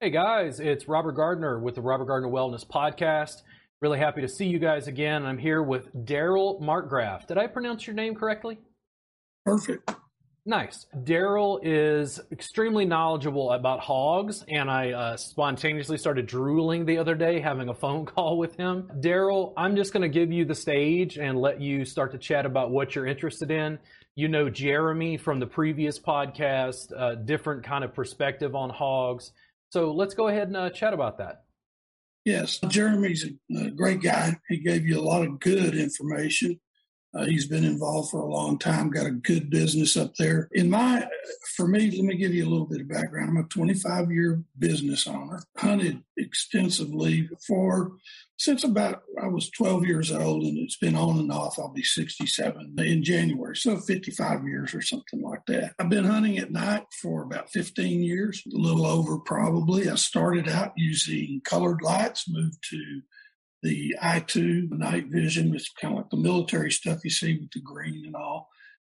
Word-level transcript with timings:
Hey 0.00 0.10
guys, 0.10 0.60
it's 0.60 0.86
Robert 0.86 1.16
Gardner 1.16 1.58
with 1.58 1.74
the 1.74 1.80
Robert 1.80 2.04
Gardner 2.04 2.28
Wellness 2.28 2.64
Podcast. 2.64 3.42
Really 3.80 3.98
happy 3.98 4.20
to 4.20 4.28
see 4.28 4.46
you 4.46 4.60
guys 4.60 4.86
again. 4.86 5.26
I'm 5.26 5.38
here 5.38 5.60
with 5.60 5.92
Daryl 5.92 6.62
Markgraf. 6.62 7.26
Did 7.26 7.36
I 7.36 7.48
pronounce 7.48 7.84
your 7.84 7.96
name 7.96 8.14
correctly? 8.14 8.58
Perfect. 9.44 9.90
Nice. 10.46 10.86
Daryl 10.98 11.58
is 11.64 12.20
extremely 12.30 12.84
knowledgeable 12.84 13.50
about 13.50 13.80
hogs, 13.80 14.44
and 14.46 14.70
I 14.70 14.92
uh, 14.92 15.16
spontaneously 15.16 15.98
started 15.98 16.26
drooling 16.26 16.86
the 16.86 16.98
other 16.98 17.16
day 17.16 17.40
having 17.40 17.68
a 17.68 17.74
phone 17.74 18.06
call 18.06 18.38
with 18.38 18.54
him. 18.54 18.88
Daryl, 19.00 19.52
I'm 19.56 19.74
just 19.74 19.92
going 19.92 20.02
to 20.02 20.08
give 20.08 20.30
you 20.30 20.44
the 20.44 20.54
stage 20.54 21.18
and 21.18 21.40
let 21.40 21.60
you 21.60 21.84
start 21.84 22.12
to 22.12 22.18
chat 22.18 22.46
about 22.46 22.70
what 22.70 22.94
you're 22.94 23.06
interested 23.06 23.50
in. 23.50 23.80
You 24.14 24.28
know 24.28 24.48
Jeremy 24.48 25.16
from 25.16 25.40
the 25.40 25.46
previous 25.46 25.98
podcast, 25.98 26.92
uh, 26.96 27.16
different 27.16 27.64
kind 27.64 27.82
of 27.82 27.94
perspective 27.94 28.54
on 28.54 28.70
hogs. 28.70 29.32
So 29.70 29.92
let's 29.92 30.14
go 30.14 30.28
ahead 30.28 30.48
and 30.48 30.56
uh, 30.56 30.70
chat 30.70 30.94
about 30.94 31.18
that. 31.18 31.44
Yes, 32.24 32.58
Jeremy's 32.68 33.24
a, 33.24 33.70
great 33.70 34.02
guy. 34.02 34.36
He 34.48 34.58
gave 34.58 34.86
you 34.86 34.98
a 34.98 35.02
lot 35.02 35.26
of 35.26 35.40
good 35.40 35.74
information. 35.74 36.60
Uh, 37.14 37.24
he's 37.24 37.46
been 37.46 37.64
involved 37.64 38.10
for 38.10 38.20
a 38.20 38.30
long 38.30 38.58
time, 38.58 38.90
got 38.90 39.06
a 39.06 39.10
good 39.10 39.48
business 39.48 39.96
up 39.96 40.14
there. 40.16 40.50
In 40.52 40.68
my, 40.68 41.08
for 41.56 41.66
me, 41.66 41.90
let 41.90 42.04
me 42.04 42.16
give 42.16 42.34
you 42.34 42.46
a 42.46 42.50
little 42.50 42.66
bit 42.66 42.82
of 42.82 42.88
background. 42.88 43.30
I'm 43.30 43.44
a 43.44 43.48
25 43.48 44.12
year 44.12 44.44
business 44.58 45.06
owner, 45.06 45.40
hunted 45.56 46.02
extensively 46.18 47.30
for 47.46 47.92
since 48.38 48.62
about 48.62 49.02
I 49.20 49.26
was 49.26 49.50
12 49.50 49.84
years 49.84 50.12
old, 50.12 50.44
and 50.44 50.58
it's 50.58 50.76
been 50.76 50.94
on 50.94 51.18
and 51.18 51.32
off. 51.32 51.58
I'll 51.58 51.72
be 51.72 51.82
67 51.82 52.76
in 52.78 53.02
January, 53.02 53.56
so 53.56 53.76
55 53.78 54.44
years 54.46 54.74
or 54.74 54.80
something 54.80 55.20
like 55.20 55.44
that. 55.48 55.74
I've 55.78 55.88
been 55.88 56.04
hunting 56.04 56.38
at 56.38 56.52
night 56.52 56.84
for 57.02 57.24
about 57.24 57.50
15 57.50 58.02
years, 58.02 58.42
a 58.46 58.56
little 58.56 58.86
over 58.86 59.18
probably. 59.18 59.90
I 59.90 59.96
started 59.96 60.48
out 60.48 60.72
using 60.76 61.40
colored 61.44 61.82
lights, 61.82 62.26
moved 62.28 62.58
to 62.70 63.00
the 63.64 63.96
I2 64.00 64.70
night 64.70 65.06
vision, 65.08 65.50
which 65.50 65.72
kind 65.80 65.94
of 65.94 65.98
like 65.98 66.10
the 66.10 66.16
military 66.16 66.70
stuff 66.70 67.00
you 67.02 67.10
see 67.10 67.38
with 67.40 67.50
the 67.50 67.60
green 67.60 68.06
and 68.06 68.14
all. 68.14 68.48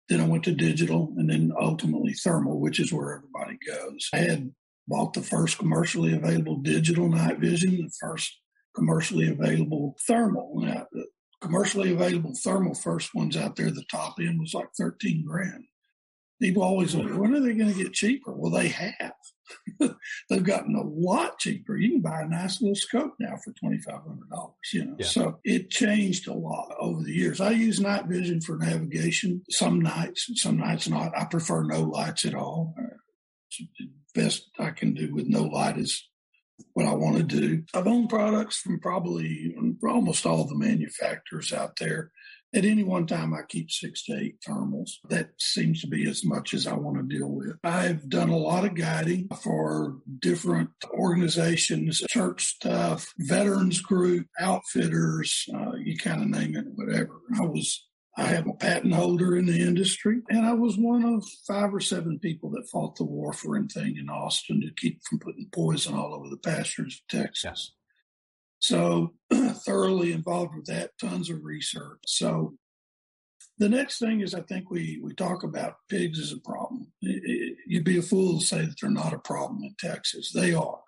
Then 0.09 0.21
I 0.21 0.27
went 0.27 0.43
to 0.45 0.53
digital 0.53 1.15
and 1.17 1.31
then 1.31 1.53
ultimately 1.59 2.15
thermal, 2.15 2.59
which 2.59 2.81
is 2.81 2.93
where 2.93 3.15
everybody 3.15 3.59
goes. 3.65 4.09
I 4.13 4.19
had 4.19 4.53
bought 4.89 5.15
the 5.15 5.23
first 5.23 5.59
commercially 5.59 6.15
available 6.15 6.57
digital 6.57 7.09
night 7.09 7.39
vision, 7.39 7.77
the 7.77 7.93
first 8.01 8.37
commercially 8.77 9.29
available 9.29 9.97
thermal. 10.07 10.61
Now, 10.61 10.87
the 10.93 11.07
commercially 11.41 11.93
available 11.93 12.35
thermal 12.45 12.75
first 12.75 13.15
ones 13.15 13.37
out 13.37 13.57
there, 13.57 13.71
the 13.71 13.85
top 13.91 14.17
end 14.21 14.39
was 14.39 14.55
like 14.55 14.69
13 14.79 15.25
grand. 15.27 15.65
People 16.41 16.63
always 16.63 16.95
wonder, 16.95 17.19
when 17.19 17.35
are 17.35 17.41
they 17.41 17.55
going 17.55 17.73
to 17.73 17.83
get 17.83 17.95
cheaper? 17.95 18.33
Well, 18.33 18.53
they 18.53 18.69
have. 18.69 19.15
they've 20.29 20.45
gotten 20.45 20.75
a 20.75 20.83
lot 20.83 21.39
cheaper. 21.39 21.77
You 21.77 21.93
can 21.93 22.01
buy 22.03 22.21
a 22.21 22.29
nice 22.29 22.61
little 22.61 22.75
scope 22.75 23.15
now 23.19 23.37
for 23.43 23.53
twenty 23.53 23.79
five 23.79 24.03
hundred 24.03 24.29
dollars. 24.29 24.55
You 24.73 24.85
know, 24.85 24.97
yeah. 24.99 25.07
so 25.07 25.39
it 25.45 25.71
changed 25.71 26.27
a 26.27 26.35
lot 26.35 26.75
over 26.81 27.03
the 27.03 27.13
years. 27.13 27.41
I 27.41 27.53
use 27.53 27.81
night 27.81 28.07
vision 28.07 28.41
for 28.41 28.57
navigation. 28.59 29.43
Some 29.51 29.81
nights, 29.81 30.29
some 30.35 30.57
nights 30.57 30.89
not. 30.89 31.17
I 31.17 31.25
prefer 31.25 31.63
no 31.63 31.83
lights 31.83 32.27
at 32.27 32.35
all. 32.35 32.75
Uh, 32.79 33.65
best 34.15 34.49
I 34.59 34.71
can 34.71 34.95
do 34.95 35.15
with 35.15 35.29
no 35.29 35.45
light 35.45 35.79
is 35.79 36.09
what 36.73 36.87
I 36.87 36.95
want 36.95 37.17
to 37.17 37.23
do. 37.23 37.63
I've 37.75 37.87
owned 37.87 38.09
products 38.09 38.59
from 38.59 38.81
probably 38.81 39.55
almost 39.87 40.27
all 40.27 40.45
the 40.45 40.57
manufacturers 40.57 41.53
out 41.53 41.77
there. 41.77 42.11
At 42.55 42.65
any 42.65 42.85
one 42.85 43.07
time, 43.07 43.35
I 43.35 43.43
keep 43.47 43.71
six 43.71 44.05
to 44.05 44.17
eight 44.17 44.37
thermals. 44.41 44.93
That 45.11 45.31
seems 45.39 45.81
to 45.83 45.89
be 45.89 46.09
as 46.09 46.25
much 46.25 46.55
as 46.55 46.67
I 46.67 46.75
want 46.75 46.97
to 46.97 47.03
deal 47.03 47.29
with. 47.29 47.57
I've 47.65 48.09
done 48.09 48.31
a 48.31 48.37
lot 48.37 48.65
of 48.65 48.75
guiding 48.75 49.29
for 49.43 49.97
different 50.21 50.71
organizations, 50.91 52.03
church 52.09 52.47
stuff, 52.47 53.13
veterans 53.19 53.81
group, 53.81 54.27
outfitters, 54.41 55.45
uh, 55.55 55.73
you 55.75 55.99
kind 55.99 56.23
of 56.23 56.29
name 56.29 56.57
it, 56.57 56.65
whatever. 56.75 57.21
I 57.37 57.43
was 57.43 57.87
I 58.19 58.25
have 58.29 58.47
a 58.47 58.55
patent 58.55 58.95
holder 58.95 59.37
in 59.37 59.45
the 59.45 59.61
industry, 59.61 60.23
and 60.31 60.47
I 60.47 60.55
was 60.55 60.79
one 60.79 61.05
of 61.05 61.23
five 61.47 61.75
or 61.75 61.81
seven 61.81 62.19
people 62.19 62.51
that 62.51 62.69
fought 62.71 62.97
the 62.97 63.05
warfarin 63.05 63.71
thing 63.71 63.99
in 63.99 64.09
Austin 64.09 64.63
to 64.63 64.71
keep 64.75 65.03
from 65.05 65.19
putting 65.19 65.49
poison 65.53 65.95
all 65.95 66.15
over 66.15 66.29
the 66.31 66.39
pastures 66.39 67.03
of 67.03 67.19
Texas. 67.19 67.43
Yes. 67.45 67.71
So 68.59 69.15
thoroughly 69.67 70.13
involved 70.13 70.55
with 70.57 70.65
that, 70.67 70.93
tons 70.99 71.29
of 71.29 71.45
research. 71.45 72.01
So 72.07 72.57
the 73.59 73.69
next 73.69 73.99
thing 73.99 74.21
is 74.21 74.35
I 74.35 74.41
think 74.41 74.71
we, 74.71 74.99
we 75.03 75.15
talk 75.15 75.43
about 75.43 75.77
pigs 75.91 76.19
as 76.19 76.33
a 76.33 76.39
problem. 76.39 76.87
It, 77.03 77.23
it, 77.23 77.57
you'd 77.67 77.85
be 77.85 77.99
a 77.99 78.03
fool 78.03 78.39
to 78.39 78.45
say 78.47 78.63
that 78.63 78.77
they're 78.81 78.91
not 78.91 79.13
a 79.13 79.19
problem 79.19 79.63
in 79.63 79.75
Texas. 79.79 80.33
They 80.33 80.55
are. 80.55 80.81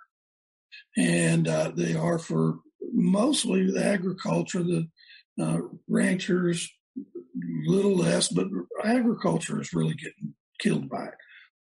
And 0.96 1.46
uh, 1.46 1.72
they 1.74 1.94
are 1.94 2.18
for 2.18 2.60
mostly 2.92 3.70
the 3.70 3.84
agriculture, 3.84 4.62
the 4.62 4.88
uh, 5.40 5.58
ranchers, 5.88 6.70
little 7.66 7.96
less, 7.96 8.28
but 8.28 8.46
agriculture 8.84 9.60
is 9.60 9.72
really 9.72 9.94
getting 9.94 10.34
killed 10.58 10.88
by 10.88 11.06
it. 11.06 11.14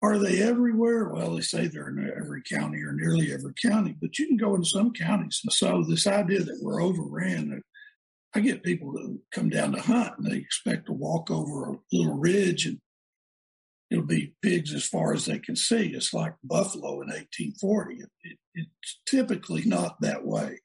Are 0.02 0.20
they 0.20 0.42
everywhere? 0.42 1.08
Well, 1.08 1.36
they 1.36 1.42
say 1.42 1.68
they're 1.68 1.88
in 1.88 2.12
every 2.18 2.42
county 2.44 2.82
or 2.84 2.92
nearly 2.92 3.34
every 3.34 3.54
county, 3.54 3.96
but 4.02 4.20
you 4.20 4.28
can 4.28 4.36
go 4.36 4.54
in 4.54 4.66
some 4.66 4.92
counties. 4.92 5.42
So 5.50 5.84
this 5.88 6.06
idea 6.06 6.44
that 6.44 6.60
we're 6.62 6.84
overran, 6.84 7.62
I 8.36 8.42
get 8.42 8.64
people 8.64 8.92
that 8.94 9.18
come 9.32 9.50
down 9.50 9.72
to 9.72 9.82
hunt 9.82 10.18
and 10.18 10.30
they 10.30 10.38
expect 10.38 10.88
to 10.88 10.94
walk 10.94 11.32
over 11.32 11.72
a 11.72 11.78
little 11.94 12.18
ridge 12.18 12.66
and 12.66 12.80
it'll 13.90 14.04
be 14.04 14.34
pigs 14.42 14.74
as 14.74 14.86
far 14.86 15.14
as 15.14 15.26
they 15.26 15.40
can 15.40 15.56
see. 15.56 15.94
It's 15.94 16.14
like 16.14 16.34
buffalo 16.44 17.02
in 17.02 17.08
1840. 17.08 17.96
It, 17.96 18.10
it, 18.24 18.38
it's 18.56 19.00
typically 19.06 19.64
not 19.64 20.02
that 20.02 20.26
way. 20.26 20.60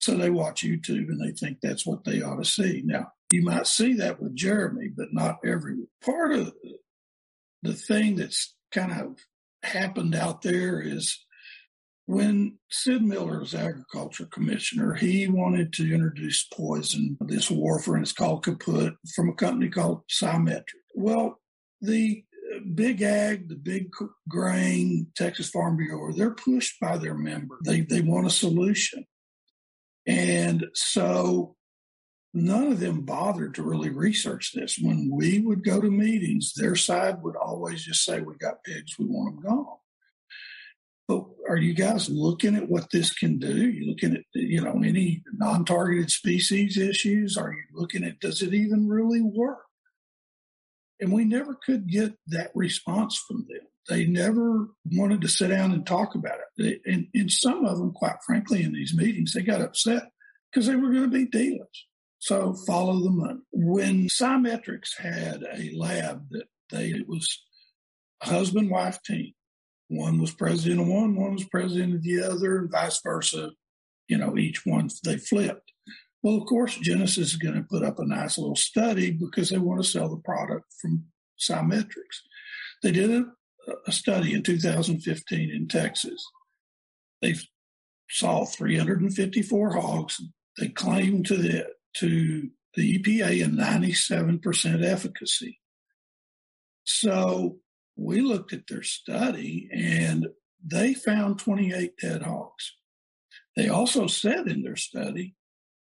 So 0.00 0.16
they 0.16 0.30
watch 0.30 0.62
YouTube 0.62 1.08
and 1.08 1.20
they 1.20 1.32
think 1.32 1.58
that's 1.60 1.86
what 1.86 2.04
they 2.04 2.22
ought 2.22 2.36
to 2.36 2.44
see. 2.44 2.82
Now, 2.84 3.12
you 3.32 3.42
might 3.42 3.66
see 3.66 3.94
that 3.94 4.20
with 4.20 4.34
Jeremy, 4.34 4.88
but 4.88 5.12
not 5.12 5.38
everyone. 5.44 5.86
Part 6.04 6.32
of 6.32 6.52
the 7.62 7.74
thing 7.74 8.16
that's 8.16 8.54
kind 8.72 8.92
of 8.92 9.16
happened 9.62 10.14
out 10.14 10.42
there 10.42 10.80
is 10.80 11.18
when 12.06 12.58
Sid 12.70 13.02
Miller 13.02 13.38
was 13.38 13.54
agriculture 13.54 14.26
commissioner, 14.26 14.94
he 14.94 15.28
wanted 15.28 15.72
to 15.74 15.94
introduce 15.94 16.44
poison, 16.44 17.16
this 17.20 17.50
warfarin, 17.50 18.02
it's 18.02 18.12
called 18.12 18.44
Kaput, 18.44 18.96
from 19.14 19.28
a 19.28 19.34
company 19.34 19.68
called 19.68 20.02
Scimetric. 20.10 20.64
Well, 20.96 21.38
the 21.80 22.24
uh, 22.52 22.60
big 22.74 23.02
ag, 23.02 23.48
the 23.48 23.54
big 23.54 23.90
grain, 24.28 25.06
Texas 25.14 25.50
Farm 25.50 25.76
Bureau, 25.76 26.12
they're 26.12 26.34
pushed 26.34 26.80
by 26.80 26.96
their 26.96 27.14
members. 27.14 27.60
They, 27.64 27.82
they 27.82 28.00
want 28.00 28.26
a 28.26 28.30
solution. 28.30 29.06
And 30.10 30.66
so 30.74 31.54
none 32.34 32.66
of 32.66 32.80
them 32.80 33.02
bothered 33.02 33.54
to 33.54 33.62
really 33.62 33.90
research 33.90 34.52
this. 34.52 34.76
When 34.76 35.08
we 35.12 35.40
would 35.40 35.64
go 35.64 35.80
to 35.80 35.90
meetings, 35.90 36.52
their 36.56 36.74
side 36.74 37.22
would 37.22 37.36
always 37.36 37.84
just 37.84 38.04
say, 38.04 38.20
We 38.20 38.34
got 38.34 38.64
pigs, 38.64 38.98
we 38.98 39.06
want 39.06 39.36
them 39.36 39.44
gone. 39.44 39.76
But 41.06 41.24
are 41.48 41.56
you 41.56 41.74
guys 41.74 42.08
looking 42.08 42.56
at 42.56 42.68
what 42.68 42.90
this 42.90 43.12
can 43.12 43.38
do? 43.38 43.52
Are 43.52 43.70
you 43.70 43.88
looking 43.88 44.14
at, 44.16 44.22
you 44.32 44.60
know, 44.62 44.82
any 44.84 45.22
non 45.32 45.64
targeted 45.64 46.10
species 46.10 46.76
issues? 46.76 47.36
Are 47.36 47.52
you 47.52 47.64
looking 47.72 48.04
at, 48.04 48.18
does 48.18 48.42
it 48.42 48.52
even 48.52 48.88
really 48.88 49.20
work? 49.20 49.62
And 51.00 51.12
we 51.12 51.24
never 51.24 51.56
could 51.64 51.88
get 51.88 52.14
that 52.26 52.50
response 52.54 53.16
from 53.16 53.46
them. 53.48 53.66
They 53.88 54.06
never 54.06 54.68
wanted 54.92 55.20
to 55.22 55.28
sit 55.28 55.48
down 55.48 55.72
and 55.72 55.86
talk 55.86 56.14
about 56.14 56.38
it. 56.56 56.82
And, 56.86 57.08
and 57.14 57.30
some 57.30 57.64
of 57.64 57.78
them, 57.78 57.92
quite 57.92 58.22
frankly, 58.24 58.62
in 58.62 58.72
these 58.72 58.94
meetings, 58.94 59.32
they 59.32 59.42
got 59.42 59.60
upset 59.60 60.10
because 60.50 60.66
they 60.66 60.76
were 60.76 60.90
going 60.90 61.04
to 61.04 61.08
be 61.08 61.26
dealers 61.26 61.86
so 62.20 62.52
follow 62.52 63.00
the 63.00 63.10
money. 63.10 63.40
When 63.50 64.06
Scimetrics 64.06 64.96
had 64.96 65.42
a 65.42 65.72
lab 65.74 66.28
that 66.30 66.44
they, 66.70 66.90
it 66.90 67.08
was 67.08 67.42
a 68.22 68.28
husband 68.28 68.70
wife 68.70 69.02
team. 69.02 69.32
One 69.88 70.20
was 70.20 70.30
president 70.30 70.82
of 70.82 70.86
one, 70.86 71.16
one 71.16 71.34
was 71.34 71.44
president 71.44 71.96
of 71.96 72.02
the 72.02 72.22
other, 72.22 72.58
and 72.58 72.70
vice 72.70 73.00
versa. 73.02 73.50
You 74.06 74.18
know, 74.18 74.36
each 74.36 74.64
one 74.66 74.90
they 75.02 75.16
flipped. 75.16 75.72
Well, 76.22 76.36
of 76.36 76.46
course, 76.46 76.76
Genesis 76.76 77.30
is 77.30 77.36
going 77.36 77.54
to 77.54 77.62
put 77.62 77.82
up 77.82 77.98
a 77.98 78.06
nice 78.06 78.36
little 78.36 78.56
study 78.56 79.10
because 79.10 79.48
they 79.48 79.58
want 79.58 79.82
to 79.82 79.88
sell 79.88 80.08
the 80.08 80.20
product 80.22 80.66
from 80.80 81.06
Scimetrics. 81.40 82.20
They 82.82 82.92
did 82.92 83.10
a, 83.10 83.24
a 83.86 83.92
study 83.92 84.34
in 84.34 84.42
2015 84.42 85.50
in 85.50 85.68
Texas. 85.68 86.24
They 87.22 87.34
saw 88.08 88.44
354 88.44 89.74
hogs. 89.74 90.20
They 90.58 90.68
claimed 90.68 91.26
to 91.26 91.36
the 91.36 91.66
to 91.98 92.50
the 92.74 92.98
EPA 92.98 93.44
a 93.44 93.48
97% 93.48 94.84
efficacy. 94.84 95.58
So 96.84 97.58
we 97.96 98.20
looked 98.20 98.52
at 98.52 98.66
their 98.68 98.82
study 98.82 99.68
and 99.72 100.28
they 100.64 100.94
found 100.94 101.38
28 101.38 101.92
dead 102.00 102.22
hogs. 102.22 102.76
They 103.56 103.68
also 103.68 104.06
said 104.06 104.46
in 104.46 104.62
their 104.62 104.76
study 104.76 105.34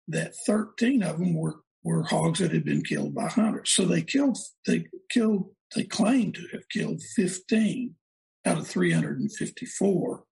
that 0.07 0.35
13 0.45 1.01
of 1.03 1.17
them 1.17 1.33
were, 1.33 1.62
were 1.83 2.03
hogs 2.03 2.39
that 2.39 2.51
had 2.51 2.65
been 2.65 2.83
killed 2.83 3.15
by 3.15 3.27
hunters. 3.27 3.71
So 3.71 3.85
they 3.85 4.01
killed, 4.01 4.38
they 4.67 4.85
killed, 5.09 5.54
they 5.75 5.83
claim 5.83 6.31
to 6.33 6.48
have 6.54 6.69
killed 6.69 7.01
15 7.16 7.95
out 8.45 8.57
of 8.60 8.68
354 8.68 10.24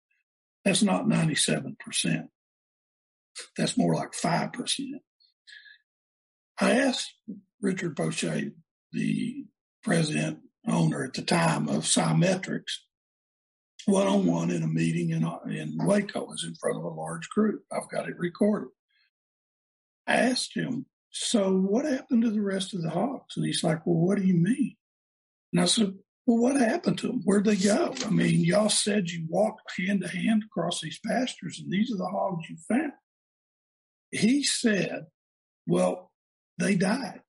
That's 0.63 0.83
not 0.83 1.05
97%. 1.05 2.27
That's 3.57 3.77
more 3.77 3.95
like 3.95 4.11
5%. 4.13 4.79
I 6.61 6.71
asked 6.71 7.13
Richard 7.61 7.97
Poche, 7.97 8.51
the 8.91 9.45
president 9.83 10.39
owner 10.67 11.03
at 11.03 11.13
the 11.13 11.23
time 11.23 11.67
of 11.67 11.83
Scimetrics, 11.83 12.77
one 13.85 14.07
on 14.07 14.25
one 14.25 14.49
in 14.51 14.63
a 14.63 14.67
meeting 14.67 15.09
in, 15.09 15.27
in 15.51 15.77
Waco. 15.79 16.25
was 16.25 16.45
in 16.45 16.55
front 16.55 16.77
of 16.77 16.83
a 16.83 16.89
large 16.89 17.27
group. 17.29 17.63
I've 17.71 17.89
got 17.89 18.07
it 18.07 18.17
recorded. 18.17 18.69
I 20.07 20.15
asked 20.15 20.55
him, 20.55 20.85
So 21.11 21.51
what 21.53 21.85
happened 21.85 22.23
to 22.23 22.31
the 22.31 22.41
rest 22.41 22.73
of 22.73 22.81
the 22.81 22.91
hogs? 22.91 23.35
And 23.35 23.45
he's 23.45 23.63
like, 23.63 23.85
Well, 23.85 23.97
what 23.97 24.17
do 24.17 24.25
you 24.25 24.35
mean? 24.35 24.75
And 25.53 25.61
I 25.61 25.65
said, 25.65 25.93
Well, 26.25 26.39
what 26.39 26.59
happened 26.59 26.97
to 26.99 27.07
them? 27.07 27.21
Where'd 27.23 27.45
they 27.45 27.55
go? 27.55 27.93
I 28.05 28.09
mean, 28.09 28.43
y'all 28.43 28.69
said 28.69 29.09
you 29.09 29.25
walked 29.29 29.61
hand 29.77 30.01
to 30.01 30.07
hand 30.07 30.43
across 30.45 30.81
these 30.81 30.99
pastures, 31.05 31.59
and 31.59 31.71
these 31.71 31.93
are 31.93 31.97
the 31.97 32.07
hogs 32.07 32.49
you 32.49 32.57
found. 32.67 32.93
He 34.11 34.43
said, 34.43 35.05
Well, 35.67 36.11
they 36.57 36.75
died. 36.75 37.21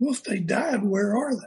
Well, 0.00 0.14
if 0.14 0.24
they 0.24 0.40
died, 0.40 0.82
where 0.82 1.16
are 1.16 1.34
they? 1.34 1.46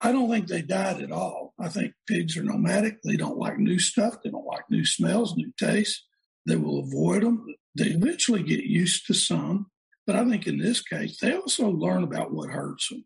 I 0.00 0.12
don't 0.12 0.28
think 0.28 0.48
they 0.48 0.62
died 0.62 1.00
at 1.00 1.12
all. 1.12 1.54
I 1.58 1.68
think 1.68 1.94
pigs 2.06 2.36
are 2.36 2.42
nomadic. 2.42 2.98
They 3.02 3.16
don't 3.16 3.38
like 3.38 3.58
new 3.58 3.78
stuff. 3.78 4.16
They 4.22 4.30
don't 4.30 4.44
like 4.44 4.64
new 4.68 4.84
smells, 4.84 5.34
new 5.34 5.52
tastes. 5.58 6.04
They 6.46 6.56
will 6.56 6.80
avoid 6.80 7.22
them. 7.22 7.46
They 7.76 7.86
eventually 7.86 8.42
get 8.42 8.64
used 8.64 9.06
to 9.06 9.14
some. 9.14 9.66
But 10.06 10.16
I 10.16 10.28
think 10.28 10.46
in 10.46 10.58
this 10.58 10.82
case, 10.82 11.18
they 11.20 11.34
also 11.34 11.70
learn 11.70 12.02
about 12.02 12.32
what 12.32 12.50
hurts 12.50 12.90
them. 12.90 13.04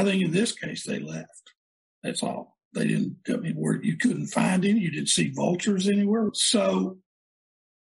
I 0.00 0.04
think 0.04 0.22
in 0.22 0.30
this 0.30 0.52
case, 0.52 0.86
they 0.86 0.98
left. 0.98 1.52
That's 2.02 2.22
all. 2.22 2.56
They 2.72 2.86
didn't, 2.86 3.16
I 3.28 3.36
mean, 3.36 3.54
where 3.54 3.82
you 3.82 3.98
couldn't 3.98 4.28
find 4.28 4.64
any, 4.64 4.80
you 4.80 4.90
didn't 4.90 5.10
see 5.10 5.30
vultures 5.30 5.88
anywhere. 5.88 6.30
So 6.32 6.98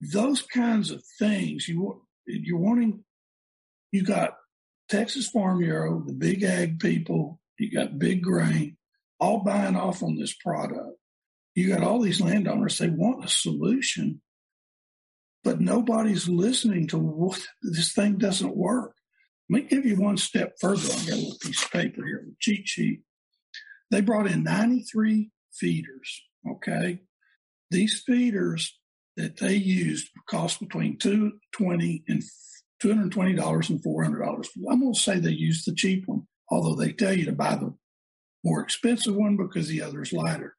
those 0.02 0.42
kinds 0.42 0.92
of 0.92 1.02
things, 1.18 1.70
you, 1.70 2.02
you're 2.26 2.58
wanting, 2.58 3.06
you 3.94 4.04
got 4.04 4.36
Texas 4.90 5.30
Farm 5.30 5.60
Bureau, 5.60 6.04
the 6.06 6.12
big 6.12 6.44
ag 6.44 6.82
people, 6.82 7.40
you 7.58 7.72
got 7.72 7.98
big 7.98 8.24
grain, 8.24 8.76
all 9.18 9.44
buying 9.46 9.78
off 9.78 10.04
on 10.04 10.18
this 10.18 10.34
product. 10.34 10.98
You 11.56 11.70
got 11.70 11.84
all 11.84 12.02
these 12.02 12.20
landowners, 12.20 12.78
they 12.78 12.90
want 12.90 13.24
a 13.24 13.30
solution, 13.30 14.22
but 15.46 15.62
nobody's 15.62 16.28
listening 16.28 16.88
to 16.88 16.98
what 16.98 17.42
this 17.62 17.94
thing 17.94 18.18
doesn't 18.18 18.58
work. 18.58 18.96
Let 19.52 19.64
me 19.64 19.70
give 19.70 19.86
you 19.86 19.98
one 19.98 20.18
step 20.18 20.54
further. 20.60 20.82
I've 20.94 21.08
got 21.08 21.16
a 21.16 21.22
little 21.22 21.38
piece 21.42 21.64
of 21.64 21.72
paper 21.72 22.06
here, 22.06 22.26
cheat 22.40 22.68
sheet. 22.68 23.02
They 23.90 24.02
brought 24.02 24.28
in 24.28 24.44
93 24.44 25.30
feeders. 25.54 26.22
Okay. 26.50 27.02
These 27.70 28.02
feeders 28.06 28.80
that 29.18 29.38
they 29.38 29.56
used 29.56 30.10
cost 30.28 30.60
between 30.60 30.98
220 30.98 32.04
and 32.08 32.24
$220 32.82 33.70
and 33.70 33.84
$400. 33.84 34.48
I'm 34.70 34.80
going 34.80 34.94
to 34.94 35.00
say 35.00 35.20
they 35.20 35.32
used 35.32 35.68
the 35.68 35.76
cheap 35.76 36.08
one 36.08 36.28
although 36.52 36.76
they 36.76 36.92
tell 36.92 37.14
you 37.14 37.26
to 37.26 37.32
buy 37.32 37.56
the 37.56 37.74
more 38.44 38.62
expensive 38.62 39.16
one 39.16 39.38
because 39.38 39.68
the 39.70 39.82
other 39.82 40.02
is 40.02 40.14
lighter. 40.14 40.56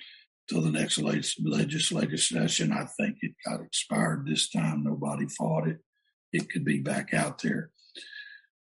till 0.49 0.61
the 0.61 0.71
next 0.71 0.97
legislative 0.99 2.19
session. 2.19 2.71
I 2.71 2.85
think 2.97 3.17
it 3.21 3.33
got 3.45 3.61
expired 3.61 4.25
this 4.25 4.49
time. 4.49 4.83
Nobody 4.83 5.27
fought 5.27 5.67
it. 5.67 5.79
It 6.31 6.49
could 6.49 6.63
be 6.63 6.79
back 6.79 7.13
out 7.13 7.41
there. 7.41 7.71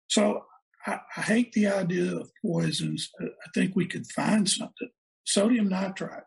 So 0.08 0.44
I, 0.86 1.00
I 1.16 1.20
hate 1.20 1.52
the 1.52 1.68
idea 1.68 2.16
of 2.16 2.30
poisons. 2.44 3.10
I 3.20 3.50
think 3.54 3.76
we 3.76 3.86
could 3.86 4.06
find 4.06 4.48
something. 4.48 4.90
Sodium 5.24 5.68
nitrite. 5.68 6.24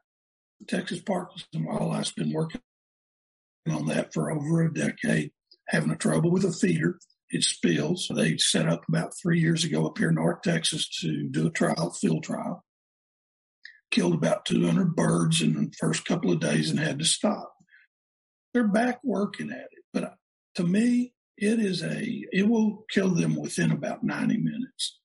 Texas 0.67 1.01
Parks 1.01 1.45
and 1.53 1.65
Wildlife's 1.65 2.11
been 2.11 2.33
working 2.33 2.61
on 3.69 3.87
that 3.87 4.13
for 4.13 4.31
over 4.31 4.63
a 4.63 4.73
decade, 4.73 5.31
having 5.67 5.91
a 5.91 5.95
trouble 5.95 6.31
with 6.31 6.45
a 6.45 6.51
feeder. 6.51 6.99
It 7.29 7.43
spills. 7.43 8.11
They 8.13 8.37
set 8.37 8.67
up 8.67 8.83
about 8.87 9.13
three 9.17 9.39
years 9.39 9.63
ago 9.63 9.87
up 9.87 9.97
here 9.97 10.09
in 10.09 10.15
North 10.15 10.41
Texas 10.43 10.87
to 10.99 11.27
do 11.29 11.47
a 11.47 11.49
trial, 11.49 11.91
field 11.91 12.23
trial 12.23 12.63
killed 13.93 14.15
about 14.15 14.45
200 14.45 14.95
birds 14.95 15.41
in 15.41 15.53
the 15.53 15.71
first 15.79 16.03
couple 16.05 16.31
of 16.31 16.39
days 16.39 16.71
and 16.71 16.79
had 16.79 16.97
to 16.97 17.05
stop. 17.05 17.53
They're 18.53 18.67
back 18.67 18.99
working 19.03 19.51
at 19.51 19.69
it, 19.71 19.83
but 19.93 20.15
to 20.55 20.63
me, 20.63 21.13
it 21.37 21.59
is 21.59 21.83
a, 21.83 22.25
it 22.31 22.47
will 22.47 22.85
kill 22.89 23.09
them 23.09 23.35
within 23.35 23.71
about 23.71 24.03
90 24.03 24.37
minutes. 24.37 24.99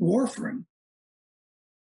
Warfarin 0.00 0.64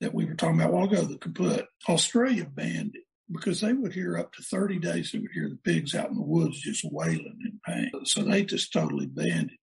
that 0.02 0.14
we 0.14 0.26
were 0.26 0.34
talking 0.34 0.60
about 0.60 0.72
a 0.72 0.74
while 0.74 0.86
ago, 0.86 1.04
the 1.04 1.18
kaput, 1.18 1.66
Australia 1.88 2.46
banned 2.46 2.96
it 2.96 3.04
because 3.32 3.62
they 3.62 3.72
would 3.72 3.94
hear 3.94 4.18
up 4.18 4.34
to 4.34 4.44
30 4.44 4.80
days, 4.80 5.12
they 5.12 5.20
would 5.20 5.32
hear 5.32 5.48
the 5.48 5.72
pigs 5.72 5.96
out 5.96 6.10
in 6.10 6.16
the 6.16 6.22
woods 6.22 6.60
just 6.60 6.84
wailing 6.92 7.40
in 7.46 7.60
pain. 7.66 7.92
So 8.06 8.24
they 8.24 8.44
just 8.44 8.74
totally 8.74 9.06
banned 9.06 9.52
it. 9.52 9.58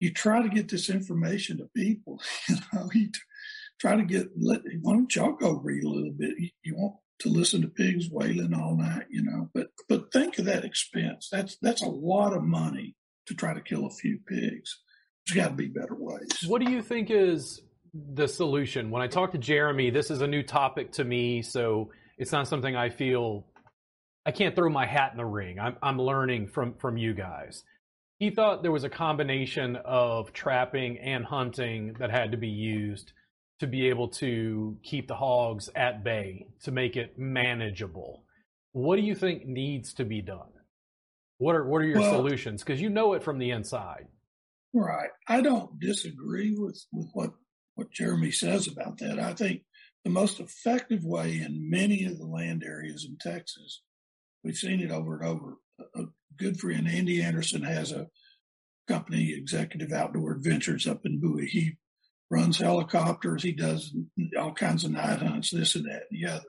You 0.00 0.12
try 0.12 0.42
to 0.42 0.48
get 0.48 0.68
this 0.68 0.88
information 0.88 1.58
to 1.58 1.68
people, 1.76 2.20
you 2.48 2.56
know, 2.72 2.88
you, 2.94 3.10
try 3.78 3.96
to 3.96 4.04
get, 4.04 4.28
let, 4.38 4.62
why 4.80 4.94
don't 4.94 5.14
y'all 5.14 5.32
go 5.32 5.52
read 5.52 5.84
a 5.84 5.88
little 5.88 6.12
bit? 6.12 6.34
You, 6.38 6.48
you 6.64 6.74
want 6.76 6.96
to 7.20 7.28
listen 7.28 7.60
to 7.62 7.68
pigs 7.68 8.08
wailing 8.10 8.54
all 8.54 8.76
night, 8.76 9.06
you 9.10 9.22
know, 9.22 9.50
but, 9.54 9.68
but 9.88 10.10
think 10.12 10.38
of 10.38 10.46
that 10.46 10.64
expense. 10.64 11.28
That's, 11.30 11.58
that's 11.60 11.82
a 11.82 11.88
lot 11.88 12.34
of 12.34 12.42
money 12.42 12.96
to 13.26 13.34
try 13.34 13.52
to 13.52 13.60
kill 13.60 13.86
a 13.86 13.90
few 13.90 14.18
pigs. 14.26 14.80
There's 15.26 15.44
got 15.44 15.50
to 15.50 15.54
be 15.54 15.68
better 15.68 15.94
ways. 15.94 16.30
What 16.46 16.62
do 16.64 16.70
you 16.70 16.80
think 16.80 17.10
is 17.10 17.60
the 17.94 18.28
solution? 18.28 18.90
When 18.90 19.02
I 19.02 19.06
talk 19.06 19.32
to 19.32 19.38
Jeremy, 19.38 19.90
this 19.90 20.10
is 20.10 20.22
a 20.22 20.26
new 20.26 20.42
topic 20.42 20.92
to 20.92 21.04
me, 21.04 21.42
so 21.42 21.90
it's 22.18 22.32
not 22.32 22.48
something 22.48 22.76
I 22.76 22.90
feel 22.90 23.46
I 24.26 24.32
can't 24.32 24.54
throw 24.54 24.68
my 24.68 24.86
hat 24.86 25.12
in 25.12 25.18
the 25.18 25.24
ring. 25.24 25.58
I'm, 25.58 25.76
I'm 25.82 25.98
learning 25.98 26.48
from, 26.48 26.74
from 26.74 26.96
you 26.96 27.14
guys. 27.14 27.64
He 28.18 28.30
thought 28.30 28.62
there 28.62 28.70
was 28.70 28.84
a 28.84 28.90
combination 28.90 29.76
of 29.76 30.32
trapping 30.32 30.98
and 30.98 31.24
hunting 31.24 31.94
that 31.98 32.10
had 32.10 32.32
to 32.32 32.36
be 32.36 32.48
used 32.48 33.12
to 33.60 33.66
be 33.66 33.88
able 33.88 34.08
to 34.08 34.76
keep 34.82 35.08
the 35.08 35.14
hogs 35.14 35.70
at 35.74 36.04
bay 36.04 36.46
to 36.64 36.70
make 36.70 36.96
it 36.96 37.18
manageable. 37.18 38.24
What 38.72 38.96
do 38.96 39.02
you 39.02 39.14
think 39.14 39.46
needs 39.46 39.94
to 39.94 40.04
be 40.04 40.20
done? 40.20 40.52
What 41.38 41.56
are 41.56 41.64
what 41.64 41.80
are 41.80 41.86
your 41.86 42.00
well, 42.00 42.12
solutions? 42.12 42.62
Because 42.62 42.80
you 42.80 42.90
know 42.90 43.14
it 43.14 43.22
from 43.22 43.38
the 43.38 43.50
inside. 43.50 44.06
Right. 44.74 45.08
I 45.26 45.40
don't 45.40 45.80
disagree 45.80 46.54
with, 46.56 46.80
with 46.92 47.08
what, 47.12 47.30
what 47.80 47.90
Jeremy 47.90 48.30
says 48.30 48.68
about 48.68 48.98
that. 48.98 49.18
I 49.18 49.32
think 49.32 49.62
the 50.04 50.10
most 50.10 50.38
effective 50.38 51.02
way 51.02 51.40
in 51.40 51.70
many 51.70 52.04
of 52.04 52.18
the 52.18 52.26
land 52.26 52.62
areas 52.62 53.06
in 53.08 53.16
Texas, 53.16 53.80
we've 54.44 54.54
seen 54.54 54.80
it 54.80 54.90
over 54.90 55.16
and 55.16 55.26
over. 55.26 55.56
A, 55.96 56.04
good 56.36 56.60
friend, 56.60 56.86
Andy 56.86 57.22
Anderson, 57.22 57.62
has 57.62 57.90
a 57.92 58.06
company, 58.86 59.32
Executive 59.32 59.92
Outdoor 59.92 60.32
Adventures, 60.32 60.86
up 60.86 61.06
in 61.06 61.20
Bowie. 61.20 61.46
He 61.46 61.78
runs 62.30 62.58
helicopters. 62.58 63.42
He 63.42 63.52
does 63.52 63.94
all 64.38 64.52
kinds 64.52 64.84
of 64.84 64.90
night 64.90 65.20
hunts, 65.20 65.50
this 65.50 65.74
and 65.74 65.86
that 65.86 66.02
and 66.10 66.22
the 66.22 66.26
other. 66.28 66.44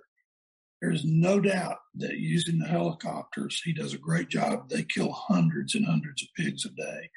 There's 0.82 1.06
no 1.06 1.40
doubt 1.40 1.78
that 1.96 2.18
using 2.18 2.60
the 2.60 2.68
helicopters, 2.68 3.62
he 3.64 3.74
does 3.74 3.94
a 3.94 3.98
great 3.98 4.30
job. 4.30 4.70
They 4.70 4.84
kill 4.84 5.12
hundreds 5.12 5.76
and 5.76 5.86
hundreds 5.86 6.24
of 6.24 6.30
pigs 6.38 6.66
a 6.66 6.70
day. 6.70 7.10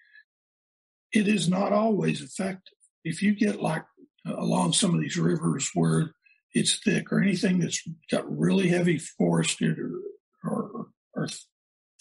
It 1.13 1.27
is 1.27 1.49
not 1.49 1.73
always 1.73 2.21
effective. 2.21 2.75
If 3.05 3.23
you 3.23 3.35
get 3.35 3.61
like 3.61 3.85
along 4.27 4.73
some 4.73 4.95
of 4.95 5.01
these 5.01 5.17
rivers 5.17 5.71
where 5.75 6.13
it's 6.53 6.79
thick 6.85 7.13
or 7.13 7.21
anything 7.21 7.59
that's 7.59 7.83
got 8.11 8.25
really 8.39 8.69
heavy 8.69 8.99
forested 8.99 9.79
or, 9.79 10.01
or, 10.45 10.87
or 11.15 11.29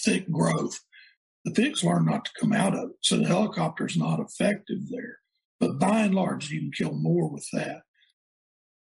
thick 0.02 0.30
growth, 0.32 0.80
the 1.46 1.52
pigs 1.52 1.84
learn 1.84 2.06
not 2.06 2.26
to 2.26 2.32
come 2.40 2.54
out 2.54 2.76
of 2.76 2.92
it. 2.92 2.96
So 3.02 3.18
the 3.18 3.28
helicopter 3.28 3.86
is 3.86 3.98
not 3.98 4.20
effective 4.20 4.90
there. 4.90 5.18
But 5.60 5.80
by 5.80 6.02
and 6.02 6.16
large, 6.16 6.50
you 6.50 6.60
can 6.60 6.72
kill 6.72 6.94
more 6.94 7.30
with 7.30 7.48
that. 7.54 7.82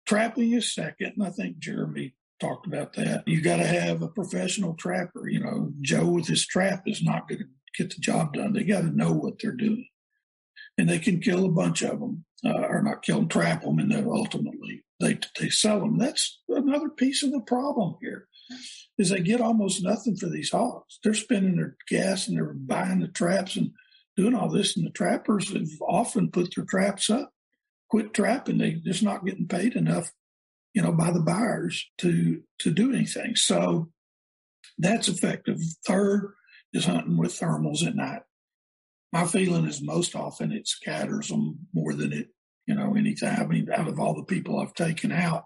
trapping 0.08 0.54
is 0.54 0.74
second, 0.74 1.14
and 1.18 1.26
I 1.26 1.30
think 1.30 1.60
Jeremy 1.60 2.16
talked 2.40 2.66
about 2.66 2.94
that. 2.94 3.28
You 3.28 3.42
got 3.42 3.58
to 3.58 3.68
have 3.68 4.02
a 4.02 4.08
professional 4.08 4.74
trapper. 4.76 5.28
You 5.28 5.42
know, 5.42 5.72
Joe 5.82 6.08
with 6.08 6.28
his 6.28 6.46
trap 6.46 6.84
is 6.86 7.04
not 7.04 7.28
going 7.28 7.40
to 7.40 7.46
get 7.78 7.94
the 7.94 8.02
job 8.02 8.34
done. 8.34 8.54
They 8.54 8.64
got 8.64 8.82
to 8.82 8.96
know 8.96 9.12
what 9.12 9.40
they're 9.42 9.52
doing, 9.52 9.88
and 10.80 10.90
they 10.90 11.00
can 11.00 11.20
kill 11.20 11.46
a 11.46 11.52
bunch 11.52 11.82
of 11.82 12.00
them, 12.00 12.26
uh, 12.46 12.62
or 12.70 12.82
not 12.82 13.04
kill 13.04 13.18
them, 13.18 13.28
trap 13.28 13.64
them, 13.64 13.80
and 13.80 13.92
then 13.92 14.08
ultimately 14.08 14.84
they 15.00 15.20
they 15.40 15.50
sell 15.50 15.80
them. 15.82 15.98
That's 15.98 16.40
another 16.48 16.90
piece 16.90 17.24
of 17.24 17.32
the 17.32 17.42
problem 17.42 17.96
here. 18.02 18.28
Is 18.98 19.10
they 19.10 19.22
get 19.22 19.42
almost 19.42 19.84
nothing 19.84 20.18
for 20.18 20.28
these 20.28 20.52
hogs. 20.52 21.00
They're 21.04 21.14
spending 21.14 21.56
their 21.56 21.78
gas 21.88 22.28
and 22.28 22.36
they're 22.36 22.54
buying 22.54 23.00
the 23.00 23.08
traps 23.08 23.56
and 23.56 23.72
doing 24.18 24.34
all 24.34 24.50
this, 24.50 24.76
and 24.76 24.86
the 24.86 24.92
trappers 24.92 25.54
have 25.54 25.68
often 25.82 26.32
put 26.32 26.56
their 26.56 26.66
traps 26.66 27.10
up, 27.10 27.32
quit 27.90 28.14
trapping. 28.14 28.58
They 28.58 28.74
just 28.74 29.04
not 29.04 29.26
getting 29.26 29.48
paid 29.48 29.76
enough 29.76 30.12
you 30.74 30.82
know, 30.82 30.92
by 30.92 31.12
the 31.12 31.22
buyers 31.22 31.90
to 31.98 32.42
to 32.60 32.72
do 32.72 32.94
anything. 32.94 33.36
So 33.36 33.92
that's 34.78 35.08
effective. 35.08 35.58
Third 35.86 36.34
is 36.74 36.86
hunting 36.86 37.18
with 37.18 37.38
thermals 37.38 37.86
at 37.86 37.96
night. 37.96 38.22
My 39.12 39.26
feeling 39.26 39.66
is 39.66 39.82
most 39.82 40.16
often 40.16 40.52
it 40.52 40.68
scatters 40.68 41.30
them 41.30 41.68
more 41.74 41.94
than 41.94 42.14
it, 42.14 42.30
you 42.68 42.76
know, 42.76 42.96
anything. 42.96 43.30
I 43.30 43.46
mean, 43.46 43.70
out 43.72 43.88
of 43.88 44.00
all 44.00 44.16
the 44.16 44.24
people 44.24 44.60
I've 44.60 44.74
taken 44.74 45.12
out, 45.12 45.46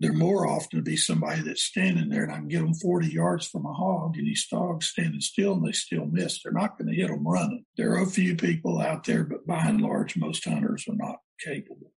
they're 0.00 0.12
more 0.12 0.46
often 0.46 0.82
be 0.82 0.96
somebody 0.96 1.42
that's 1.42 1.62
standing 1.62 2.08
there 2.08 2.22
and 2.22 2.32
I 2.32 2.36
can 2.36 2.48
get 2.48 2.60
them 2.60 2.74
40 2.74 3.08
yards 3.08 3.46
from 3.48 3.66
a 3.66 3.72
hog 3.72 4.16
and 4.16 4.26
these 4.26 4.46
dogs 4.46 4.86
standing 4.86 5.20
still 5.20 5.54
and 5.54 5.66
they 5.66 5.72
still 5.72 6.06
miss. 6.06 6.42
They're 6.42 6.52
not 6.52 6.78
going 6.78 6.88
to 6.88 6.94
hit 6.94 7.08
them 7.08 7.26
running. 7.26 7.64
There 7.76 7.92
are 7.94 8.02
a 8.02 8.06
few 8.06 8.36
people 8.36 8.80
out 8.80 9.04
there, 9.04 9.24
but 9.24 9.46
by 9.46 9.64
and 9.64 9.80
large, 9.80 10.16
most 10.16 10.44
hunters 10.44 10.84
are 10.88 10.96
not 10.96 11.16
capable. 11.44 11.92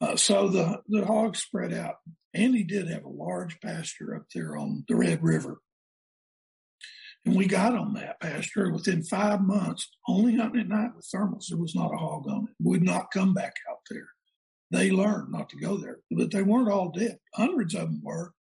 Uh, 0.00 0.16
so 0.16 0.48
the, 0.48 0.80
the 0.88 1.04
hogs 1.04 1.40
spread 1.40 1.72
out. 1.72 1.96
Andy 2.34 2.64
did 2.64 2.88
have 2.88 3.04
a 3.04 3.08
large 3.08 3.60
pasture 3.60 4.14
up 4.14 4.26
there 4.34 4.56
on 4.56 4.84
the 4.88 4.96
Red 4.96 5.22
River. 5.22 5.58
And 7.26 7.34
we 7.34 7.46
got 7.46 7.74
on 7.74 7.94
that 7.94 8.20
pasture 8.20 8.70
within 8.70 9.02
five 9.02 9.40
months, 9.40 9.90
only 10.08 10.36
hunting 10.36 10.60
at 10.60 10.68
night 10.68 10.92
with 10.94 11.08
thermals. 11.12 11.48
There 11.48 11.58
was 11.58 11.74
not 11.74 11.92
a 11.92 11.96
hog 11.96 12.28
on 12.28 12.44
it. 12.44 12.54
Would 12.62 12.84
not 12.84 13.10
come 13.10 13.34
back 13.34 13.56
out 13.68 13.80
there. 13.90 14.06
They 14.70 14.92
learned 14.92 15.32
not 15.32 15.48
to 15.50 15.56
go 15.56 15.76
there, 15.76 15.98
but 16.10 16.30
they 16.30 16.42
weren't 16.42 16.70
all 16.70 16.90
dead. 16.90 17.18
Hundreds 17.34 17.74
of 17.74 17.82
them 17.82 18.00
were, 18.02 18.32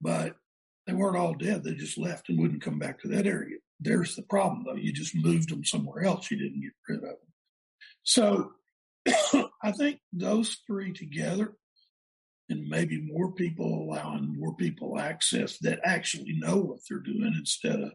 but 0.00 0.36
they 0.86 0.94
weren't 0.94 1.16
all 1.16 1.34
dead. 1.34 1.62
They 1.62 1.74
just 1.74 1.98
left 1.98 2.30
and 2.30 2.38
wouldn't 2.38 2.62
come 2.62 2.78
back 2.78 3.00
to 3.00 3.08
that 3.08 3.26
area. 3.26 3.58
There's 3.78 4.16
the 4.16 4.22
problem, 4.22 4.64
though. 4.64 4.74
You 4.74 4.92
just 4.92 5.14
moved 5.14 5.50
them 5.50 5.64
somewhere 5.64 6.04
else. 6.04 6.30
You 6.30 6.38
didn't 6.38 6.62
get 6.62 6.72
rid 6.88 6.98
of 6.98 7.02
them. 7.02 7.16
So 8.02 8.52
I 9.62 9.72
think 9.72 10.00
those 10.12 10.58
three 10.66 10.92
together 10.92 11.54
and 12.50 12.68
maybe 12.68 13.00
more 13.00 13.32
people 13.32 13.66
allowing 13.66 14.36
more 14.38 14.54
people 14.56 14.98
access 14.98 15.56
that 15.58 15.80
actually 15.84 16.34
know 16.38 16.56
what 16.56 16.80
they're 16.88 16.98
doing 16.98 17.34
instead 17.38 17.80
of 17.80 17.92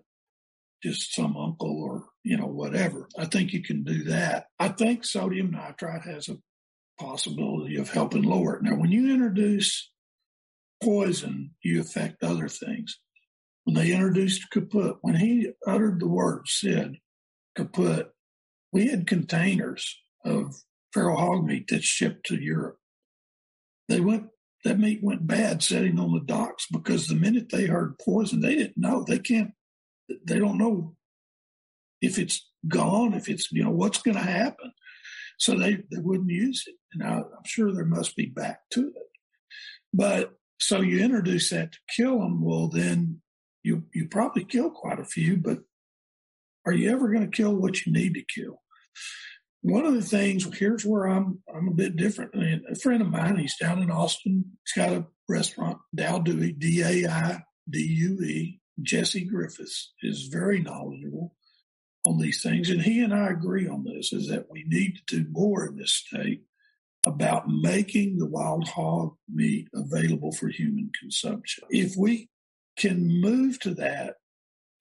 just 0.81 1.13
some 1.13 1.35
uncle 1.35 1.83
or 1.83 2.05
you 2.24 2.38
know 2.38 2.47
whatever. 2.47 3.07
I 3.17 3.25
think 3.25 3.53
you 3.53 3.62
can 3.62 3.83
do 3.83 4.03
that. 4.05 4.47
I 4.59 4.69
think 4.69 5.05
sodium 5.05 5.51
nitrite 5.51 6.03
has 6.03 6.29
a 6.29 6.38
possibility 7.00 7.75
of 7.75 7.89
helping 7.89 8.24
lower 8.24 8.55
it. 8.55 8.63
Now 8.63 8.75
when 8.75 8.91
you 8.91 9.13
introduce 9.13 9.91
poison 10.81 11.51
you 11.62 11.81
affect 11.81 12.24
other 12.24 12.47
things. 12.47 13.00
When 13.65 13.75
they 13.75 13.91
introduced 13.91 14.50
kaput 14.51 14.97
when 15.01 15.15
he 15.15 15.51
uttered 15.67 16.00
the 16.00 16.07
word 16.07 16.43
said 16.47 16.97
kaput 17.55 18.12
we 18.71 18.88
had 18.88 19.07
containers 19.07 19.97
of 20.24 20.55
feral 20.93 21.17
hog 21.17 21.45
meat 21.45 21.67
that 21.69 21.83
shipped 21.83 22.25
to 22.27 22.35
Europe. 22.35 22.77
They 23.88 24.00
went 24.00 24.27
that 24.65 24.79
meat 24.79 25.00
went 25.01 25.27
bad 25.27 25.63
sitting 25.63 26.00
on 26.00 26.12
the 26.12 26.19
docks 26.19 26.65
because 26.72 27.07
the 27.07 27.15
minute 27.15 27.50
they 27.50 27.67
heard 27.67 28.00
poison, 28.00 28.41
they 28.41 28.55
didn't 28.55 28.77
know. 28.77 29.05
They 29.07 29.19
can't 29.19 29.51
they 30.25 30.39
don't 30.39 30.57
know 30.57 30.95
if 32.01 32.17
it's 32.17 32.50
gone, 32.67 33.13
if 33.13 33.29
it's 33.29 33.51
you 33.51 33.63
know 33.63 33.72
what's 33.72 34.01
going 34.01 34.17
to 34.17 34.24
happen. 34.24 34.74
So 35.38 35.57
they, 35.57 35.84
they 35.91 36.00
wouldn't 36.00 36.29
use 36.29 36.63
it. 36.65 36.75
And 36.93 37.03
I, 37.03 37.17
I'm 37.17 37.45
sure 37.45 37.72
there 37.72 37.86
must 37.86 38.15
be 38.15 38.25
back 38.25 38.60
to 38.72 38.88
it. 38.88 39.03
But 39.93 40.34
so 40.60 40.81
you 40.81 41.03
introduce 41.03 41.50
that 41.51 41.74
to 41.74 41.79
kill 41.95 42.19
them. 42.19 42.43
Well, 42.43 42.67
then 42.67 43.22
you 43.63 43.84
you 43.93 44.07
probably 44.07 44.45
kill 44.45 44.72
quite 44.72 45.00
a 45.00 45.05
few, 45.05 45.38
but 45.38 45.60
are 46.65 46.74
you 46.74 46.91
ever 46.91 47.10
going 47.10 47.29
to 47.29 47.38
kill 47.38 47.55
what 47.55 47.86
you 47.86 47.93
need 47.93 48.15
to 48.15 48.24
kill? 48.24 48.62
One 49.65 49.88
of 49.88 49.95
the 49.95 50.03
things 50.03 50.45
here's 50.60 50.86
where 50.86 51.05
I'm 51.07 51.39
I'm 51.53 51.67
a 51.67 51.74
bit 51.74 51.95
different. 51.95 52.36
Mean, 52.36 52.63
a 52.69 52.75
friend 52.75 53.01
of 53.01 53.10
mine, 53.10 53.38
he's 53.38 53.57
down 53.57 53.81
in 53.81 53.89
Austin. 53.89 54.45
He's 54.63 54.84
got 54.84 54.95
a 54.95 55.07
restaurant, 55.27 55.79
Dai 55.95 56.19
Due, 56.19 56.51
D 56.51 56.84
A 56.84 57.10
I 57.10 57.43
D 57.67 57.79
U 57.79 58.24
E. 58.24 58.62
Jesse 58.84 59.25
Griffiths 59.25 59.93
is 60.03 60.27
very 60.27 60.62
knowledgeable 60.62 61.34
on 62.05 62.19
these 62.19 62.43
things, 62.43 62.69
and 62.69 62.84
he 62.84 63.01
and 63.01 63.12
I 63.12 63.29
agree 63.29 63.67
on 63.67 63.84
this: 63.84 64.13
is 64.13 64.27
that 64.27 64.45
we 64.51 64.65
need 64.67 65.00
to 65.07 65.24
do 65.24 65.29
more 65.31 65.65
in 65.65 65.77
this 65.77 65.93
state 65.93 66.43
about 67.07 67.50
making 67.50 68.19
the 68.19 68.27
wild 68.27 68.67
hog 68.67 69.15
meat 69.27 69.67
available 69.74 70.31
for 70.31 70.50
human 70.50 70.91
consumption. 71.00 71.63
If 71.72 71.95
we 71.98 72.29
can 72.77 73.19
move 73.19 73.60
to 73.62 73.74
that, 73.75 74.17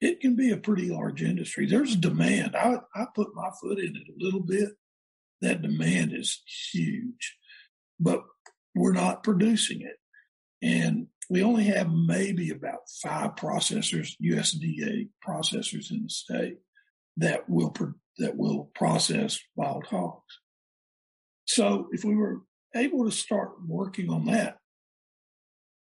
it 0.05 0.21
can 0.21 0.37
be 0.37 0.51
a 0.51 0.59
pretty 0.59 0.91
large 0.91 1.23
industry. 1.23 1.65
There's 1.65 1.97
demand. 1.97 2.55
I, 2.55 2.77
I 2.95 3.07
put 3.15 3.35
my 3.35 3.49
foot 3.59 3.79
in 3.79 3.97
it 3.97 4.09
a 4.09 4.23
little 4.23 4.43
bit. 4.43 4.69
That 5.41 5.63
demand 5.63 6.13
is 6.13 6.43
huge, 6.73 7.39
but 7.99 8.23
we're 8.75 8.93
not 8.93 9.23
producing 9.23 9.81
it. 9.81 9.97
And 10.61 11.07
we 11.31 11.43
only 11.43 11.65
have 11.65 11.91
maybe 11.91 12.51
about 12.51 12.91
five 13.03 13.35
processors, 13.37 14.11
USDA 14.23 15.09
processors 15.27 15.91
in 15.91 16.03
the 16.03 16.11
state 16.11 16.59
that 17.17 17.49
will, 17.49 17.75
that 18.19 18.37
will 18.37 18.71
process 18.75 19.41
wild 19.57 19.87
hogs. 19.87 20.39
So 21.47 21.89
if 21.93 22.05
we 22.05 22.15
were 22.15 22.43
able 22.77 23.07
to 23.07 23.11
start 23.11 23.53
working 23.67 24.11
on 24.11 24.27
that, 24.27 24.59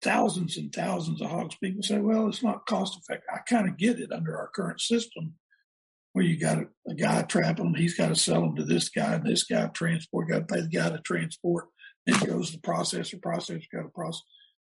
thousands 0.01 0.57
and 0.57 0.73
thousands 0.73 1.21
of 1.21 1.29
hogs. 1.29 1.55
People 1.55 1.83
say, 1.83 1.99
well, 1.99 2.27
it's 2.27 2.43
not 2.43 2.65
cost 2.65 2.97
effective. 2.97 3.29
I 3.33 3.39
kind 3.47 3.67
of 3.67 3.77
get 3.77 3.99
it 3.99 4.11
under 4.11 4.37
our 4.37 4.49
current 4.49 4.81
system 4.81 5.35
where 6.13 6.25
you 6.25 6.37
got 6.37 6.57
a, 6.57 6.67
a 6.89 6.95
guy 6.95 7.21
trapping 7.23 7.65
them. 7.65 7.75
He's 7.75 7.95
got 7.95 8.09
to 8.09 8.15
sell 8.15 8.41
them 8.41 8.55
to 8.57 8.63
this 8.63 8.89
guy 8.89 9.13
and 9.13 9.25
this 9.25 9.43
guy 9.43 9.67
transport, 9.67 10.29
got 10.29 10.47
to 10.47 10.53
pay 10.53 10.61
the 10.61 10.67
guy 10.67 10.89
to 10.89 10.99
transport. 10.99 11.65
Then 12.05 12.19
goes 12.25 12.49
to 12.49 12.57
the 12.57 12.61
processor, 12.61 13.19
processor 13.19 13.63
got 13.71 13.83
to 13.83 13.89
process. 13.89 14.23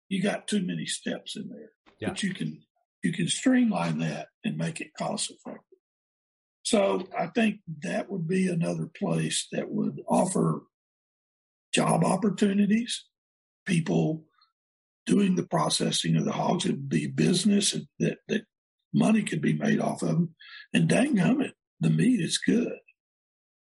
You 0.08 0.22
got 0.22 0.46
too 0.46 0.64
many 0.64 0.86
steps 0.86 1.36
in 1.36 1.48
there, 1.48 1.70
yeah. 2.00 2.08
but 2.08 2.22
you 2.22 2.32
can, 2.32 2.62
you 3.02 3.12
can 3.12 3.28
streamline 3.28 3.98
that 3.98 4.28
and 4.44 4.56
make 4.56 4.80
it 4.80 4.94
cost 4.96 5.30
effective. 5.30 5.62
So 6.62 7.08
I 7.16 7.26
think 7.26 7.60
that 7.82 8.10
would 8.10 8.26
be 8.28 8.48
another 8.48 8.86
place 8.86 9.48
that 9.52 9.70
would 9.70 10.00
offer 10.08 10.62
job 11.74 12.04
opportunities. 12.04 13.04
People 13.66 14.24
doing 15.06 15.36
the 15.36 15.46
processing 15.46 16.16
of 16.16 16.24
the 16.24 16.32
hogs. 16.32 16.64
It 16.64 16.72
would 16.72 16.88
be 16.88 17.06
business 17.06 17.74
that, 17.98 18.18
that 18.28 18.42
money 18.92 19.22
could 19.22 19.40
be 19.40 19.54
made 19.54 19.80
off 19.80 20.02
of 20.02 20.08
them. 20.08 20.34
And 20.74 20.88
dang 20.88 21.16
it, 21.18 21.54
the 21.80 21.90
meat 21.90 22.20
is 22.20 22.38
good. 22.38 22.72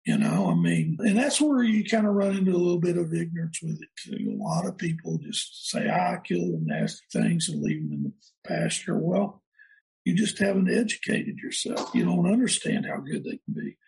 You 0.06 0.18
know, 0.18 0.50
I 0.50 0.54
mean, 0.54 0.98
and 1.00 1.16
that's 1.16 1.40
where 1.40 1.62
you 1.62 1.82
kind 1.82 2.06
of 2.06 2.12
run 2.12 2.36
into 2.36 2.50
a 2.50 2.58
little 2.58 2.80
bit 2.80 2.98
of 2.98 3.14
ignorance 3.14 3.60
with 3.62 3.80
it 3.80 3.88
too. 3.98 4.36
A 4.38 4.42
lot 4.42 4.66
of 4.66 4.76
people 4.76 5.18
just 5.18 5.70
say, 5.70 5.88
ah, 5.88 6.12
I 6.12 6.18
kill 6.22 6.40
the 6.40 6.60
nasty 6.60 7.06
things 7.10 7.48
and 7.48 7.62
leave 7.62 7.88
them 7.88 7.92
in 7.92 8.02
the 8.02 8.12
pasture. 8.46 8.98
Well, 8.98 9.42
you 10.04 10.14
just 10.14 10.38
haven't 10.38 10.70
educated 10.70 11.38
yourself. 11.38 11.94
You 11.94 12.04
don't 12.04 12.30
understand 12.30 12.84
how 12.84 12.98
good 12.98 13.24
they 13.24 13.38
can 13.46 13.54
be. 13.54 13.78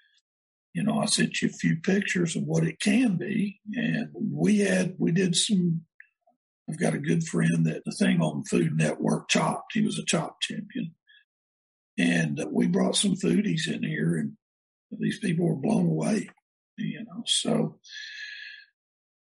You 0.73 0.85
know, 0.85 0.99
I 1.01 1.05
sent 1.05 1.43
you 1.43 1.49
a 1.49 1.53
few 1.53 1.77
pictures 1.77 2.35
of 2.35 2.45
what 2.45 2.65
it 2.65 2.81
can 2.81 3.17
be. 3.17 3.61
And 3.75 4.09
we 4.15 4.61
had, 4.61 4.95
we 4.99 5.13
did 5.13 5.37
some 5.37 5.83
I've 6.69 6.81
got 6.81 6.95
a 6.95 6.99
good 6.99 7.25
friend 7.25 7.67
that 7.67 7.85
the 7.85 7.93
thing 7.93 8.21
on 8.21 8.45
Food 8.45 8.77
Network 8.77 9.29
chopped. 9.29 9.73
He 9.73 9.83
was 9.83 9.99
a 9.99 10.05
chop 10.05 10.41
champion. 10.41 10.95
And 11.99 12.41
uh, 12.41 12.47
we 12.51 12.67
brought 12.67 12.97
some 12.97 13.15
foodies 13.15 13.69
in 13.73 13.83
here 13.83 14.17
and 14.17 14.37
these 14.91 15.19
people 15.19 15.47
were 15.47 15.57
blown 15.57 15.87
away, 15.87 16.29
you 16.77 17.01
know. 17.01 17.23
So 17.27 17.79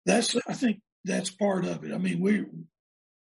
that's, 0.06 0.37
I 0.49 0.54
think 0.54 0.80
that's 1.04 1.30
part 1.30 1.64
of 1.64 1.84
it. 1.84 1.92
I 1.92 1.99
mean, 1.99 2.20
we, 2.20 2.44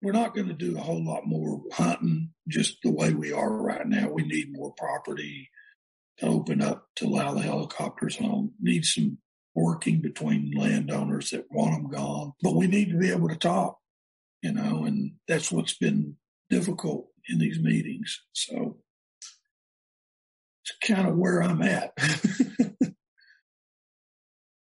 we're 0.01 0.11
not 0.11 0.35
going 0.35 0.47
to 0.47 0.53
do 0.53 0.77
a 0.77 0.81
whole 0.81 1.03
lot 1.03 1.25
more 1.25 1.61
hunting 1.71 2.31
just 2.47 2.77
the 2.83 2.91
way 2.91 3.13
we 3.13 3.31
are 3.31 3.51
right 3.51 3.87
now. 3.87 4.09
We 4.09 4.23
need 4.23 4.47
more 4.51 4.73
property 4.77 5.49
to 6.19 6.27
open 6.27 6.61
up 6.61 6.87
to 6.97 7.05
allow 7.05 7.33
the 7.33 7.41
helicopters 7.41 8.17
home. 8.17 8.53
Need 8.59 8.85
some 8.85 9.19
working 9.55 10.01
between 10.01 10.53
landowners 10.55 11.31
that 11.31 11.45
want 11.49 11.71
them 11.71 11.91
gone, 11.91 12.33
but 12.43 12.55
we 12.55 12.67
need 12.67 12.89
to 12.89 12.97
be 12.97 13.11
able 13.11 13.29
to 13.29 13.35
talk 13.35 13.79
you 14.41 14.51
know, 14.51 14.85
and 14.85 15.13
that's 15.27 15.51
what's 15.51 15.77
been 15.77 16.15
difficult 16.49 17.07
in 17.27 17.39
these 17.39 17.59
meetings. 17.59 18.21
So 18.33 18.77
it's 20.63 20.77
kind 20.87 21.07
of 21.07 21.15
where 21.17 21.41
I'm 21.41 21.61
at. 21.61 21.91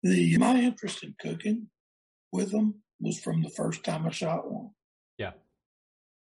the 0.03 0.39
my 0.39 0.57
interest 0.57 1.05
in 1.05 1.15
cooking 1.21 1.69
with 2.33 2.53
them 2.53 2.83
was 3.01 3.19
from 3.19 3.43
the 3.43 3.51
first 3.51 3.85
time 3.85 4.07
I 4.07 4.11
shot 4.11 4.51
one. 4.51 4.71
Yeah. 5.19 5.33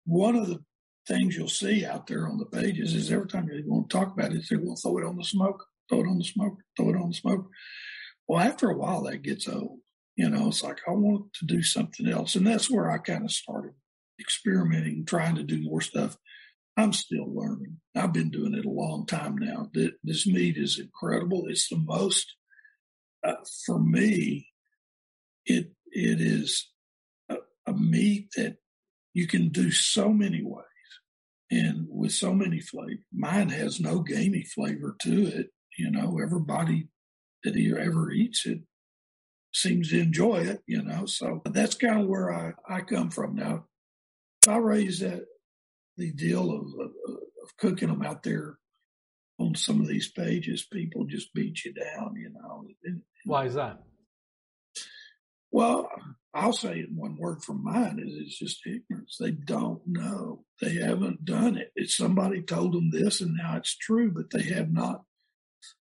One 0.07 0.37
of 0.37 0.49
the 0.49 0.63
things 1.07 1.37
you'll 1.37 1.49
see 1.49 1.85
out 1.85 2.07
there 2.07 2.27
on 2.27 2.39
the 2.39 2.47
pages 2.47 2.95
is 2.95 3.13
every 3.13 3.29
time 3.29 3.49
you 3.49 3.63
want 3.67 3.91
to 3.91 3.97
talk 3.97 4.13
about 4.13 4.33
it, 4.33 4.43
they're 4.49 4.59
going 4.59 4.75
to 4.75 4.81
throw 4.81 4.99
it 4.99 5.05
on 5.05 5.17
the 5.17 5.25
smoke, 5.25 5.65
throw 5.89 6.01
it 6.01 6.09
on 6.09 6.19
the 6.19 6.25
smoke, 6.25 6.59
throw 6.77 6.91
it 6.91 6.97
on 6.97 7.09
the 7.09 7.15
smoke. 7.15 7.49
Well, 8.27 8.41
after 8.41 8.71
a 8.71 8.77
while, 8.77 9.03
that 9.03 9.23
gets 9.23 9.49
old. 9.49 9.81
You 10.17 10.31
know, 10.31 10.49
it's 10.49 10.63
like 10.63 10.81
I 10.87 10.93
want 10.93 11.33
to 11.35 11.47
do 11.47 11.63
something 11.63 12.09
else. 12.09 12.37
And 12.37 12.47
that's 12.47 12.71
where 12.71 12.91
I 12.91 12.99
kind 12.99 13.25
of 13.25 13.33
started 13.33 13.73
experimenting, 14.21 15.05
trying 15.05 15.35
to 15.37 15.43
do 15.43 15.63
more 15.63 15.81
stuff. 15.81 16.17
I'm 16.77 16.93
still 16.93 17.33
learning. 17.33 17.79
I've 17.95 18.13
been 18.13 18.31
doing 18.31 18.55
it 18.55 18.65
a 18.65 18.71
long 18.71 19.07
time 19.07 19.37
now. 19.37 19.71
This 20.03 20.27
meat 20.27 20.57
is 20.57 20.79
incredible. 20.79 21.47
It's 21.49 21.69
the 21.69 21.79
most, 21.79 22.35
uh, 23.25 23.35
for 23.65 23.79
me, 23.79 24.49
it 25.47 25.73
it 25.87 26.21
is 26.21 26.71
a, 27.29 27.37
a 27.67 27.73
meat 27.73 28.29
that 28.37 28.57
you 29.13 29.27
can 29.29 29.51
do 29.51 29.71
so 29.71 30.09
many 30.09 30.43
ways 30.43 30.65
and 31.51 31.87
with 31.89 32.13
so 32.13 32.35
many 32.35 32.61
flavors. 32.61 33.05
Mine 33.13 33.51
has 33.51 33.79
no 33.79 34.01
gamey 34.01 34.43
flavor 34.43 34.97
to 35.03 35.27
it. 35.27 35.51
You 35.79 35.91
know, 35.91 36.19
everybody 36.21 36.89
that 37.45 37.57
ever 37.57 38.11
eats 38.11 38.47
it 38.47 38.61
seems 39.55 39.91
to 39.91 40.01
enjoy 40.01 40.39
it, 40.39 40.63
you 40.67 40.83
know. 40.83 41.07
So 41.07 41.43
that's 41.47 41.77
kind 41.77 42.03
of 42.03 42.09
where 42.09 42.33
I, 42.33 42.53
I 42.69 42.81
come 42.81 43.11
from 43.11 43.37
now. 43.37 43.65
I 44.49 44.57
raise 44.57 45.01
that 45.01 45.25
the 45.97 46.13
deal 46.13 46.51
of, 46.51 46.67
of, 46.81 46.91
of 47.43 47.57
cooking 47.59 47.89
them 47.89 48.03
out 48.03 48.23
there 48.23 48.59
on 49.39 49.55
some 49.55 49.81
of 49.81 49.87
these 49.87 50.11
pages, 50.11 50.67
people 50.71 51.05
just 51.07 51.33
beat 51.35 51.65
you 51.65 51.73
down, 51.73 52.15
you 52.17 52.31
know. 52.31 52.67
Why 53.25 53.47
is 53.47 53.55
that? 53.55 53.79
Well, 55.51 55.89
I'll 56.35 56.53
say 56.53 56.81
it 56.81 56.89
one 56.93 57.17
word 57.17 57.45
from 57.45 57.63
mine 57.63 58.03
is 58.05 58.15
it's 58.17 58.39
just 58.39 58.67
ignorance. 58.67 59.17
They 59.21 59.31
don't 59.31 59.81
know. 59.87 60.45
They 60.61 60.75
haven't 60.75 61.25
done 61.25 61.57
it. 61.57 61.71
It's 61.77 61.97
somebody 61.97 62.43
told 62.43 62.73
them 62.73 62.91
this 62.91 63.21
and 63.21 63.37
now 63.37 63.57
it's 63.57 63.77
true, 63.77 64.11
but 64.13 64.31
they 64.31 64.43
have 64.53 64.73
not. 64.73 65.03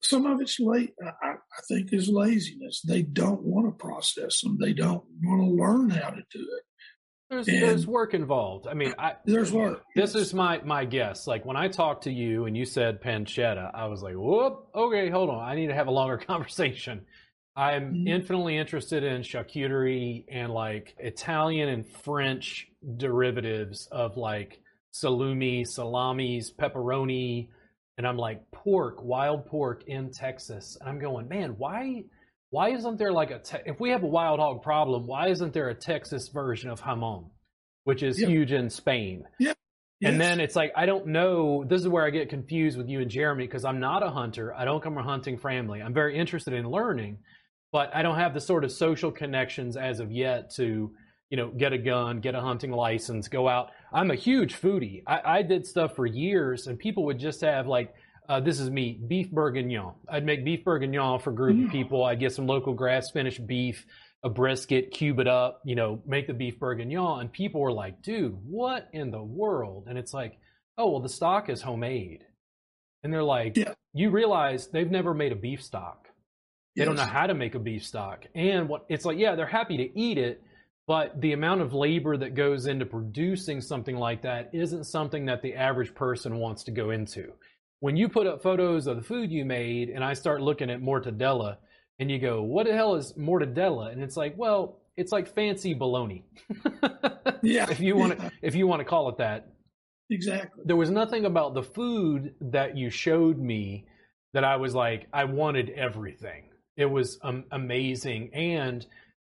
Some 0.01 0.25
of 0.25 0.41
it's 0.41 0.59
late. 0.59 0.93
I, 1.03 1.31
I 1.31 1.61
think 1.67 1.91
is 1.91 2.09
laziness. 2.09 2.81
They 2.81 3.01
don't 3.01 3.43
want 3.43 3.67
to 3.67 3.71
process 3.71 4.41
them. 4.41 4.57
They 4.59 4.73
don't 4.73 5.03
want 5.23 5.41
to 5.41 5.55
learn 5.55 5.89
how 5.89 6.09
to 6.09 6.21
do 6.31 6.39
it. 6.39 6.63
There's, 7.29 7.45
there's 7.45 7.87
work 7.87 8.13
involved. 8.13 8.67
I 8.67 8.73
mean, 8.73 8.93
I, 8.97 9.15
there's 9.25 9.51
work. 9.51 9.83
This 9.95 10.15
is 10.15 10.33
my 10.33 10.61
my 10.63 10.85
guess. 10.85 11.27
Like 11.27 11.45
when 11.45 11.57
I 11.57 11.67
talked 11.67 12.03
to 12.03 12.11
you 12.11 12.45
and 12.45 12.55
you 12.55 12.63
said 12.63 13.01
pancetta, 13.01 13.69
I 13.73 13.87
was 13.87 14.01
like, 14.01 14.15
"Whoop, 14.15 14.67
okay, 14.73 15.09
hold 15.09 15.29
on. 15.29 15.43
I 15.43 15.55
need 15.55 15.67
to 15.67 15.73
have 15.73 15.87
a 15.87 15.91
longer 15.91 16.17
conversation." 16.27 17.05
I'm 17.57 17.93
mm-hmm. 17.93 18.07
infinitely 18.07 18.55
interested 18.55 19.03
in 19.03 19.23
charcuterie 19.23 20.25
and 20.29 20.53
like 20.53 20.95
Italian 20.99 21.69
and 21.69 21.87
French 21.87 22.67
derivatives 22.97 23.87
of 23.91 24.15
like 24.15 24.61
salumi, 24.93 25.67
salamis, 25.67 26.51
pepperoni, 26.51 27.49
and 27.97 28.05
I'm 28.05 28.17
like 28.17 28.49
pork, 28.51 29.03
wild 29.03 29.45
pork 29.45 29.83
in 29.87 30.11
Texas, 30.11 30.77
and 30.79 30.89
I'm 30.89 30.99
going, 30.99 31.27
man, 31.27 31.55
why? 31.57 32.03
Why 32.49 32.69
isn't 32.69 32.97
there 32.97 33.11
like 33.11 33.31
a 33.31 33.39
te- 33.39 33.57
if 33.65 33.79
we 33.79 33.89
have 33.89 34.03
a 34.03 34.07
wild 34.07 34.39
hog 34.39 34.61
problem? 34.61 35.05
Why 35.05 35.27
isn't 35.27 35.51
there 35.53 35.69
a 35.69 35.75
Texas 35.75 36.29
version 36.29 36.69
of 36.69 36.79
jamon, 36.79 37.29
which 37.83 38.03
is 38.03 38.21
yeah. 38.21 38.27
huge 38.27 38.53
in 38.53 38.69
Spain? 38.69 39.25
Yeah. 39.39 39.53
Yes. 39.99 40.11
And 40.11 40.21
then 40.21 40.39
it's 40.39 40.55
like 40.55 40.71
I 40.75 40.85
don't 40.85 41.07
know. 41.07 41.65
This 41.67 41.81
is 41.81 41.87
where 41.87 42.05
I 42.05 42.11
get 42.11 42.29
confused 42.29 42.77
with 42.77 42.87
you 42.87 43.01
and 43.01 43.09
Jeremy 43.09 43.47
because 43.47 43.65
I'm 43.65 43.79
not 43.79 44.05
a 44.05 44.09
hunter. 44.09 44.53
I 44.53 44.63
don't 44.63 44.81
come 44.81 44.93
from 44.93 45.03
a 45.03 45.09
hunting 45.09 45.37
family. 45.39 45.81
I'm 45.81 45.93
very 45.93 46.17
interested 46.17 46.53
in 46.53 46.69
learning, 46.69 47.17
but 47.71 47.93
I 47.95 48.03
don't 48.03 48.17
have 48.17 48.33
the 48.33 48.39
sort 48.39 48.63
of 48.63 48.71
social 48.71 49.11
connections 49.11 49.75
as 49.75 49.99
of 49.99 50.11
yet 50.11 50.51
to 50.51 50.91
you 51.31 51.37
know 51.37 51.49
get 51.49 51.73
a 51.73 51.79
gun, 51.79 52.19
get 52.19 52.35
a 52.35 52.41
hunting 52.41 52.71
license, 52.71 53.27
go 53.27 53.49
out. 53.49 53.71
I'm 53.93 54.11
a 54.11 54.15
huge 54.15 54.59
foodie. 54.59 55.03
I, 55.07 55.21
I 55.37 55.41
did 55.41 55.65
stuff 55.65 55.95
for 55.95 56.05
years, 56.05 56.67
and 56.67 56.77
people 56.77 57.05
would 57.05 57.19
just 57.19 57.41
have 57.41 57.67
like 57.67 57.93
uh, 58.29 58.39
this 58.39 58.59
is 58.59 58.69
me, 58.69 58.99
beef 59.07 59.31
bourguignon. 59.31 59.93
I'd 60.09 60.25
make 60.25 60.43
beef 60.43 60.63
bourguignon 60.63 61.19
for 61.19 61.29
a 61.29 61.35
group 61.35 61.57
mm. 61.57 61.65
of 61.65 61.71
people. 61.71 62.03
I'd 62.03 62.19
get 62.19 62.33
some 62.33 62.45
local 62.45 62.73
grass 62.73 63.09
finished 63.11 63.45
beef, 63.47 63.85
a 64.23 64.29
brisket, 64.29 64.91
cube 64.91 65.19
it 65.19 65.27
up, 65.27 65.61
you 65.63 65.75
know, 65.75 66.01
make 66.05 66.27
the 66.27 66.33
beef 66.33 66.59
bourguignon. 66.59 67.21
And 67.21 67.31
people 67.31 67.61
were 67.61 67.71
like, 67.71 68.01
dude, 68.01 68.37
what 68.45 68.89
in 68.91 69.11
the 69.11 69.23
world? 69.23 69.85
And 69.87 69.97
it's 69.97 70.13
like, 70.13 70.37
oh, 70.77 70.91
well, 70.91 70.99
the 70.99 71.09
stock 71.09 71.49
is 71.49 71.61
homemade. 71.61 72.25
And 73.03 73.13
they're 73.13 73.23
like, 73.23 73.55
yeah. 73.55 73.73
you 73.93 74.09
realize 74.09 74.67
they've 74.67 74.91
never 74.91 75.13
made 75.13 75.31
a 75.31 75.35
beef 75.35 75.63
stock. 75.63 76.07
They 76.75 76.81
yes. 76.81 76.87
don't 76.87 76.97
know 76.97 77.03
how 77.03 77.27
to 77.27 77.33
make 77.33 77.55
a 77.55 77.59
beef 77.59 77.85
stock. 77.85 78.25
And 78.35 78.67
what 78.67 78.85
it's 78.89 79.05
like, 79.05 79.17
yeah, 79.17 79.35
they're 79.35 79.45
happy 79.45 79.77
to 79.77 79.99
eat 79.99 80.17
it, 80.17 80.43
but 80.87 81.19
the 81.21 81.33
amount 81.33 81.61
of 81.61 81.73
labor 81.73 82.17
that 82.17 82.33
goes 82.33 82.65
into 82.65 82.85
producing 82.85 83.61
something 83.61 83.97
like 83.97 84.23
that 84.23 84.49
isn't 84.53 84.85
something 84.85 85.25
that 85.25 85.41
the 85.41 85.53
average 85.53 85.93
person 85.93 86.37
wants 86.37 86.63
to 86.63 86.71
go 86.71 86.89
into 86.91 87.33
when 87.79 87.95
you 87.95 88.09
put 88.09 88.27
up 88.27 88.41
photos 88.41 88.87
of 88.87 88.95
the 88.97 89.03
food 89.03 89.31
you 89.31 89.45
made 89.45 89.89
and 89.89 90.03
I 90.03 90.13
start 90.13 90.41
looking 90.41 90.69
at 90.69 90.81
mortadella 90.81 91.57
and 91.99 92.09
you 92.09 92.19
go, 92.19 92.41
what 92.41 92.65
the 92.67 92.73
hell 92.73 92.95
is 92.95 93.13
mortadella? 93.13 93.91
And 93.91 94.01
it's 94.01 94.17
like, 94.17 94.35
well, 94.37 94.79
it's 94.95 95.11
like 95.11 95.33
fancy 95.33 95.73
bologna. 95.73 96.25
yeah. 97.43 97.69
If 97.69 97.79
you 97.79 97.95
want 97.95 98.19
to, 98.19 98.31
if 98.41 98.55
you 98.55 98.67
want 98.67 98.79
to 98.79 98.85
call 98.85 99.09
it 99.09 99.17
that. 99.17 99.47
Exactly. 100.09 100.63
There 100.65 100.75
was 100.75 100.89
nothing 100.89 101.25
about 101.25 101.53
the 101.53 101.63
food 101.63 102.33
that 102.41 102.77
you 102.77 102.89
showed 102.89 103.37
me 103.37 103.85
that 104.33 104.43
I 104.43 104.55
was 104.55 104.73
like, 104.73 105.07
I 105.13 105.25
wanted 105.25 105.69
everything. 105.69 106.49
It 106.77 106.85
was 106.85 107.19
um, 107.21 107.45
amazing. 107.51 108.31
And 108.33 108.85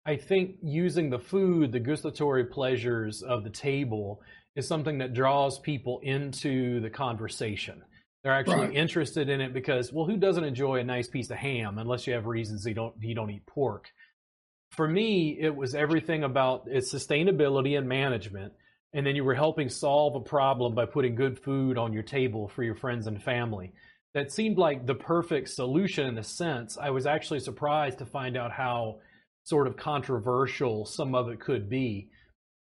I 0.09 0.17
think 0.17 0.57
using 0.63 1.11
the 1.11 1.19
food, 1.19 1.71
the 1.71 1.81
gustatory 1.81 2.47
pleasures 2.47 3.21
of 3.21 3.45
the 3.45 3.51
table 3.51 4.23
is 4.57 4.67
something 4.67 4.97
that 4.99 5.13
draws 5.13 5.59
people 5.59 6.01
into 6.03 6.81
the 6.81 6.89
conversation. 6.89 7.83
They're 8.25 8.33
actually 8.33 8.69
right. 8.69 8.75
interested 8.75 9.29
in 9.29 9.43
it 9.43 9.53
because, 9.53 9.93
well, 9.93 10.07
who 10.07 10.17
doesn't 10.17 10.45
enjoy 10.45 10.77
a 10.77 10.85
nice 10.85 11.09
piece 11.09 11.29
of 11.29 11.37
ham 11.37 11.77
unless 11.77 12.07
you 12.07 12.15
have 12.15 12.25
reasons 12.25 12.65
you 12.65 12.73
don't 12.73 12.95
you 13.03 13.15
don't 13.15 13.31
eat 13.31 13.45
pork? 13.45 13.91
For 14.71 14.89
me, 14.89 15.37
it 15.39 15.55
was 15.55 15.75
everything 15.75 16.25
about 16.25 16.69
its 16.69 16.91
sustainability 16.91 17.77
and 17.77 17.87
management, 17.87 18.55
and 18.95 19.07
then 19.07 19.15
you 19.15 19.25
were 19.25 19.35
helping 19.35 19.69
solve 19.69 20.15
a 20.15 20.21
problem 20.21 20.75
by 20.75 20.87
putting 20.87 21.17
good 21.17 21.39
food 21.39 21.77
on 21.77 21.93
your 21.93 22.03
table 22.03 22.49
for 22.49 22.63
your 22.63 22.77
friends 22.77 23.09
and 23.09 23.23
family. 23.23 23.75
That 24.15 24.33
seemed 24.33 24.57
like 24.57 24.87
the 24.87 24.95
perfect 24.95 25.51
solution 25.51 26.07
in 26.07 26.17
a 26.17 26.25
sense. 26.25 26.79
I 26.79 26.89
was 26.89 27.05
actually 27.05 27.41
surprised 27.41 27.99
to 27.99 28.07
find 28.07 28.39
out 28.39 28.53
how 28.53 29.01
sort 29.49 29.67
of 29.67 29.77
controversial 29.77 30.85
some 30.85 31.15
of 31.15 31.29
it 31.29 31.41
could 31.41 31.69
be 31.69 32.09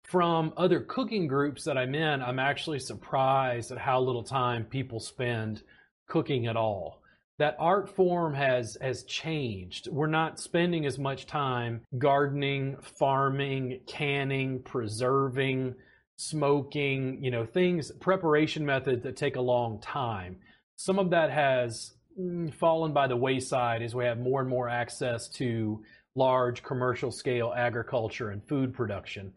from 0.08 0.54
other 0.56 0.80
cooking 0.80 1.28
groups 1.28 1.66
that 1.66 1.78
I'm 1.78 1.94
in, 1.94 2.22
I'm 2.22 2.40
actually 2.40 2.80
surprised 2.80 3.72
at 3.72 3.78
how 3.78 4.00
little 4.00 4.24
time 4.24 4.64
people 4.64 5.02
spend 5.02 5.64
cooking 6.08 6.48
at 6.48 6.56
all. 6.56 7.02
That 7.40 7.58
art 7.60 7.94
form 7.94 8.34
has 8.34 8.78
has 8.82 9.04
changed. 9.04 9.90
We're 9.92 10.08
not 10.08 10.40
spending 10.40 10.86
as 10.86 10.98
much 10.98 11.28
time 11.28 11.82
gardening, 11.98 12.78
farming, 12.98 13.82
canning, 13.86 14.64
preserving, 14.64 15.76
smoking, 16.16 17.24
you 17.24 17.30
know, 17.30 17.46
things 17.46 17.92
preparation 18.00 18.66
methods 18.66 19.04
that 19.04 19.18
take 19.18 19.36
a 19.36 19.42
long 19.42 19.80
time. 19.82 20.38
Some 20.78 21.00
of 21.00 21.10
that 21.10 21.32
has 21.32 21.94
mm, 22.20 22.52
fallen 22.54 22.94
by 22.94 23.08
the 23.08 23.18
wayside 23.18 23.82
as 23.82 23.94
we 23.94 24.06
have 24.06 24.20
more 24.20 24.40
and 24.40 24.50
more 24.50 24.70
access 24.70 25.28
to 25.34 25.84
large 26.18 26.64
commercial 26.64 27.12
scale 27.12 27.54
agriculture 27.56 28.32
and 28.32 28.44
food 28.48 28.74
production 28.74 29.32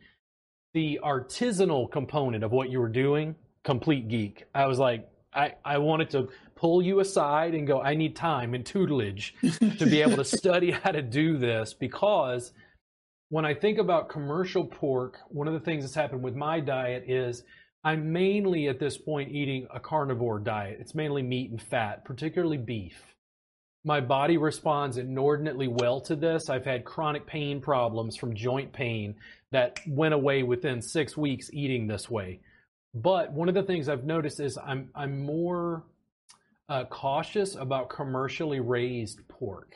the 0.72 1.00
artisanal 1.02 1.90
component 1.90 2.44
of 2.44 2.52
what 2.52 2.70
you 2.70 2.80
were 2.80 2.88
doing, 2.88 3.34
complete 3.64 4.08
geek. 4.08 4.44
I 4.54 4.66
was 4.66 4.78
like, 4.78 5.08
I, 5.34 5.54
I 5.64 5.78
wanted 5.78 6.10
to 6.10 6.28
pull 6.56 6.82
you 6.82 7.00
aside 7.00 7.54
and 7.54 7.66
go, 7.66 7.80
I 7.80 7.94
need 7.94 8.16
time 8.16 8.54
and 8.54 8.64
tutelage 8.64 9.34
to 9.78 9.86
be 9.86 10.02
able 10.02 10.16
to 10.16 10.24
study 10.38 10.70
how 10.70 10.90
to 10.90 11.02
do 11.02 11.38
this 11.38 11.72
because 11.74 12.52
when 13.28 13.44
I 13.44 13.54
think 13.54 13.78
about 13.78 14.08
commercial 14.08 14.64
pork, 14.64 15.18
one 15.28 15.46
of 15.46 15.54
the 15.54 15.60
things 15.60 15.84
that's 15.84 15.94
happened 15.94 16.22
with 16.22 16.34
my 16.34 16.58
diet 16.58 17.04
is 17.08 17.44
I'm 17.84 18.12
mainly 18.12 18.68
at 18.68 18.80
this 18.80 18.98
point 18.98 19.30
eating 19.30 19.66
a 19.72 19.80
carnivore 19.80 20.40
diet. 20.40 20.78
It's 20.80 20.94
mainly 20.94 21.22
meat 21.22 21.50
and 21.50 21.62
fat, 21.62 22.04
particularly 22.04 22.58
beef. 22.58 23.09
My 23.84 24.00
body 24.00 24.36
responds 24.36 24.98
inordinately 24.98 25.68
well 25.68 26.00
to 26.02 26.14
this. 26.14 26.50
I've 26.50 26.66
had 26.66 26.84
chronic 26.84 27.26
pain 27.26 27.60
problems 27.60 28.16
from 28.16 28.34
joint 28.34 28.72
pain 28.72 29.14
that 29.52 29.80
went 29.86 30.14
away 30.14 30.42
within 30.42 30.82
six 30.82 31.16
weeks 31.16 31.50
eating 31.52 31.86
this 31.86 32.10
way. 32.10 32.40
But 32.94 33.32
one 33.32 33.48
of 33.48 33.54
the 33.54 33.62
things 33.62 33.88
I've 33.88 34.04
noticed 34.04 34.40
is 34.40 34.58
I'm 34.58 34.90
I'm 34.94 35.22
more 35.22 35.84
uh, 36.68 36.84
cautious 36.84 37.54
about 37.54 37.88
commercially 37.88 38.60
raised 38.60 39.26
pork, 39.28 39.74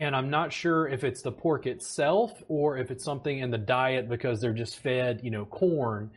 and 0.00 0.16
I'm 0.16 0.30
not 0.30 0.52
sure 0.52 0.88
if 0.88 1.04
it's 1.04 1.22
the 1.22 1.32
pork 1.32 1.66
itself 1.66 2.42
or 2.48 2.78
if 2.78 2.90
it's 2.90 3.04
something 3.04 3.38
in 3.38 3.50
the 3.50 3.58
diet 3.58 4.08
because 4.08 4.40
they're 4.40 4.52
just 4.52 4.78
fed 4.78 5.20
you 5.22 5.30
know 5.30 5.44
corn. 5.44 6.10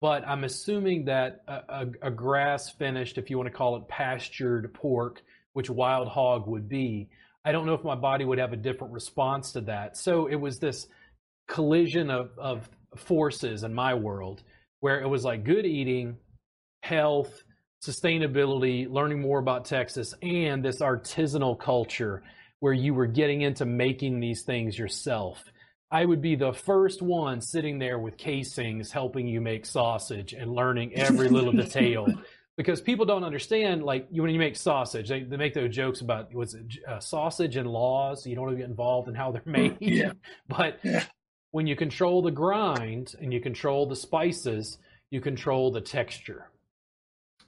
But 0.00 0.26
I'm 0.26 0.44
assuming 0.44 1.04
that 1.04 1.42
a, 1.46 1.52
a, 1.68 1.86
a 2.02 2.10
grass 2.10 2.68
finished, 2.70 3.16
if 3.16 3.30
you 3.30 3.38
want 3.38 3.46
to 3.46 3.56
call 3.56 3.76
it 3.76 3.88
pastured 3.88 4.74
pork, 4.74 5.22
which 5.54 5.70
wild 5.70 6.08
hog 6.08 6.46
would 6.46 6.68
be, 6.68 7.08
I 7.44 7.52
don't 7.52 7.66
know 7.66 7.74
if 7.74 7.84
my 7.84 7.94
body 7.94 8.24
would 8.24 8.38
have 8.38 8.52
a 8.52 8.56
different 8.56 8.92
response 8.92 9.52
to 9.52 9.62
that. 9.62 9.96
So 9.96 10.26
it 10.26 10.36
was 10.36 10.58
this 10.58 10.86
collision 11.48 12.10
of, 12.10 12.30
of 12.38 12.68
forces 12.96 13.64
in 13.64 13.74
my 13.74 13.94
world 13.94 14.42
where 14.80 15.00
it 15.00 15.08
was 15.08 15.24
like 15.24 15.44
good 15.44 15.64
eating, 15.66 16.16
health, 16.82 17.42
sustainability, 17.84 18.90
learning 18.90 19.20
more 19.20 19.38
about 19.38 19.64
Texas, 19.64 20.14
and 20.22 20.64
this 20.64 20.80
artisanal 20.80 21.58
culture 21.58 22.22
where 22.60 22.72
you 22.72 22.94
were 22.94 23.06
getting 23.06 23.42
into 23.42 23.64
making 23.64 24.20
these 24.20 24.42
things 24.42 24.78
yourself. 24.78 25.44
I 25.90 26.04
would 26.04 26.22
be 26.22 26.34
the 26.34 26.52
first 26.52 27.02
one 27.02 27.40
sitting 27.40 27.78
there 27.78 27.98
with 27.98 28.16
casings 28.16 28.90
helping 28.90 29.28
you 29.28 29.40
make 29.40 29.66
sausage 29.66 30.32
and 30.32 30.52
learning 30.52 30.94
every 30.94 31.28
little 31.28 31.52
detail. 31.62 32.06
Because 32.56 32.80
people 32.80 33.04
don't 33.04 33.24
understand, 33.24 33.82
like 33.82 34.06
when 34.10 34.30
you 34.30 34.38
make 34.38 34.54
sausage, 34.56 35.08
they, 35.08 35.24
they 35.24 35.36
make 35.36 35.54
those 35.54 35.74
jokes 35.74 36.00
about 36.00 36.32
was 36.32 36.54
it 36.54 36.66
uh, 36.88 37.00
sausage 37.00 37.56
and 37.56 37.68
laws. 37.68 38.26
You 38.26 38.36
don't 38.36 38.44
want 38.44 38.56
to 38.56 38.60
get 38.60 38.68
involved 38.70 39.08
in 39.08 39.14
how 39.14 39.32
they're 39.32 39.42
made. 39.44 39.76
Yeah. 39.80 40.12
but 40.48 40.78
Yeah. 40.84 41.04
when 41.50 41.66
you 41.66 41.74
control 41.74 42.22
the 42.22 42.30
grind 42.30 43.14
and 43.20 43.32
you 43.32 43.40
control 43.40 43.86
the 43.88 43.96
spices, 43.96 44.78
you 45.10 45.20
control 45.20 45.72
the 45.72 45.80
texture. 45.80 46.50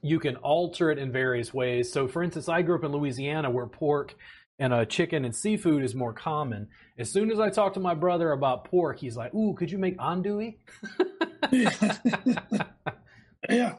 You 0.02 0.18
can 0.18 0.36
alter 0.36 0.90
it 0.90 0.98
in 0.98 1.12
various 1.12 1.54
ways. 1.54 1.92
So, 1.92 2.08
for 2.08 2.22
instance, 2.22 2.48
I 2.48 2.62
grew 2.62 2.76
up 2.76 2.84
in 2.84 2.92
Louisiana 2.92 3.48
where 3.50 3.66
pork 3.66 4.14
and 4.58 4.72
uh, 4.72 4.84
chicken 4.86 5.24
and 5.24 5.34
seafood 5.34 5.84
is 5.84 5.94
more 5.94 6.12
common. 6.12 6.68
As 6.98 7.10
soon 7.12 7.30
as 7.30 7.38
I 7.38 7.50
talk 7.50 7.74
to 7.74 7.80
my 7.80 7.94
brother 7.94 8.32
about 8.32 8.64
pork, 8.64 8.98
he's 8.98 9.16
like, 9.16 9.34
"Ooh, 9.34 9.54
could 9.54 9.70
you 9.70 9.78
make 9.78 9.98
andouille?" 9.98 10.56
yeah. 11.52 11.96
yeah. 13.50 13.74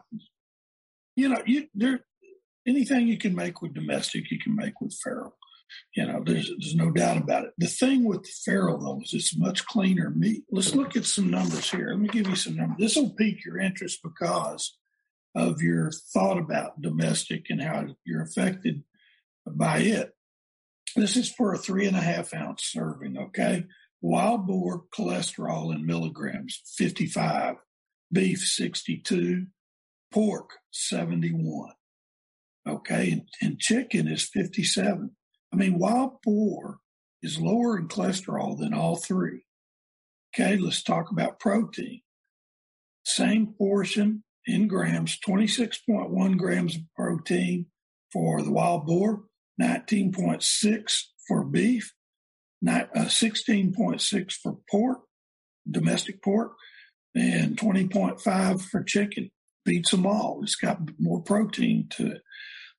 You 1.17 1.29
know, 1.29 1.41
you 1.45 1.67
there 1.73 2.01
anything 2.67 3.07
you 3.07 3.17
can 3.17 3.35
make 3.35 3.61
with 3.61 3.73
domestic, 3.73 4.29
you 4.29 4.39
can 4.39 4.55
make 4.55 4.79
with 4.79 4.95
feral. 5.03 5.35
You 5.95 6.05
know, 6.05 6.23
there's 6.23 6.47
there's 6.47 6.75
no 6.75 6.91
doubt 6.91 7.17
about 7.17 7.45
it. 7.45 7.53
The 7.57 7.67
thing 7.67 8.05
with 8.05 8.21
the 8.23 8.31
feral 8.45 8.77
though 8.77 9.01
is 9.01 9.13
it's 9.13 9.37
much 9.37 9.65
cleaner 9.65 10.11
meat. 10.11 10.43
Let's 10.51 10.75
look 10.75 10.95
at 10.95 11.05
some 11.05 11.31
numbers 11.31 11.71
here. 11.71 11.89
Let 11.89 11.99
me 11.99 12.07
give 12.07 12.29
you 12.29 12.35
some 12.35 12.55
numbers. 12.55 12.77
This 12.79 12.95
will 12.95 13.09
pique 13.09 13.43
your 13.43 13.59
interest 13.59 13.99
because 14.03 14.77
of 15.35 15.61
your 15.61 15.91
thought 15.91 16.37
about 16.37 16.81
domestic 16.81 17.47
and 17.49 17.61
how 17.61 17.87
you're 18.05 18.23
affected 18.23 18.83
by 19.45 19.79
it. 19.79 20.13
This 20.95 21.17
is 21.17 21.31
for 21.31 21.53
a 21.53 21.57
three 21.57 21.87
and 21.87 21.97
a 21.97 22.01
half 22.01 22.33
ounce 22.33 22.63
serving, 22.63 23.17
okay? 23.17 23.65
Wild 24.01 24.45
boar 24.45 24.83
cholesterol 24.95 25.73
in 25.73 25.85
milligrams, 25.85 26.61
55. 26.77 27.55
Beef, 28.11 28.39
62. 28.39 29.47
Pork, 30.11 30.51
71. 30.71 31.71
Okay, 32.67 33.11
and, 33.11 33.21
and 33.41 33.59
chicken 33.59 34.07
is 34.07 34.27
57. 34.27 35.11
I 35.53 35.55
mean, 35.55 35.79
wild 35.79 36.21
boar 36.23 36.79
is 37.21 37.39
lower 37.39 37.77
in 37.77 37.87
cholesterol 37.87 38.57
than 38.57 38.73
all 38.73 38.95
three. 38.97 39.43
Okay, 40.33 40.57
let's 40.57 40.83
talk 40.83 41.09
about 41.09 41.39
protein. 41.39 42.01
Same 43.05 43.53
portion 43.57 44.23
in 44.45 44.67
grams, 44.67 45.17
26.1 45.25 46.37
grams 46.37 46.75
of 46.75 46.81
protein 46.95 47.67
for 48.11 48.41
the 48.41 48.51
wild 48.51 48.85
boar, 48.85 49.23
19.6 49.61 51.01
for 51.27 51.43
beef, 51.43 51.93
not, 52.61 52.89
uh, 52.95 53.05
16.6 53.05 54.31
for 54.33 54.57
pork, 54.69 55.01
domestic 55.69 56.21
pork, 56.21 56.53
and 57.15 57.57
20.5 57.57 58.61
for 58.61 58.83
chicken. 58.83 59.31
Beats 59.67 59.91
them 59.91 60.05
all. 60.05 60.39
It's 60.43 60.55
got 60.55 60.79
more 60.97 61.21
protein 61.21 61.89
to 61.97 62.13
it. 62.13 62.21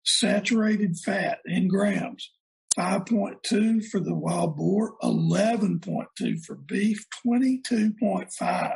Saturated 0.06 0.96
fat 0.96 1.40
in 1.44 1.68
grams, 1.68 2.30
5.2 2.78 3.84
for 3.84 4.00
the 4.00 4.14
wild 4.14 4.56
boar, 4.56 4.96
11.2 5.02 6.44
for 6.46 6.54
beef, 6.54 7.04
22.5 7.26 8.72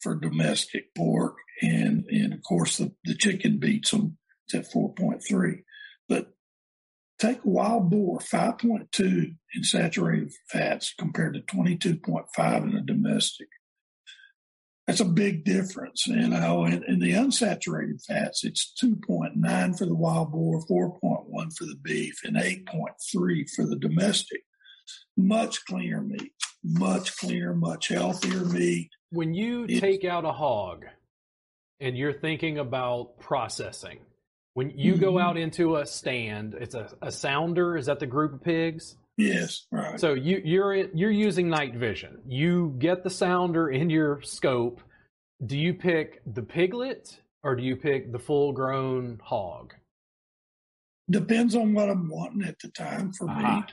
for 0.00 0.14
domestic 0.16 0.92
pork, 0.96 1.36
and, 1.62 2.04
and 2.10 2.32
of 2.34 2.42
course 2.42 2.78
the, 2.78 2.92
the 3.04 3.14
chicken 3.14 3.60
beats 3.60 3.92
them. 3.92 4.18
It's 4.46 4.54
at 4.56 4.74
4.3. 4.74 5.62
But 6.08 6.34
take 7.20 7.44
a 7.44 7.48
wild 7.48 7.88
boar, 7.88 8.18
5.2 8.18 9.36
in 9.54 9.62
saturated 9.62 10.32
fats 10.50 10.92
compared 10.98 11.34
to 11.34 11.56
22.5 11.56 12.62
in 12.64 12.76
a 12.76 12.80
domestic. 12.80 13.46
That's 14.86 15.00
a 15.00 15.04
big 15.06 15.44
difference, 15.44 16.06
you 16.06 16.28
know. 16.28 16.64
And, 16.64 16.84
and 16.84 17.00
the 17.00 17.12
unsaturated 17.12 18.04
fats, 18.04 18.44
it's 18.44 18.72
2.9 18.82 19.78
for 19.78 19.86
the 19.86 19.94
wild 19.94 20.30
boar, 20.32 20.60
4.1 20.66 21.56
for 21.56 21.64
the 21.64 21.76
beef, 21.82 22.14
and 22.24 22.36
8.3 22.36 23.50
for 23.56 23.64
the 23.66 23.76
domestic. 23.76 24.42
Much 25.16 25.64
cleaner 25.64 26.02
meat, 26.02 26.32
much 26.62 27.16
cleaner, 27.16 27.54
much 27.54 27.88
healthier 27.88 28.44
meat. 28.44 28.90
When 29.10 29.32
you 29.32 29.64
It- 29.64 29.80
take 29.80 30.04
out 30.04 30.26
a 30.26 30.32
hog 30.32 30.84
and 31.80 31.96
you're 31.96 32.12
thinking 32.12 32.58
about 32.58 33.18
processing, 33.20 34.00
when 34.52 34.70
you 34.70 34.96
go 34.98 35.14
Mhm. 35.14 35.22
out 35.22 35.36
into 35.38 35.76
a 35.76 35.86
stand, 35.86 36.54
it's 36.60 36.74
a, 36.74 36.94
a 37.00 37.10
sounder. 37.10 37.76
Is 37.78 37.86
that 37.86 38.00
the 38.00 38.06
group 38.06 38.34
of 38.34 38.42
pigs? 38.42 38.96
Yes, 39.16 39.66
right. 39.70 39.98
So 39.98 40.14
you, 40.14 40.40
you're 40.44 40.74
you're 40.74 41.10
using 41.10 41.48
night 41.48 41.74
vision. 41.74 42.20
You 42.26 42.74
get 42.78 43.04
the 43.04 43.10
sounder 43.10 43.68
in 43.68 43.90
your 43.90 44.20
scope. 44.22 44.80
Do 45.44 45.56
you 45.56 45.74
pick 45.74 46.22
the 46.32 46.42
piglet 46.42 47.20
or 47.42 47.54
do 47.54 47.62
you 47.62 47.76
pick 47.76 48.12
the 48.12 48.18
full 48.18 48.52
grown 48.52 49.20
hog? 49.22 49.74
Depends 51.10 51.54
on 51.54 51.74
what 51.74 51.90
I'm 51.90 52.08
wanting 52.08 52.42
at 52.42 52.58
the 52.60 52.68
time 52.68 53.12
for 53.12 53.28
Aha. 53.28 53.56
meat. 53.56 53.72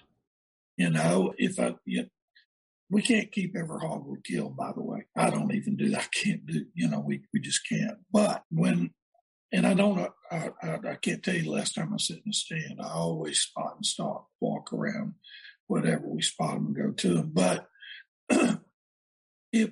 You 0.77 0.89
know, 0.89 1.34
if 1.38 1.60
I, 1.60 1.75
you 1.86 2.06
we 2.91 3.01
can't 3.01 3.32
keep 3.32 3.56
every 3.56 3.80
hog 3.80 4.06
we 4.06 4.17
kill, 4.21 4.49
by 4.49 4.73
the 4.75 4.84
way. 4.84 5.06
I 5.15 5.30
don't 5.30 5.54
even 5.54 5.77
do. 5.77 5.95
I 5.95 6.04
can't 6.12 6.45
do, 6.45 6.65
you 6.75 6.89
know, 6.89 6.99
we, 6.99 7.21
we 7.34 7.39
just 7.39 7.67
can't. 7.67 7.97
But 8.12 8.43
when, 8.51 8.91
and 9.52 9.68
I 9.68 9.74
don't, 9.74 10.12
I, 10.32 10.52
I, 10.62 10.80
I 10.92 10.96
can't 10.96 11.22
tell 11.22 11.36
you 11.36 11.44
the 11.44 11.52
last 11.52 11.76
time 11.76 11.94
I 11.94 11.98
sit 11.98 12.22
in 12.26 12.30
a 12.30 12.34
stand. 12.34 12.80
I 12.82 12.92
always 12.92 13.40
spot 13.40 13.76
and 13.76 13.86
stalk, 13.86 14.28
walk 14.40 14.72
around, 14.74 15.16
whatever. 15.68 16.08
We 16.08 16.22
spot 16.22 16.56
them 16.56 16.68
and 16.68 16.76
go 16.76 16.92
to 16.92 17.14
them. 17.16 17.32
But 17.34 17.68
if, 19.52 19.72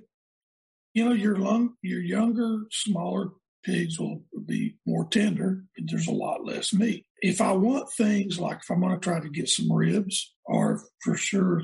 you 0.94 1.06
know, 1.06 1.14
your 1.14 1.38
lung, 1.38 1.76
your 1.82 2.02
younger, 2.02 2.64
smaller 2.72 3.30
pigs 3.64 4.00
will 4.00 4.24
be 4.46 4.76
more 4.86 5.06
tender 5.10 5.64
there's 5.78 6.08
a 6.08 6.14
lot 6.14 6.46
less 6.46 6.74
meat. 6.74 7.06
If 7.22 7.42
I 7.42 7.52
want 7.52 7.90
things 7.98 8.40
like 8.40 8.58
if 8.58 8.70
I'm 8.70 8.82
going 8.82 8.94
to 8.94 9.00
try 9.00 9.20
to 9.20 9.30
get 9.30 9.50
some 9.50 9.72
ribs 9.72 10.34
or 10.46 10.82
for 11.04 11.16
sure 11.16 11.64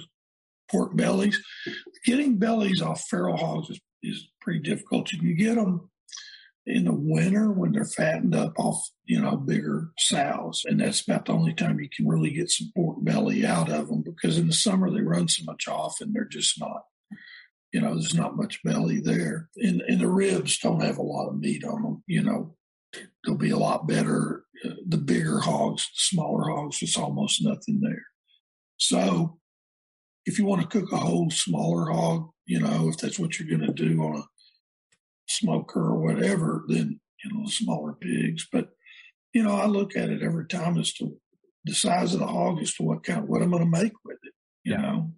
pork 0.70 0.96
bellies, 0.96 1.42
getting 2.06 2.38
bellies 2.38 2.82
off 2.82 3.06
feral 3.10 3.38
hogs 3.38 3.70
is, 3.70 3.80
is 4.04 4.28
pretty 4.42 4.60
difficult. 4.60 5.12
You 5.12 5.20
can 5.20 5.36
get 5.36 5.56
them 5.56 5.90
in 6.68 6.86
the 6.86 6.94
winter 6.94 7.52
when 7.52 7.72
they're 7.72 7.86
fattened 7.86 8.36
up 8.36 8.54
off, 8.58 8.90
you 9.04 9.22
know, 9.22 9.38
bigger 9.38 9.92
sows. 10.00 10.64
And 10.66 10.80
that's 10.80 11.02
about 11.02 11.26
the 11.26 11.34
only 11.34 11.54
time 11.54 11.80
you 11.80 11.90
can 11.96 12.08
really 12.08 12.32
get 12.32 12.50
some 12.50 12.72
pork 12.76 12.98
belly 13.02 13.46
out 13.46 13.70
of 13.72 13.88
them 13.88 14.02
because 14.02 14.38
in 14.38 14.48
the 14.48 14.54
summer 14.54 14.90
they 14.90 15.02
run 15.02 15.28
so 15.28 15.44
much 15.46 15.68
off 15.68 16.02
and 16.02 16.14
they're 16.14 16.26
just 16.26 16.60
not 16.60 16.84
you 17.76 17.82
know, 17.82 17.94
there's 17.94 18.16
not 18.16 18.38
much 18.38 18.64
belly 18.64 19.02
there. 19.02 19.50
And, 19.58 19.82
and 19.82 20.00
the 20.00 20.08
ribs 20.08 20.58
don't 20.60 20.80
have 20.80 20.98
a 20.98 21.04
lot 21.04 21.28
of 21.28 21.38
meat 21.38 21.66
on 21.66 21.84
them. 21.84 22.04
You 22.08 22.24
know, 22.24 22.56
they'll 23.26 23.36
be 23.36 23.50
a 23.50 23.58
lot 23.58 23.86
better. 23.86 24.46
Uh, 24.64 24.76
the 24.88 24.98
bigger 24.98 25.40
hogs, 25.40 25.84
the 25.84 25.96
smaller 25.96 26.50
hogs, 26.52 26.80
there's 26.80 26.96
almost 26.96 27.44
nothing 27.44 27.82
there. 27.82 28.06
So 28.78 29.40
if 30.26 30.40
you 30.40 30.46
want 30.46 30.62
to 30.62 30.68
cook 30.70 30.90
a 30.94 30.96
whole 30.96 31.30
smaller 31.30 31.92
hog, 31.92 32.30
you 32.46 32.62
know, 32.62 32.88
if 32.88 32.98
that's 32.98 33.20
what 33.20 33.38
you're 33.38 33.58
going 33.58 33.70
to 33.70 33.74
do 33.74 34.02
on 34.04 34.20
a 34.20 34.24
smoker 35.28 35.82
or 35.82 36.00
whatever, 36.00 36.64
then, 36.68 37.00
you 37.24 37.34
know, 37.34 37.48
smaller 37.48 37.94
pigs. 37.94 38.48
But, 38.52 38.70
you 39.34 39.44
know, 39.44 39.56
I 39.56 39.66
look 39.66 39.96
at 39.96 40.10
it 40.10 40.24
every 40.24 40.48
time 40.48 40.78
as 40.78 40.94
to 40.94 41.18
the 41.66 41.74
size 41.74 42.14
of 42.14 42.20
the 42.20 42.28
hog 42.28 42.62
as 42.62 42.74
to 42.76 42.84
what 42.84 43.04
kind 43.04 43.20
of, 43.20 43.30
what 43.30 43.42
I'm 43.42 43.52
going 43.52 43.64
to 43.64 43.70
make 43.70 43.94
with 44.04 44.18
it, 44.24 44.34
you 44.64 44.74
Yeah. 44.74 44.82
know. 44.82 45.14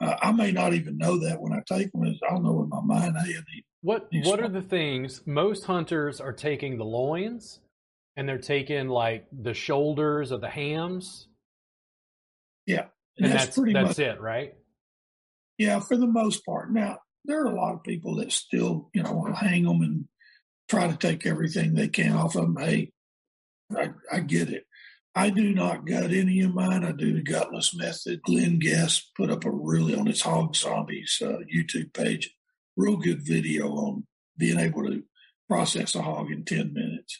Uh, 0.00 0.16
I 0.20 0.32
may 0.32 0.50
not 0.50 0.72
even 0.74 0.98
know 0.98 1.18
that 1.18 1.40
when 1.40 1.52
I 1.52 1.62
take 1.66 1.92
them. 1.92 2.18
I'll 2.28 2.40
know 2.40 2.62
in 2.62 2.68
my 2.68 2.80
mind, 2.80 3.16
hey, 3.18 3.34
I 3.34 3.42
need 3.54 3.64
What 3.82 4.08
what 4.24 4.40
are 4.40 4.48
the 4.48 4.62
things 4.62 5.26
most 5.26 5.64
hunters 5.64 6.20
are 6.20 6.32
taking 6.32 6.76
the 6.78 6.84
loins 6.84 7.60
and 8.16 8.28
they're 8.28 8.38
taking 8.38 8.88
like 8.88 9.26
the 9.32 9.54
shoulders 9.54 10.30
of 10.32 10.40
the 10.40 10.48
hams 10.48 11.28
and, 13.18 13.26
and 13.26 13.34
that's, 13.34 13.44
that's 13.46 13.58
pretty 13.58 13.72
that's 13.74 13.98
much 13.98 13.98
it, 13.98 14.20
right? 14.20 14.54
yeah 15.58 15.78
for 15.80 15.96
the 15.96 16.06
most 16.06 16.44
part. 16.46 16.72
Now 16.72 16.98
there 17.24 17.42
are 17.42 17.46
a 17.46 17.54
lot 17.54 17.74
of 17.74 17.84
people 17.84 18.16
that 18.16 18.32
still 18.32 18.90
you 18.94 19.02
know 19.02 19.12
will 19.12 19.34
hang 19.34 19.64
them 19.64 19.82
and 19.82 20.04
try 20.68 20.88
to 20.88 20.96
take 20.96 21.26
everything 21.26 21.74
they 21.74 21.88
can 21.88 22.12
off 22.12 22.36
of 22.36 22.54
them. 22.54 22.56
Hey, 22.56 22.92
I, 23.76 23.90
I 24.10 24.20
get 24.20 24.50
it. 24.50 24.64
I 25.14 25.28
do 25.28 25.54
not 25.54 25.86
gut 25.86 26.10
any 26.10 26.40
of 26.40 26.54
mine. 26.54 26.84
I 26.84 26.92
do 26.92 27.12
the 27.12 27.22
gutless 27.22 27.76
method. 27.76 28.22
Glenn 28.22 28.58
Guest 28.58 29.10
put 29.14 29.30
up 29.30 29.44
a 29.44 29.50
really 29.50 29.94
on 29.94 30.06
his 30.06 30.22
Hog 30.22 30.56
Zombies 30.56 31.20
uh, 31.22 31.38
YouTube 31.54 31.92
page, 31.92 32.34
real 32.76 32.96
good 32.96 33.20
video 33.22 33.68
on 33.72 34.06
being 34.38 34.58
able 34.58 34.84
to 34.84 35.02
process 35.48 35.94
a 35.94 36.02
hog 36.02 36.30
in 36.30 36.44
ten 36.44 36.72
minutes. 36.72 37.18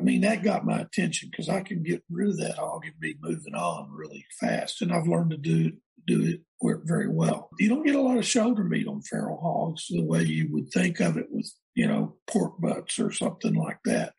I 0.00 0.02
mean, 0.02 0.22
that 0.22 0.42
got 0.42 0.64
my 0.64 0.80
attention 0.80 1.28
because 1.30 1.50
I 1.50 1.60
can 1.60 1.82
get 1.82 2.02
rid 2.08 2.30
of 2.30 2.38
that 2.38 2.56
hog 2.56 2.86
and 2.86 2.98
be 2.98 3.18
moving 3.20 3.54
on 3.54 3.90
really 3.92 4.24
fast. 4.40 4.80
And 4.80 4.92
I've 4.92 5.06
learned 5.06 5.30
to 5.32 5.36
do 5.36 5.72
do 6.06 6.22
it 6.22 6.40
very 6.84 7.08
well. 7.08 7.50
You 7.58 7.68
don't 7.68 7.84
get 7.84 7.94
a 7.94 8.00
lot 8.00 8.16
of 8.16 8.24
shoulder 8.24 8.64
meat 8.64 8.88
on 8.88 9.02
feral 9.02 9.38
hogs 9.38 9.86
the 9.90 10.02
way 10.02 10.22
you 10.22 10.48
would 10.52 10.70
think 10.72 11.00
of 11.00 11.18
it 11.18 11.26
with, 11.30 11.52
you 11.74 11.86
know, 11.86 12.16
pork 12.26 12.58
butts 12.58 12.98
or 12.98 13.12
something 13.12 13.54
like 13.54 13.78
that. 13.84 14.14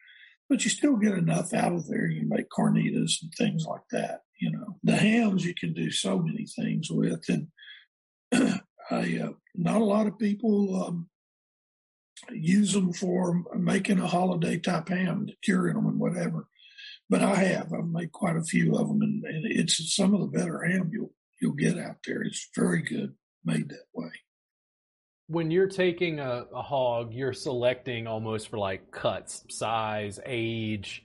But 0.47 0.63
you 0.63 0.69
still 0.69 0.97
get 0.97 1.13
enough 1.13 1.51
out 1.51 1.73
of 1.73 1.87
there. 1.87 2.05
You 2.05 2.29
make 2.29 2.49
carnitas 2.49 3.15
and 3.23 3.33
things 3.35 3.65
like 3.65 3.81
that. 3.91 4.21
You 4.39 4.51
know, 4.51 4.77
the 4.83 4.95
hams 4.95 5.43
you 5.43 5.55
can 5.55 5.73
do 5.73 5.89
so 5.89 6.19
many 6.19 6.45
things 6.45 6.91
with, 6.91 7.27
and 7.27 7.47
I, 8.91 9.19
uh, 9.23 9.31
not 9.55 9.81
a 9.81 9.85
lot 9.85 10.07
of 10.07 10.19
people 10.19 10.83
um, 10.83 11.09
use 12.31 12.73
them 12.73 12.93
for 12.93 13.43
making 13.55 13.99
a 13.99 14.07
holiday 14.07 14.57
type 14.57 14.89
ham, 14.89 15.27
curing 15.41 15.75
them 15.75 15.87
and 15.87 15.99
whatever. 15.99 16.47
But 17.09 17.21
I 17.21 17.35
have. 17.35 17.73
I've 17.73 17.87
made 17.87 18.11
quite 18.11 18.37
a 18.37 18.43
few 18.43 18.75
of 18.75 18.87
them, 18.87 19.01
and, 19.01 19.23
and 19.25 19.45
it's 19.45 19.95
some 19.95 20.13
of 20.13 20.21
the 20.21 20.37
better 20.37 20.63
ham 20.63 20.89
you'll 20.93 21.13
you'll 21.41 21.53
get 21.53 21.77
out 21.77 21.97
there. 22.05 22.21
It's 22.21 22.49
very 22.55 22.81
good, 22.81 23.13
made 23.43 23.69
that 23.69 23.85
way. 23.93 24.11
When 25.27 25.51
you're 25.51 25.67
taking 25.67 26.19
a, 26.19 26.45
a 26.53 26.61
hog, 26.61 27.13
you're 27.13 27.33
selecting 27.33 28.07
almost 28.07 28.49
for 28.49 28.57
like 28.57 28.91
cuts, 28.91 29.43
size, 29.49 30.19
age, 30.25 31.03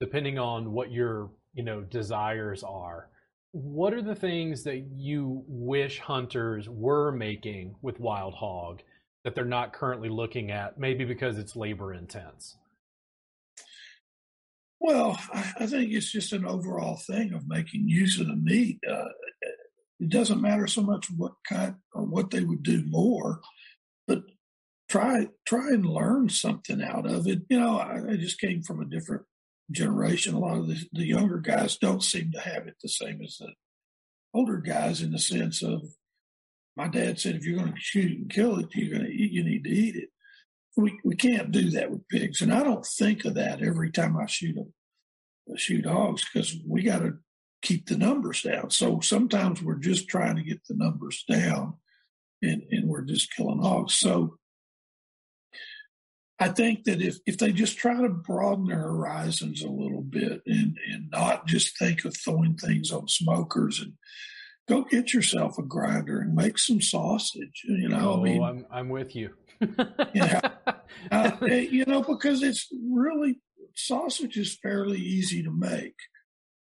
depending 0.00 0.38
on 0.38 0.72
what 0.72 0.92
your 0.92 1.30
you 1.54 1.64
know 1.64 1.80
desires 1.80 2.62
are. 2.62 3.08
What 3.52 3.94
are 3.94 4.02
the 4.02 4.14
things 4.14 4.62
that 4.64 4.84
you 4.94 5.42
wish 5.48 5.98
hunters 5.98 6.68
were 6.68 7.10
making 7.10 7.74
with 7.82 7.98
wild 7.98 8.34
hog 8.34 8.82
that 9.24 9.34
they're 9.34 9.44
not 9.44 9.72
currently 9.72 10.08
looking 10.08 10.50
at, 10.50 10.78
maybe 10.78 11.04
because 11.04 11.38
it's 11.38 11.56
labor 11.56 11.92
intense? 11.92 12.56
Well, 14.80 15.18
I 15.32 15.66
think 15.66 15.92
it's 15.92 16.10
just 16.10 16.32
an 16.32 16.46
overall 16.46 16.96
thing 16.96 17.32
of 17.32 17.48
making 17.48 17.88
use 17.88 18.20
of 18.20 18.28
the 18.28 18.36
meat. 18.36 18.78
Uh, 18.88 19.08
it 20.00 20.08
doesn't 20.08 20.40
matter 20.40 20.66
so 20.66 20.82
much 20.82 21.08
what 21.16 21.32
cut 21.48 21.74
or 21.92 22.04
what 22.04 22.30
they 22.30 22.40
would 22.40 22.62
do 22.62 22.84
more, 22.86 23.40
but 24.06 24.22
try 24.88 25.28
try 25.44 25.68
and 25.70 25.84
learn 25.84 26.28
something 26.28 26.80
out 26.80 27.06
of 27.06 27.26
it. 27.26 27.42
You 27.48 27.58
know, 27.58 27.78
I, 27.78 28.12
I 28.12 28.16
just 28.16 28.40
came 28.40 28.62
from 28.62 28.80
a 28.80 28.88
different 28.88 29.24
generation. 29.70 30.34
A 30.34 30.38
lot 30.38 30.58
of 30.58 30.68
the, 30.68 30.78
the 30.92 31.06
younger 31.06 31.38
guys 31.38 31.76
don't 31.76 32.02
seem 32.02 32.30
to 32.32 32.40
have 32.40 32.68
it 32.68 32.76
the 32.80 32.88
same 32.88 33.20
as 33.22 33.36
the 33.38 33.52
older 34.32 34.58
guys 34.58 35.02
in 35.02 35.10
the 35.10 35.18
sense 35.18 35.62
of 35.62 35.82
my 36.78 36.86
dad 36.86 37.18
said, 37.18 37.34
if 37.34 37.44
you're 37.44 37.58
going 37.58 37.74
to 37.74 37.80
shoot 37.80 38.16
and 38.16 38.30
kill 38.30 38.60
it, 38.60 38.68
you're 38.72 38.96
going 38.96 39.10
to 39.10 39.12
eat, 39.12 39.32
you 39.32 39.42
need 39.42 39.64
to 39.64 39.70
eat 39.70 39.96
it. 39.96 40.10
We, 40.76 40.96
we 41.04 41.16
can't 41.16 41.50
do 41.50 41.70
that 41.70 41.90
with 41.90 42.08
pigs. 42.08 42.40
And 42.40 42.54
I 42.54 42.62
don't 42.62 42.86
think 42.86 43.24
of 43.24 43.34
that 43.34 43.60
every 43.60 43.90
time 43.90 44.16
I 44.16 44.26
shoot 44.26 44.56
a 44.56 44.60
uh, 45.52 45.56
shoot 45.56 45.84
hogs 45.84 46.24
because 46.24 46.54
we 46.64 46.84
got 46.84 47.00
to 47.00 47.14
keep 47.62 47.88
the 47.88 47.98
numbers 47.98 48.42
down. 48.42 48.70
So 48.70 49.00
sometimes 49.00 49.60
we're 49.60 49.74
just 49.74 50.08
trying 50.08 50.36
to 50.36 50.44
get 50.44 50.64
the 50.68 50.76
numbers 50.76 51.24
down 51.28 51.74
and, 52.42 52.62
and 52.70 52.88
we're 52.88 53.02
just 53.02 53.34
killing 53.34 53.60
hogs. 53.60 53.94
So 53.94 54.36
I 56.38 56.50
think 56.50 56.84
that 56.84 57.02
if, 57.02 57.16
if 57.26 57.38
they 57.38 57.50
just 57.50 57.76
try 57.76 58.00
to 58.00 58.08
broaden 58.08 58.66
their 58.66 58.82
horizons 58.82 59.62
a 59.62 59.68
little 59.68 60.02
bit 60.02 60.42
and, 60.46 60.78
and 60.92 61.10
not 61.10 61.48
just 61.48 61.76
think 61.76 62.04
of 62.04 62.16
throwing 62.16 62.56
things 62.56 62.92
on 62.92 63.08
smokers 63.08 63.80
and 63.80 63.94
go 64.68 64.82
get 64.82 65.12
yourself 65.12 65.58
a 65.58 65.62
grinder 65.62 66.20
and 66.20 66.34
make 66.34 66.58
some 66.58 66.80
sausage. 66.80 67.62
You 67.64 67.88
know, 67.88 68.12
oh, 68.12 68.20
I 68.20 68.22
mean, 68.22 68.42
I'm, 68.42 68.66
I'm 68.70 68.88
with 68.88 69.16
you. 69.16 69.30
yeah, 70.14 70.40
uh, 71.10 71.32
you 71.42 71.84
know, 71.86 72.02
because 72.02 72.42
it's 72.42 72.68
really 72.90 73.40
sausage 73.74 74.36
is 74.36 74.58
fairly 74.62 74.98
easy 74.98 75.42
to 75.42 75.50
make, 75.50 75.96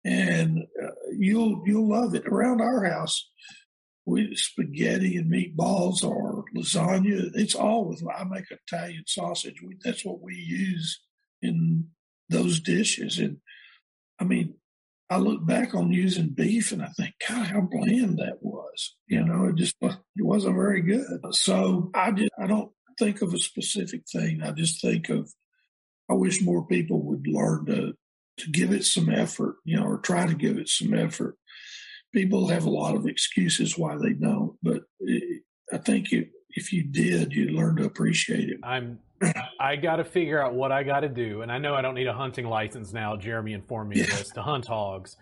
and 0.05 0.65
uh, 0.83 0.91
you'll 1.17 1.63
you'll 1.65 1.89
love 1.89 2.15
it. 2.15 2.27
Around 2.27 2.61
our 2.61 2.85
house, 2.85 3.31
we 4.05 4.35
spaghetti 4.37 5.17
and 5.17 5.33
meatballs 5.33 6.05
or 6.05 6.45
lasagna. 6.57 7.31
It's 7.35 7.55
all 7.55 7.87
with 7.87 8.03
I 8.07 8.25
make 8.25 8.51
Italian 8.51 9.05
sausage. 9.07 9.63
We, 9.63 9.79
that's 9.83 10.05
what 10.05 10.21
we 10.21 10.35
use 10.35 11.01
in 11.41 11.89
those 12.29 12.61
dishes, 12.61 13.19
and 13.19 13.39
I 14.21 14.25
mean, 14.25 14.55
I 15.13 15.19
look 15.19 15.45
back 15.45 15.75
on 15.75 15.93
using 15.93 16.31
beef 16.31 16.73
and 16.73 16.83
I 16.83 16.89
think, 16.89 17.13
God, 17.29 17.47
how 17.47 17.61
bland 17.61 18.19
that 18.19 18.39
was. 18.41 18.97
You 19.07 19.23
know, 19.23 19.47
it 19.47 19.57
just 19.57 19.77
it 19.83 19.95
wasn't 20.17 20.57
very 20.57 20.81
good. 20.81 21.21
So 21.33 21.91
I 21.95 22.13
just 22.13 22.31
I 22.39 22.47
don't 22.47 22.73
think 22.99 23.21
of 23.21 23.35
a 23.35 23.39
specific 23.39 24.05
thing. 24.11 24.43
I 24.43 24.53
just 24.53 24.81
think 24.81 25.11
of 25.11 25.31
I 26.11 26.15
wish 26.15 26.41
more 26.41 26.67
people 26.67 27.03
would 27.03 27.27
learn 27.27 27.67
to 27.67 27.93
to 28.39 28.51
give 28.51 28.73
it 28.73 28.87
some 28.87 29.11
effort, 29.11 29.57
you 29.67 29.79
know, 29.79 29.85
or 29.85 29.99
try 29.99 30.27
to 30.27 30.35
give 30.35 30.57
it 30.57 30.71
some 30.71 30.95
effort. 30.95 31.37
People 32.15 32.49
have 32.49 32.65
a 32.65 32.71
lot 32.71 32.95
of 32.95 33.07
excuses 33.07 33.77
why 33.77 33.97
they 33.97 34.15
don't, 34.15 34.57
but 34.63 34.85
it, 35.01 35.43
I 35.71 35.77
think 35.77 36.11
you, 36.11 36.27
if 36.51 36.73
you 36.73 36.85
did, 36.85 37.35
you'd 37.35 37.53
learn 37.53 37.77
to 37.77 37.85
appreciate 37.85 38.49
it. 38.49 38.61
I'm 38.63 38.99
I 39.61 39.77
got 39.77 39.97
to 39.97 40.05
figure 40.05 40.43
out 40.43 40.55
what 40.55 40.73
I 40.73 40.83
got 40.83 41.01
to 41.01 41.09
do, 41.09 41.43
and 41.43 41.53
I 41.53 41.59
know 41.59 41.75
I 41.75 41.83
don't 41.83 41.95
need 41.95 42.07
a 42.07 42.13
hunting 42.13 42.47
license 42.47 42.93
now. 42.93 43.17
Jeremy 43.17 43.53
informed 43.53 43.91
me 43.91 44.01
of 44.01 44.09
this 44.09 44.31
to 44.31 44.43
hunt 44.43 44.67
hogs. 44.67 45.17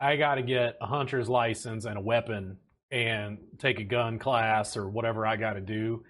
I 0.00 0.16
got 0.16 0.34
to 0.34 0.42
get 0.42 0.76
a 0.80 0.86
hunter's 0.86 1.28
license 1.28 1.84
and 1.84 1.96
a 1.96 2.00
weapon, 2.00 2.58
and 2.90 3.38
take 3.58 3.80
a 3.80 3.84
gun 3.84 4.18
class 4.18 4.76
or 4.76 4.88
whatever 4.88 5.26
I 5.26 5.36
got 5.36 5.54
to 5.54 5.60
do 5.60 6.04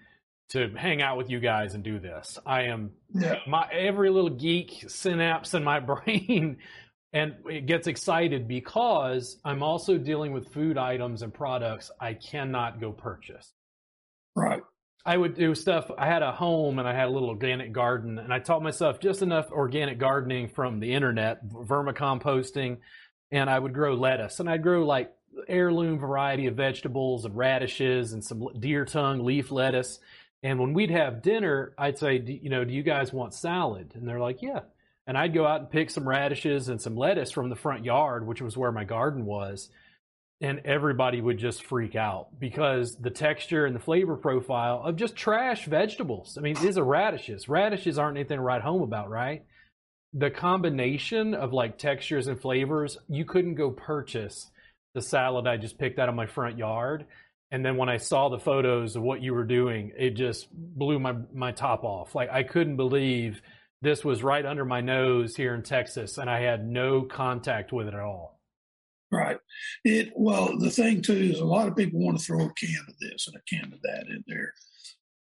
to 0.49 0.69
hang 0.77 1.01
out 1.01 1.17
with 1.17 1.29
you 1.29 1.39
guys 1.39 1.73
and 1.73 1.83
do 1.83 1.99
this. 1.99 2.37
I 2.45 2.63
am 2.63 2.91
yeah. 3.13 3.39
my 3.47 3.67
every 3.71 4.09
little 4.09 4.29
geek 4.29 4.85
synapse 4.87 5.53
in 5.53 5.63
my 5.63 5.79
brain 6.05 6.57
and 7.13 7.35
it 7.49 7.65
gets 7.65 7.87
excited 7.87 8.47
because 8.47 9.37
I'm 9.43 9.63
also 9.63 9.97
dealing 9.97 10.33
with 10.33 10.53
food 10.53 10.77
items 10.77 11.21
and 11.21 11.33
products 11.33 11.89
I 11.99 12.13
cannot 12.13 12.79
go 12.79 12.91
purchase. 12.91 13.53
Right. 14.35 14.61
I 15.07 15.15
would 15.15 15.35
do 15.35 15.55
stuff. 15.55 15.89
I 15.97 16.05
had 16.05 16.21
a 16.21 16.33
home 16.33 16.79
and 16.79 16.87
I 16.87 16.93
had 16.93 17.07
a 17.07 17.11
little 17.11 17.29
organic 17.29 17.71
garden, 17.71 18.19
and 18.19 18.33
I 18.33 18.39
taught 18.39 18.61
myself 18.61 18.99
just 18.99 19.21
enough 19.21 19.49
organic 19.51 19.99
gardening 19.99 20.49
from 20.49 20.81
the 20.81 20.93
internet, 20.93 21.47
vermicomposting, 21.47 22.79
and 23.31 23.49
I 23.49 23.57
would 23.57 23.73
grow 23.73 23.93
lettuce. 23.93 24.41
And 24.41 24.49
I'd 24.49 24.63
grow 24.63 24.85
like 24.85 25.13
heirloom 25.47 25.97
variety 25.97 26.47
of 26.47 26.55
vegetables 26.55 27.23
and 27.23 27.37
radishes 27.37 28.11
and 28.11 28.21
some 28.21 28.49
deer 28.59 28.83
tongue 28.83 29.23
leaf 29.23 29.49
lettuce. 29.49 29.99
And 30.43 30.59
when 30.59 30.73
we'd 30.73 30.91
have 30.91 31.21
dinner, 31.21 31.73
I'd 31.77 31.97
say, 31.97 32.19
you 32.19 32.49
know, 32.49 32.65
do 32.65 32.73
you 32.73 32.83
guys 32.83 33.13
want 33.13 33.33
salad? 33.33 33.93
And 33.95 34.05
they're 34.05 34.19
like, 34.19 34.41
yeah. 34.41 34.59
And 35.07 35.17
I'd 35.17 35.33
go 35.33 35.47
out 35.47 35.61
and 35.61 35.71
pick 35.71 35.89
some 35.89 36.07
radishes 36.07 36.67
and 36.67 36.81
some 36.81 36.97
lettuce 36.97 37.31
from 37.31 37.47
the 37.47 37.55
front 37.55 37.85
yard, 37.85 38.27
which 38.27 38.41
was 38.41 38.57
where 38.57 38.73
my 38.73 38.83
garden 38.83 39.25
was 39.25 39.69
and 40.39 40.61
everybody 40.65 41.19
would 41.19 41.39
just 41.39 41.63
freak 41.63 41.95
out 41.95 42.27
because 42.39 42.95
the 42.97 43.09
texture 43.09 43.65
and 43.65 43.75
the 43.75 43.79
flavor 43.79 44.15
profile 44.15 44.81
of 44.83 44.95
just 44.95 45.15
trash 45.15 45.65
vegetables. 45.65 46.37
I 46.37 46.41
mean, 46.41 46.55
these 46.61 46.77
are 46.77 46.83
radishes. 46.83 47.49
Radishes 47.49 47.97
aren't 47.97 48.17
anything 48.17 48.37
to 48.37 48.43
write 48.43 48.61
home 48.61 48.83
about, 48.83 49.09
right? 49.09 49.43
The 50.13 50.29
combination 50.29 51.33
of 51.33 51.53
like 51.53 51.77
textures 51.77 52.27
and 52.27 52.39
flavors, 52.39 52.97
you 53.07 53.25
couldn't 53.25 53.55
go 53.55 53.71
purchase 53.71 54.49
the 54.93 55.01
salad 55.01 55.47
I 55.47 55.57
just 55.57 55.79
picked 55.79 55.99
out 55.99 56.09
of 56.09 56.15
my 56.15 56.27
front 56.27 56.57
yard. 56.57 57.05
And 57.49 57.65
then 57.65 57.77
when 57.77 57.89
I 57.89 57.97
saw 57.97 58.29
the 58.29 58.39
photos 58.39 58.95
of 58.95 59.03
what 59.03 59.21
you 59.21 59.33
were 59.33 59.45
doing, 59.45 59.91
it 59.97 60.11
just 60.11 60.47
blew 60.51 60.99
my 60.99 61.15
my 61.33 61.51
top 61.51 61.83
off. 61.83 62.13
Like 62.13 62.29
I 62.29 62.43
couldn't 62.43 62.75
believe 62.75 63.41
this 63.81 64.03
was 64.03 64.23
right 64.23 64.45
under 64.45 64.65
my 64.65 64.81
nose 64.81 65.35
here 65.35 65.55
in 65.55 65.63
Texas 65.63 66.17
and 66.17 66.29
I 66.29 66.41
had 66.41 66.67
no 66.67 67.03
contact 67.03 67.71
with 67.71 67.87
it 67.87 67.93
at 67.93 67.99
all. 67.99 68.36
Right. 69.11 69.37
It 69.85 70.11
well, 70.15 70.57
the 70.57 70.69
thing 70.69 71.01
too 71.01 71.13
is 71.13 71.39
a 71.39 71.45
lot 71.45 71.67
of 71.67 71.75
people 71.75 71.99
want 71.99 72.19
to 72.19 72.23
throw 72.23 72.45
a 72.45 72.53
can 72.53 72.85
of 72.87 72.95
this 72.99 73.27
and 73.27 73.37
a 73.37 73.55
can 73.55 73.71
of 73.71 73.81
that 73.83 74.07
in 74.07 74.23
there. 74.27 74.53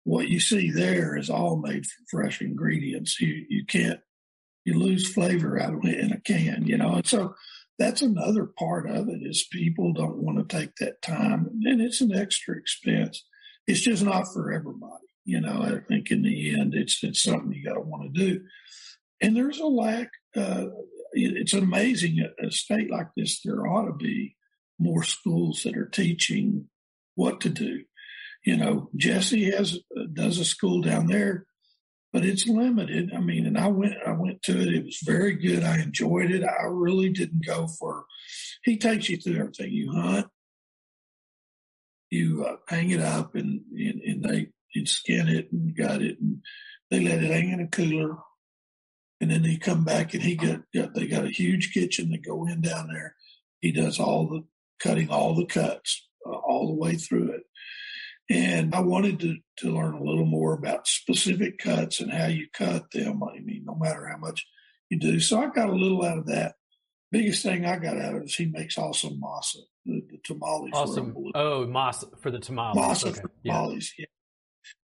What 0.06 0.30
you 0.30 0.40
see 0.40 0.72
there 0.72 1.18
is 1.18 1.30
all 1.30 1.58
made 1.58 1.86
from 1.86 2.06
fresh 2.10 2.42
ingredients. 2.42 3.20
You 3.20 3.46
you 3.50 3.66
can't 3.66 4.00
you 4.66 4.76
lose 4.76 5.12
flavor 5.12 5.60
out 5.60 5.74
of 5.74 5.84
it 5.84 6.00
in 6.00 6.12
a 6.14 6.22
can, 6.22 6.66
you 6.66 6.78
know. 6.78 6.96
And 6.96 7.08
so 7.08 7.36
that's 7.80 8.02
another 8.02 8.46
part 8.46 8.90
of 8.90 9.10
it 9.10 9.20
is 9.22 9.48
people 9.52 9.94
don't 9.94 10.18
want 10.18 10.38
to 10.38 10.58
take 10.58 10.76
that 10.78 11.02
time, 11.02 11.50
and 11.64 11.82
it's 11.82 12.02
an 12.02 12.14
extra 12.14 12.58
expense. 12.58 13.24
It's 13.68 13.82
just 13.82 14.04
not 14.04 14.28
for 14.34 14.52
everybody, 14.52 15.08
you 15.26 15.42
know. 15.42 15.62
I 15.62 15.80
think 15.88 16.12
in 16.12 16.22
the 16.22 16.58
end, 16.58 16.74
it's 16.74 17.04
it's 17.04 17.22
something 17.22 17.52
you 17.52 17.66
got 17.66 17.76
to 17.76 17.82
want 17.82 18.14
to 18.14 18.20
do, 18.20 18.42
and 19.22 19.36
there's 19.36 19.60
a 19.60 19.66
lack. 19.66 20.10
Uh, 20.36 20.68
it's 21.14 21.54
amazing 21.54 22.26
a 22.42 22.52
state 22.52 22.92
like 22.92 23.08
this, 23.16 23.42
there 23.42 23.68
ought 23.68 23.86
to 23.86 23.94
be 23.94 24.36
more 24.80 25.04
schools 25.04 25.64
that 25.64 25.78
are 25.78 25.88
teaching 25.88 26.68
what 27.16 27.42
to 27.42 27.50
do. 27.50 27.84
You 28.46 28.58
know, 28.58 28.90
Jesse 28.96 29.52
has 29.52 29.80
does 30.14 30.40
a 30.40 30.46
school 30.46 30.82
down 30.82 31.08
there, 31.08 31.46
but 32.12 32.26
it's 32.26 32.48
limited. 32.48 33.12
I 33.16 33.20
mean, 33.20 33.46
and 33.46 33.58
I 33.58 33.68
went 33.68 33.94
I 34.06 34.12
went 34.12 34.42
to 34.44 34.60
it. 34.60 34.74
It 34.74 34.86
was 34.86 35.00
very 35.04 35.36
good. 35.36 35.64
I 35.64 35.80
enjoyed 35.80 36.32
it. 36.32 36.44
I 36.44 36.66
really 36.66 37.10
didn't 37.10 37.46
go 37.46 37.68
for. 37.68 38.06
He 38.64 38.78
takes 38.78 39.10
you 39.10 39.18
through 39.18 39.40
everything. 39.40 39.72
You 39.72 39.94
hunt, 39.94 40.28
you 42.10 42.46
uh, 42.46 42.58
hang 42.68 42.90
it 42.90 43.00
up, 43.00 43.36
and, 43.36 43.62
and 43.72 44.02
and 44.02 44.24
they 44.24 44.48
you 44.74 44.86
skin 44.86 45.30
it 45.30 45.50
and 45.52 45.76
gut 45.76 46.02
it, 46.02 46.20
and 46.20 46.42
they 46.92 47.00
let 47.00 47.24
it 47.24 47.32
hang 47.32 47.50
in 47.52 47.62
a 47.62 47.68
cooler 47.68 48.18
And 49.22 49.32
then 49.32 49.44
he 49.44 49.58
come 49.58 49.86
back 49.86 50.14
and 50.14 50.24
he 50.24 50.36
got, 50.36 50.62
got 50.76 50.94
they 50.94 51.08
got 51.08 51.26
a 51.26 51.30
huge 51.30 51.74
kitchen 51.74 52.12
to 52.12 52.18
go 52.18 52.46
in 52.46 52.62
down 52.62 52.90
there. 52.92 53.16
He 53.62 53.72
does 53.72 54.00
all 54.00 54.28
the 54.28 54.44
cutting, 54.82 55.10
all 55.10 55.36
the 55.36 55.46
cuts, 55.46 56.08
uh, 56.26 56.32
all 56.32 56.68
the 56.68 56.82
way 56.82 56.96
through 56.96 57.32
it. 57.32 57.44
And 58.30 58.74
I 58.74 58.82
wanted 58.82 59.20
to, 59.22 59.38
to 59.60 59.72
learn 59.72 59.94
a 59.94 60.04
little 60.04 60.26
more 60.26 60.54
about 60.54 60.88
specific 60.88 61.58
cuts 61.58 62.00
and 62.00 62.12
how 62.12 62.28
you 62.28 62.48
cut 62.54 62.92
them. 62.92 63.22
I 63.24 63.40
mean, 63.40 63.64
no 63.66 63.76
matter 63.76 64.08
how 64.08 64.18
much 64.18 64.46
you 64.90 65.00
do. 65.00 65.20
So 65.20 65.42
I 65.42 65.48
got 65.48 65.70
a 65.70 65.76
little 65.76 66.04
out 66.04 66.18
of 66.18 66.28
that. 66.28 66.56
Biggest 67.12 67.44
thing 67.44 67.66
I 67.66 67.78
got 67.78 67.98
out 67.98 68.16
of 68.16 68.22
it 68.22 68.26
is 68.26 68.36
he 68.36 68.48
makes 68.48 68.78
awesome 68.78 69.22
masa, 69.22 69.58
the, 69.86 70.02
the 70.10 70.18
tamales. 70.24 70.72
Awesome. 70.74 71.16
Oh, 71.36 71.68
masa 71.68 72.06
for 72.22 72.32
the 72.32 72.40
tamales. 72.40 72.78
Masa 72.78 73.10
okay. 73.10 73.22
for 73.22 73.32
tamales, 73.44 73.94
yeah. 73.98 74.04
yeah. 74.04 74.08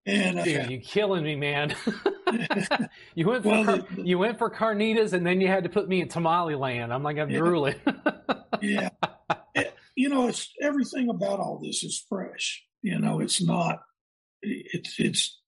And 0.05 0.39
uh, 0.39 0.43
Dude, 0.43 0.71
you 0.71 0.79
killing 0.79 1.23
me, 1.23 1.35
man. 1.35 1.75
you 3.15 3.27
went 3.27 3.43
for 3.43 3.49
well, 3.49 3.65
car- 3.65 3.77
the, 3.77 4.03
you 4.03 4.17
went 4.17 4.37
for 4.37 4.49
carnitas, 4.49 5.13
and 5.13 5.25
then 5.25 5.41
you 5.41 5.47
had 5.47 5.63
to 5.63 5.69
put 5.69 5.87
me 5.87 6.01
in 6.01 6.07
tamale 6.07 6.55
land. 6.55 6.93
I'm 6.93 7.03
like, 7.03 7.17
I'm 7.17 7.29
yeah. 7.29 7.39
drooling. 7.39 7.75
yeah, 8.61 8.89
you 9.95 10.09
know, 10.09 10.27
it's 10.27 10.51
everything 10.61 11.09
about 11.09 11.39
all 11.39 11.59
this 11.63 11.83
is 11.83 12.03
fresh. 12.09 12.63
You 12.81 12.99
know, 12.99 13.19
it's 13.19 13.41
not 13.41 13.79
it's 14.41 14.99
it's 14.99 15.39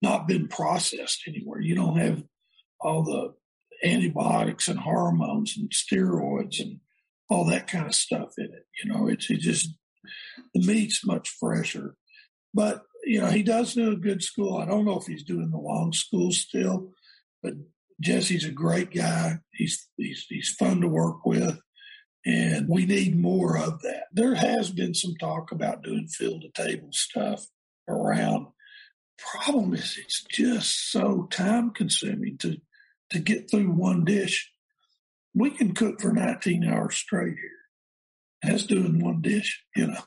not 0.00 0.26
been 0.26 0.48
processed 0.48 1.22
anywhere. 1.26 1.60
You 1.60 1.74
don't 1.74 1.96
have 1.96 2.22
all 2.80 3.04
the 3.04 3.34
antibiotics 3.88 4.68
and 4.68 4.78
hormones 4.78 5.56
and 5.56 5.70
steroids 5.70 6.60
and 6.60 6.80
all 7.28 7.46
that 7.46 7.66
kind 7.68 7.86
of 7.86 7.94
stuff 7.94 8.32
in 8.38 8.46
it. 8.46 8.66
You 8.82 8.92
know, 8.92 9.08
it's 9.08 9.30
it 9.30 9.38
just 9.38 9.70
the 10.54 10.60
meat's 10.60 11.04
much 11.06 11.28
fresher. 11.28 11.96
But 12.54 12.82
you 13.04 13.20
know, 13.20 13.26
he 13.26 13.42
does 13.42 13.74
do 13.74 13.92
a 13.92 13.96
good 13.96 14.22
school. 14.22 14.58
I 14.58 14.66
don't 14.66 14.84
know 14.84 14.98
if 14.98 15.06
he's 15.06 15.24
doing 15.24 15.50
the 15.50 15.58
long 15.58 15.92
school 15.92 16.30
still, 16.32 16.92
but 17.42 17.54
Jesse's 18.00 18.44
a 18.44 18.50
great 18.50 18.92
guy. 18.92 19.38
He's 19.52 19.88
he's 19.96 20.26
he's 20.28 20.54
fun 20.58 20.80
to 20.80 20.88
work 20.88 21.24
with, 21.24 21.58
and 22.24 22.68
we 22.68 22.86
need 22.86 23.18
more 23.18 23.56
of 23.56 23.82
that. 23.82 24.04
There 24.12 24.34
has 24.34 24.70
been 24.70 24.94
some 24.94 25.14
talk 25.20 25.52
about 25.52 25.82
doing 25.82 26.08
field 26.08 26.42
to 26.42 26.62
table 26.62 26.90
stuff 26.92 27.46
around. 27.88 28.46
Problem 29.18 29.74
is, 29.74 29.98
it's 30.02 30.24
just 30.30 30.90
so 30.90 31.28
time 31.30 31.70
consuming 31.70 32.38
to 32.38 32.56
to 33.10 33.18
get 33.18 33.50
through 33.50 33.70
one 33.70 34.04
dish. 34.04 34.50
We 35.34 35.50
can 35.50 35.74
cook 35.74 36.00
for 36.00 36.12
19 36.12 36.64
hours 36.64 36.96
straight 36.96 37.36
here. 37.36 37.50
That's 38.42 38.66
doing 38.66 39.02
one 39.02 39.22
dish, 39.22 39.62
you 39.76 39.86
know. 39.86 40.02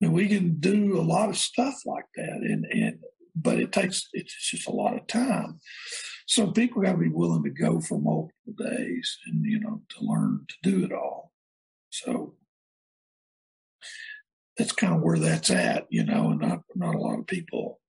And 0.00 0.12
we 0.12 0.28
can 0.28 0.60
do 0.60 0.98
a 0.98 1.02
lot 1.02 1.28
of 1.30 1.38
stuff 1.38 1.74
like 1.86 2.04
that, 2.16 2.40
and 2.42 2.66
and 2.66 2.98
but 3.34 3.58
it 3.58 3.72
takes 3.72 4.08
it's 4.12 4.50
just 4.50 4.68
a 4.68 4.72
lot 4.72 4.94
of 4.94 5.06
time. 5.06 5.60
So 6.26 6.50
people 6.50 6.82
got 6.82 6.92
to 6.92 6.98
be 6.98 7.08
willing 7.08 7.44
to 7.44 7.50
go 7.50 7.80
for 7.80 7.98
multiple 7.98 8.54
days, 8.58 9.18
and 9.26 9.44
you 9.44 9.60
know, 9.60 9.82
to 9.88 10.04
learn 10.04 10.46
to 10.48 10.70
do 10.70 10.84
it 10.84 10.92
all. 10.92 11.32
So 11.90 12.34
that's 14.58 14.72
kind 14.72 14.94
of 14.94 15.02
where 15.02 15.18
that's 15.18 15.50
at, 15.50 15.86
you 15.90 16.04
know, 16.04 16.30
and 16.30 16.40
not 16.40 16.62
not 16.74 16.94
a 16.94 16.98
lot 16.98 17.18
of 17.18 17.26
people 17.26 17.80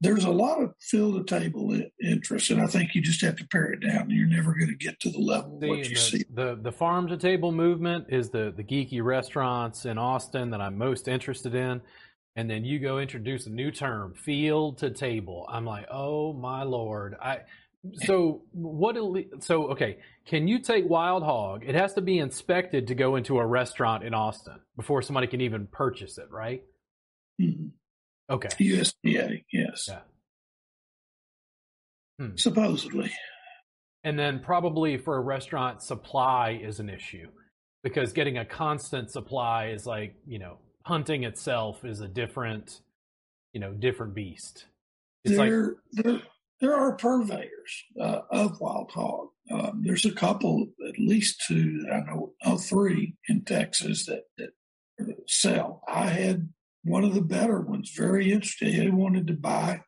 there's 0.00 0.24
a 0.24 0.30
lot 0.30 0.62
of 0.62 0.74
field 0.80 1.26
to 1.26 1.40
table 1.40 1.78
interest, 2.02 2.50
and 2.50 2.60
I 2.60 2.66
think 2.66 2.94
you 2.94 3.02
just 3.02 3.20
have 3.20 3.36
to 3.36 3.46
pare 3.48 3.72
it 3.72 3.80
down. 3.80 4.08
You're 4.08 4.26
never 4.26 4.54
going 4.54 4.68
to 4.68 4.76
get 4.76 4.98
to 5.00 5.10
the 5.10 5.18
level 5.18 5.58
the, 5.58 5.68
what 5.68 5.78
you 5.78 5.94
the, 5.94 6.00
see. 6.00 6.24
The 6.32 6.58
the 6.60 6.72
farm 6.72 7.08
to 7.08 7.16
table 7.18 7.52
movement 7.52 8.06
is 8.08 8.30
the 8.30 8.52
the 8.56 8.64
geeky 8.64 9.02
restaurants 9.02 9.84
in 9.84 9.98
Austin 9.98 10.50
that 10.50 10.60
I'm 10.60 10.78
most 10.78 11.06
interested 11.06 11.54
in, 11.54 11.82
and 12.34 12.50
then 12.50 12.64
you 12.64 12.78
go 12.78 12.98
introduce 12.98 13.46
a 13.46 13.50
new 13.50 13.70
term, 13.70 14.14
field 14.14 14.78
to 14.78 14.90
table. 14.90 15.46
I'm 15.50 15.66
like, 15.66 15.86
oh 15.90 16.32
my 16.32 16.62
lord, 16.62 17.16
I. 17.22 17.40
So 18.04 18.42
what? 18.52 18.96
So 19.40 19.68
okay, 19.72 19.98
can 20.26 20.48
you 20.48 20.60
take 20.60 20.88
wild 20.88 21.22
hog? 21.22 21.62
It 21.66 21.74
has 21.74 21.92
to 21.94 22.00
be 22.00 22.18
inspected 22.18 22.86
to 22.86 22.94
go 22.94 23.16
into 23.16 23.38
a 23.38 23.46
restaurant 23.46 24.04
in 24.04 24.14
Austin 24.14 24.60
before 24.76 25.02
somebody 25.02 25.26
can 25.26 25.42
even 25.42 25.66
purchase 25.66 26.16
it, 26.16 26.30
right? 26.30 26.62
Mm-hmm. 27.40 27.68
Okay. 28.30 28.48
USDA, 28.60 29.44
yes. 29.52 29.88
Yeah. 29.88 30.00
Hmm. 32.18 32.36
Supposedly. 32.36 33.10
And 34.04 34.18
then 34.18 34.40
probably 34.40 34.96
for 34.96 35.16
a 35.16 35.20
restaurant, 35.20 35.82
supply 35.82 36.60
is 36.62 36.80
an 36.80 36.88
issue 36.88 37.28
because 37.82 38.12
getting 38.12 38.38
a 38.38 38.44
constant 38.44 39.10
supply 39.10 39.68
is 39.68 39.84
like, 39.86 40.14
you 40.26 40.38
know, 40.38 40.58
hunting 40.84 41.24
itself 41.24 41.84
is 41.84 42.00
a 42.00 42.08
different, 42.08 42.80
you 43.52 43.60
know, 43.60 43.72
different 43.72 44.14
beast. 44.14 44.66
It's 45.24 45.36
there, 45.36 45.76
like, 45.92 46.04
there, 46.04 46.22
there 46.60 46.76
are 46.76 46.96
purveyors 46.96 47.84
uh, 48.00 48.20
of 48.30 48.60
wild 48.60 48.90
hog. 48.92 49.28
Um, 49.50 49.82
there's 49.84 50.04
a 50.04 50.12
couple, 50.12 50.68
at 50.88 50.98
least 50.98 51.42
two 51.46 51.82
that 51.82 51.92
I 51.92 52.00
know, 52.00 52.32
oh, 52.44 52.56
three 52.56 53.16
in 53.28 53.44
Texas 53.44 54.06
that, 54.06 54.22
that 54.38 54.50
sell. 55.26 55.82
I 55.88 56.06
had 56.06 56.48
one 56.84 57.04
of 57.04 57.14
the 57.14 57.20
better 57.20 57.60
ones, 57.60 57.92
very 57.94 58.32
interesting. 58.32 58.78
They 58.78 58.90
wanted 58.90 59.26
to 59.26 59.34
buy 59.34 59.82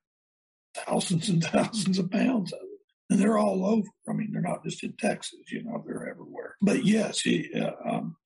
thousands 0.74 1.28
and 1.28 1.42
thousands 1.44 1.98
of 1.98 2.10
pounds 2.10 2.52
of 2.52 2.60
it. 2.62 2.68
And 3.10 3.20
they're 3.20 3.38
all 3.38 3.66
over. 3.66 3.88
I 4.08 4.12
mean, 4.12 4.30
they're 4.32 4.42
not 4.42 4.64
just 4.64 4.82
in 4.82 4.94
Texas, 4.96 5.40
you 5.50 5.62
know, 5.62 5.82
they're 5.86 6.08
everywhere. 6.08 6.56
But 6.62 6.84
yes, 6.84 7.22
uh, 7.26 7.70
um, 7.86 8.16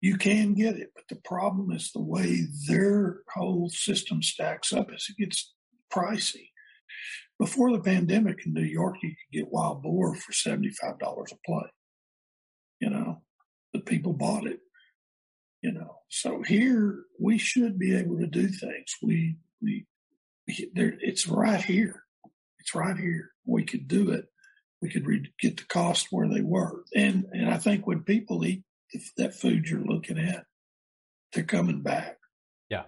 you 0.00 0.16
can 0.16 0.54
get 0.54 0.76
it. 0.76 0.90
But 0.94 1.04
the 1.08 1.20
problem 1.24 1.72
is 1.72 1.90
the 1.90 2.02
way 2.02 2.42
their 2.68 3.20
whole 3.34 3.68
system 3.68 4.22
stacks 4.22 4.72
up 4.72 4.92
is 4.94 5.06
it 5.08 5.20
gets 5.20 5.54
pricey. 5.92 6.50
Before 7.38 7.72
the 7.72 7.80
pandemic 7.80 8.46
in 8.46 8.52
New 8.52 8.62
York, 8.62 8.96
you 9.02 9.10
could 9.10 9.38
get 9.38 9.52
wild 9.52 9.82
boar 9.82 10.14
for 10.14 10.32
$75 10.32 10.72
a 11.00 11.36
plate. 11.46 11.70
You 12.80 12.90
know, 12.90 13.22
the 13.72 13.80
people 13.80 14.12
bought 14.12 14.46
it 14.46 14.60
you 15.62 15.72
know. 15.72 15.96
So 16.08 16.42
here 16.42 17.04
we 17.18 17.38
should 17.38 17.78
be 17.78 17.96
able 17.96 18.18
to 18.18 18.26
do 18.26 18.48
things. 18.48 18.96
We 19.02 19.36
we, 19.60 19.86
there, 20.74 20.94
it's 21.00 21.26
right 21.26 21.62
here. 21.62 22.04
It's 22.60 22.74
right 22.74 22.96
here. 22.96 23.30
We 23.44 23.64
could 23.64 23.88
do 23.88 24.10
it. 24.10 24.26
We 24.80 24.90
could 24.90 25.06
re- 25.06 25.32
get 25.40 25.56
the 25.56 25.64
cost 25.64 26.08
where 26.10 26.28
they 26.28 26.40
were, 26.40 26.84
and 26.94 27.26
and 27.32 27.50
I 27.50 27.58
think 27.58 27.86
when 27.86 28.02
people 28.02 28.44
eat 28.44 28.62
that 29.16 29.34
food 29.34 29.68
you're 29.68 29.84
looking 29.84 30.18
at, 30.18 30.44
they're 31.32 31.44
coming 31.44 31.82
back. 31.82 32.18
Yeah, 32.70 32.84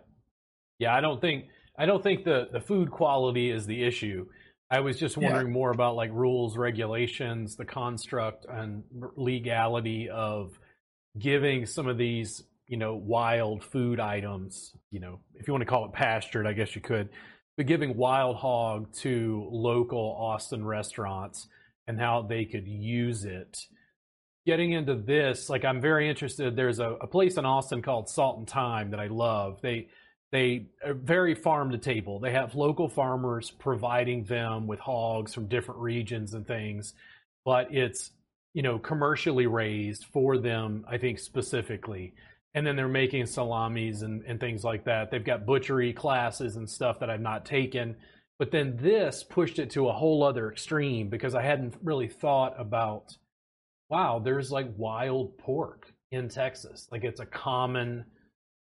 yeah. 0.79 0.95
I 0.95 1.01
don't 1.01 1.21
think 1.21 1.47
I 1.77 1.87
don't 1.87 2.03
think 2.03 2.25
the 2.25 2.49
the 2.53 2.61
food 2.61 2.91
quality 2.91 3.51
is 3.51 3.67
the 3.67 3.83
issue. 3.83 4.27
I 4.71 4.81
was 4.81 5.01
just 5.01 5.17
wondering 5.17 5.49
yeah. 5.49 5.53
more 5.53 5.73
about 5.73 5.97
like 5.97 6.13
rules, 6.13 6.57
regulations, 6.57 7.57
the 7.57 7.65
construct 7.65 8.47
and 8.49 8.85
legality 9.17 10.09
of 10.09 10.57
giving 11.19 11.67
some 11.67 11.89
of 11.89 11.99
these 11.99 12.45
you 12.71 12.77
know, 12.77 12.95
wild 12.95 13.65
food 13.65 13.99
items, 13.99 14.77
you 14.93 15.01
know, 15.01 15.19
if 15.35 15.49
you 15.49 15.53
want 15.53 15.63
to 15.63 15.67
call 15.67 15.87
it 15.87 15.93
pastured, 15.93 16.47
I 16.47 16.53
guess 16.53 16.77
you 16.77 16.81
could, 16.81 17.09
but 17.57 17.67
giving 17.67 17.97
wild 17.97 18.37
hog 18.37 18.95
to 18.99 19.49
local 19.51 20.17
Austin 20.17 20.65
restaurants 20.65 21.49
and 21.89 21.99
how 21.99 22.23
they 22.23 22.45
could 22.45 22.69
use 22.69 23.25
it. 23.25 23.67
Getting 24.47 24.71
into 24.71 24.95
this, 24.95 25.51
like 25.51 25.65
I'm 25.65 25.81
very 25.81 26.09
interested. 26.09 26.55
There's 26.55 26.79
a, 26.79 26.91
a 27.01 27.09
place 27.09 27.39
in 27.39 27.45
Austin 27.45 27.83
called 27.83 28.09
Salt 28.09 28.39
and 28.39 28.47
Time 28.47 28.93
that 28.93 29.01
I 29.01 29.09
love. 29.09 29.59
They 29.61 29.89
they 30.31 30.67
are 30.87 30.95
very 30.95 31.35
farm 31.35 31.73
to 31.73 31.79
table. 31.79 32.21
They 32.21 32.31
have 32.31 32.55
local 32.55 32.89
farmers 32.89 33.51
providing 33.51 34.23
them 34.25 34.69
with 34.69 34.79
hogs 34.79 35.35
from 35.35 35.49
different 35.49 35.81
regions 35.81 36.35
and 36.35 36.47
things, 36.47 36.95
but 37.45 37.75
it's 37.75 38.13
you 38.55 38.63
know 38.63 38.79
commercially 38.79 39.49
raised 39.49 40.05
for 40.05 40.39
them. 40.39 40.85
I 40.89 40.99
think 40.99 41.19
specifically 41.19 42.15
and 42.55 42.67
then 42.67 42.77
they're 42.77 42.89
making 42.89 43.27
salamis 43.27 44.03
and, 44.03 44.23
and 44.27 44.41
things 44.41 44.65
like 44.65 44.85
that. 44.85 45.11
They've 45.11 45.25
got 45.25 45.47
butchery 45.47 45.93
classes 45.93 46.57
and 46.57 46.69
stuff 46.69 46.99
that 47.01 47.11
I've 47.11 47.21
not 47.21 47.45
taken. 47.45 47.97
But 48.39 48.51
then 48.51 48.77
this 48.81 49.23
pushed 49.23 49.59
it 49.59 49.71
to 49.71 49.89
a 49.89 49.93
whole 49.93 50.23
other 50.25 50.51
extreme 50.51 51.09
because 51.09 51.35
I 51.35 51.43
hadn't 51.43 51.75
really 51.83 52.09
thought 52.09 52.55
about, 52.59 53.17
wow, 53.89 54.19
there's 54.19 54.51
like 54.51 54.69
wild 54.77 55.37
pork 55.39 55.93
in 56.11 56.29
Texas. 56.29 56.89
Like 56.91 57.05
it's 57.05 57.21
a 57.21 57.27
common, 57.27 58.05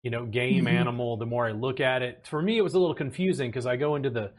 you 0.04 0.10
know, 0.10 0.26
game 0.26 0.66
mm-hmm. 0.66 0.76
animal. 0.76 1.18
The 1.18 1.26
more 1.26 1.48
I 1.48 1.52
look 1.52 1.80
at 1.80 2.02
it, 2.02 2.26
for 2.28 2.42
me, 2.42 2.58
it 2.58 2.64
was 2.64 2.74
a 2.74 2.80
little 2.80 2.96
confusing 2.96 3.52
because 3.52 3.68
I 3.68 3.76
go 3.76 3.96
into 3.96 4.10
the, 4.10 4.32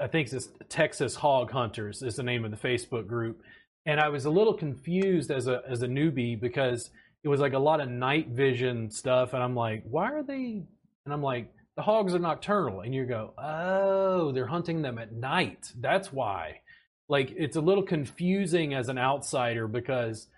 I 0.00 0.06
think 0.06 0.32
it's 0.32 0.50
Texas 0.68 1.16
Hog 1.16 1.50
Hunters 1.50 2.02
is 2.02 2.16
the 2.16 2.22
name 2.22 2.44
of 2.44 2.50
the 2.50 2.56
Facebook 2.56 3.06
group. 3.06 3.40
And 3.86 3.98
I 3.98 4.08
was 4.08 4.24
a 4.24 4.30
little 4.30 4.54
confused 4.54 5.30
as 5.30 5.46
a, 5.46 5.62
as 5.68 5.82
a 5.82 5.88
newbie 5.88 6.40
because 6.40 6.90
it 7.24 7.28
was 7.28 7.40
like 7.40 7.54
a 7.54 7.58
lot 7.58 7.80
of 7.80 7.88
night 7.88 8.28
vision 8.28 8.90
stuff, 8.90 9.32
and 9.32 9.42
I'm 9.42 9.56
like, 9.56 9.82
why 9.88 10.12
are 10.12 10.22
they? 10.22 10.62
And 11.04 11.12
I'm 11.12 11.22
like, 11.22 11.50
the 11.76 11.82
hogs 11.82 12.14
are 12.14 12.18
nocturnal, 12.18 12.82
and 12.82 12.94
you 12.94 13.06
go, 13.06 13.32
oh, 13.38 14.30
they're 14.32 14.46
hunting 14.46 14.82
them 14.82 14.98
at 14.98 15.12
night. 15.12 15.72
That's 15.80 16.12
why. 16.12 16.60
Like 17.08 17.32
it's 17.36 17.56
a 17.56 17.60
little 17.60 17.82
confusing 17.82 18.74
as 18.74 18.88
an 18.88 18.98
outsider 18.98 19.66
because, 19.66 20.28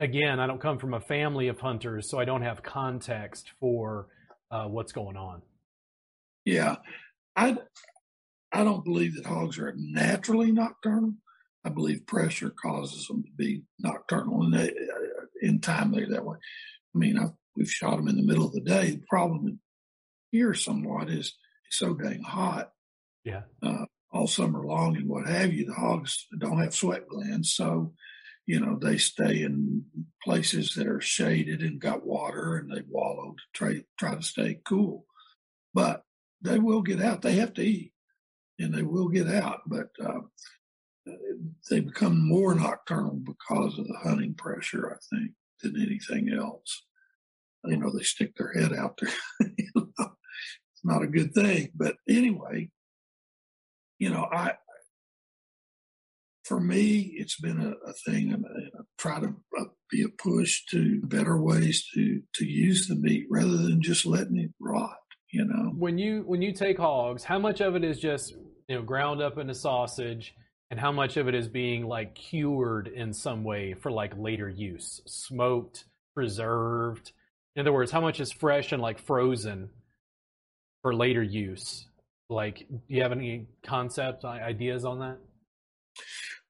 again, 0.00 0.40
I 0.40 0.46
don't 0.46 0.60
come 0.60 0.78
from 0.78 0.94
a 0.94 1.00
family 1.00 1.48
of 1.48 1.60
hunters, 1.60 2.10
so 2.10 2.18
I 2.18 2.24
don't 2.24 2.42
have 2.42 2.62
context 2.62 3.52
for 3.60 4.08
uh, 4.50 4.64
what's 4.64 4.92
going 4.92 5.16
on. 5.16 5.42
Yeah, 6.44 6.76
I 7.36 7.58
I 8.52 8.64
don't 8.64 8.84
believe 8.84 9.14
that 9.16 9.26
hogs 9.26 9.58
are 9.58 9.74
naturally 9.76 10.52
nocturnal. 10.52 11.14
I 11.64 11.68
believe 11.68 12.06
pressure 12.06 12.50
causes 12.50 13.06
them 13.06 13.22
to 13.22 13.30
be 13.36 13.62
nocturnal, 13.78 14.42
and 14.42 14.54
they, 14.54 14.72
in 15.40 15.60
time 15.60 15.92
they're 15.92 16.08
that 16.08 16.24
way. 16.24 16.36
I 16.94 16.98
mean, 16.98 17.18
I've, 17.18 17.32
we've 17.56 17.70
shot 17.70 17.96
them 17.96 18.08
in 18.08 18.16
the 18.16 18.26
middle 18.26 18.46
of 18.46 18.52
the 18.52 18.60
day. 18.60 18.90
The 18.90 19.02
problem 19.08 19.60
here 20.30 20.54
somewhat 20.54 21.10
is 21.10 21.34
it's 21.66 21.78
so 21.78 21.94
dang 21.94 22.22
hot. 22.22 22.72
Yeah. 23.24 23.42
Uh, 23.62 23.84
all 24.12 24.26
summer 24.26 24.64
long 24.64 24.96
and 24.96 25.08
what 25.08 25.26
have 25.28 25.52
you. 25.52 25.66
The 25.66 25.74
hogs 25.74 26.26
don't 26.38 26.60
have 26.60 26.74
sweat 26.74 27.08
glands, 27.08 27.54
so 27.54 27.92
you 28.46 28.58
know 28.58 28.76
they 28.76 28.98
stay 28.98 29.42
in 29.42 29.84
places 30.24 30.74
that 30.74 30.88
are 30.88 31.00
shaded 31.00 31.62
and 31.62 31.80
got 31.80 32.04
water, 32.04 32.56
and 32.56 32.70
they 32.70 32.82
wallow 32.88 33.34
to 33.36 33.42
try 33.54 33.84
try 33.98 34.14
to 34.16 34.22
stay 34.22 34.60
cool. 34.66 35.06
But 35.72 36.02
they 36.42 36.58
will 36.58 36.82
get 36.82 37.00
out. 37.00 37.22
They 37.22 37.34
have 37.34 37.54
to 37.54 37.62
eat, 37.62 37.92
and 38.58 38.74
they 38.74 38.82
will 38.82 39.08
get 39.08 39.28
out. 39.28 39.60
But 39.66 39.90
uh, 40.04 40.22
they 41.68 41.80
become 41.80 42.26
more 42.26 42.54
nocturnal 42.54 43.18
because 43.24 43.78
of 43.78 43.86
the 43.86 43.98
hunting 44.02 44.34
pressure, 44.34 44.92
I 44.92 45.16
think, 45.16 45.32
than 45.62 45.80
anything 45.80 46.32
else. 46.32 46.84
You 47.64 47.76
know, 47.76 47.90
they 47.90 48.02
stick 48.02 48.32
their 48.36 48.52
head 48.52 48.72
out 48.72 48.98
there. 49.00 49.12
it's 49.40 50.84
not 50.84 51.02
a 51.02 51.06
good 51.06 51.34
thing. 51.34 51.70
But 51.74 51.96
anyway, 52.08 52.70
you 53.98 54.10
know, 54.10 54.26
I 54.30 54.54
for 56.50 56.58
me, 56.58 57.12
it's 57.14 57.40
been 57.40 57.60
a, 57.60 57.88
a 57.88 57.92
thing, 57.92 58.32
and 58.32 58.44
I 58.44 58.80
try 58.98 59.20
to 59.20 59.36
uh, 59.56 59.64
be 59.88 60.02
a 60.02 60.08
push 60.08 60.64
to 60.70 61.00
better 61.04 61.40
ways 61.40 61.86
to 61.94 62.20
to 62.34 62.44
use 62.44 62.88
the 62.88 62.96
meat 62.96 63.26
rather 63.30 63.56
than 63.56 63.80
just 63.80 64.04
letting 64.04 64.36
it 64.36 64.50
rot. 64.58 64.96
You 65.32 65.44
know, 65.44 65.72
when 65.76 65.96
you 65.96 66.24
when 66.26 66.42
you 66.42 66.52
take 66.52 66.76
hogs, 66.76 67.22
how 67.22 67.38
much 67.38 67.60
of 67.60 67.76
it 67.76 67.84
is 67.84 68.00
just 68.00 68.34
you 68.68 68.74
know 68.74 68.82
ground 68.82 69.22
up 69.22 69.38
into 69.38 69.54
sausage, 69.54 70.34
and 70.70 70.78
how 70.78 70.92
much 70.92 71.16
of 71.16 71.28
it 71.28 71.34
is 71.34 71.48
being 71.48 71.84
like 71.84 72.14
cured 72.14 72.86
in 72.88 73.12
some 73.12 73.42
way 73.42 73.74
for 73.74 73.90
like 73.90 74.12
later 74.16 74.48
use, 74.48 75.02
smoked, 75.06 75.84
preserved. 76.14 77.12
In 77.56 77.60
other 77.60 77.72
words, 77.72 77.90
how 77.90 78.00
much 78.00 78.20
is 78.20 78.30
fresh 78.30 78.72
and 78.72 78.80
like 78.80 78.98
frozen 78.98 79.70
for 80.82 80.94
later 80.94 81.22
use? 81.22 81.86
Like, 82.28 82.66
do 82.68 82.80
you 82.88 83.02
have 83.02 83.10
any 83.12 83.48
concepts, 83.64 84.24
ideas 84.24 84.84
on 84.84 85.00
that? 85.00 85.18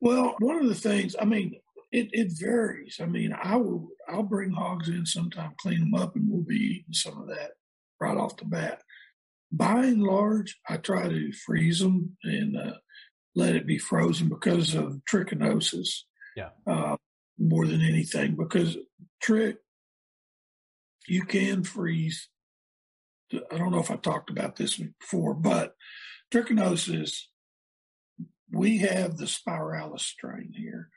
Well, 0.00 0.36
one 0.38 0.56
of 0.56 0.68
the 0.68 0.74
things, 0.74 1.16
I 1.18 1.24
mean, 1.24 1.58
it, 1.90 2.08
it 2.12 2.28
varies. 2.38 2.98
I 3.00 3.06
mean, 3.06 3.34
I 3.42 3.56
will, 3.56 3.88
I'll 4.08 4.22
bring 4.22 4.50
hogs 4.50 4.90
in 4.90 5.06
sometime, 5.06 5.54
clean 5.58 5.80
them 5.80 5.94
up, 5.94 6.14
and 6.16 6.30
we'll 6.30 6.42
be 6.42 6.56
eating 6.56 6.92
some 6.92 7.20
of 7.20 7.28
that 7.28 7.52
right 8.00 8.16
off 8.16 8.36
the 8.36 8.44
bat. 8.44 8.82
By 9.50 9.86
and 9.86 10.02
large, 10.02 10.58
I 10.68 10.76
try 10.76 11.08
to 11.08 11.32
freeze 11.32 11.80
them 11.80 12.16
and 12.22 12.56
uh, 12.56 12.74
let 13.34 13.54
it 13.54 13.66
be 13.66 13.78
frozen 13.78 14.28
because 14.28 14.74
of 14.74 15.00
trichinosis. 15.10 16.02
Yeah. 16.36 16.50
Uh, 16.66 16.96
more 17.38 17.66
than 17.66 17.80
anything, 17.80 18.36
because 18.36 18.76
trick, 19.20 19.56
you 21.08 21.24
can 21.24 21.64
freeze 21.64 22.28
I 23.32 23.58
don't 23.58 23.70
know 23.70 23.80
if 23.80 23.90
I 23.90 23.96
talked 23.96 24.30
about 24.30 24.56
this 24.56 24.76
before, 24.76 25.34
but 25.34 25.74
trichinosis, 26.32 27.22
we 28.50 28.78
have 28.78 29.16
the 29.16 29.26
spiralis 29.26 30.00
strain 30.00 30.52
here. 30.56 30.90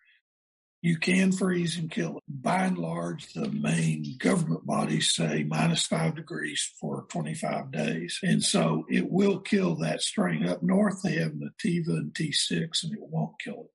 You 0.83 0.97
can 0.97 1.31
freeze 1.31 1.77
and 1.77 1.89
kill 1.89 2.17
it. 2.17 2.23
By 2.27 2.65
and 2.65 2.77
large, 2.77 3.31
the 3.31 3.49
main 3.49 4.17
government 4.19 4.65
bodies 4.65 5.13
say 5.13 5.45
minus 5.47 5.85
five 5.85 6.15
degrees 6.15 6.73
for 6.77 7.05
25 7.07 7.71
days. 7.71 8.19
And 8.21 8.43
so 8.43 8.85
it 8.89 9.09
will 9.09 9.39
kill 9.39 9.75
that 9.75 10.01
strain. 10.01 10.45
Up 10.45 10.61
north, 10.61 11.01
they 11.01 11.13
have 11.13 11.31
Nativa 11.31 11.87
and 11.87 12.13
T6 12.13 12.83
and 12.83 12.91
it 12.91 12.99
won't 12.99 13.39
kill 13.41 13.61
it. 13.61 13.71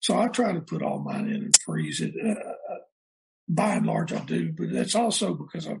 So 0.00 0.18
I 0.18 0.26
try 0.26 0.50
to 0.50 0.60
put 0.60 0.82
all 0.82 0.98
mine 0.98 1.28
in 1.28 1.44
and 1.44 1.54
freeze 1.64 2.00
it. 2.00 2.14
Uh, 2.20 2.30
uh 2.30 2.78
by 3.48 3.74
and 3.74 3.86
large, 3.86 4.12
I 4.12 4.18
do, 4.24 4.52
but 4.52 4.72
that's 4.72 4.96
also 4.96 5.34
because 5.34 5.68
I've 5.68 5.80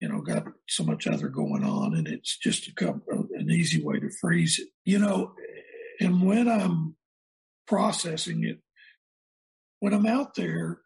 you 0.00 0.08
know, 0.08 0.20
got 0.20 0.44
so 0.68 0.84
much 0.84 1.06
other 1.06 1.28
going 1.28 1.62
on, 1.62 1.94
and 1.94 2.08
it's 2.08 2.38
just 2.38 2.68
a 2.68 2.74
couple, 2.74 3.26
an 3.34 3.50
easy 3.50 3.82
way 3.82 3.98
to 3.98 4.08
freeze 4.20 4.58
it. 4.58 4.68
You 4.84 4.98
know, 4.98 5.34
and 6.00 6.22
when 6.22 6.48
I'm 6.48 6.96
processing 7.66 8.44
it, 8.44 8.60
when 9.80 9.94
I'm 9.94 10.06
out 10.06 10.34
there, 10.34 10.78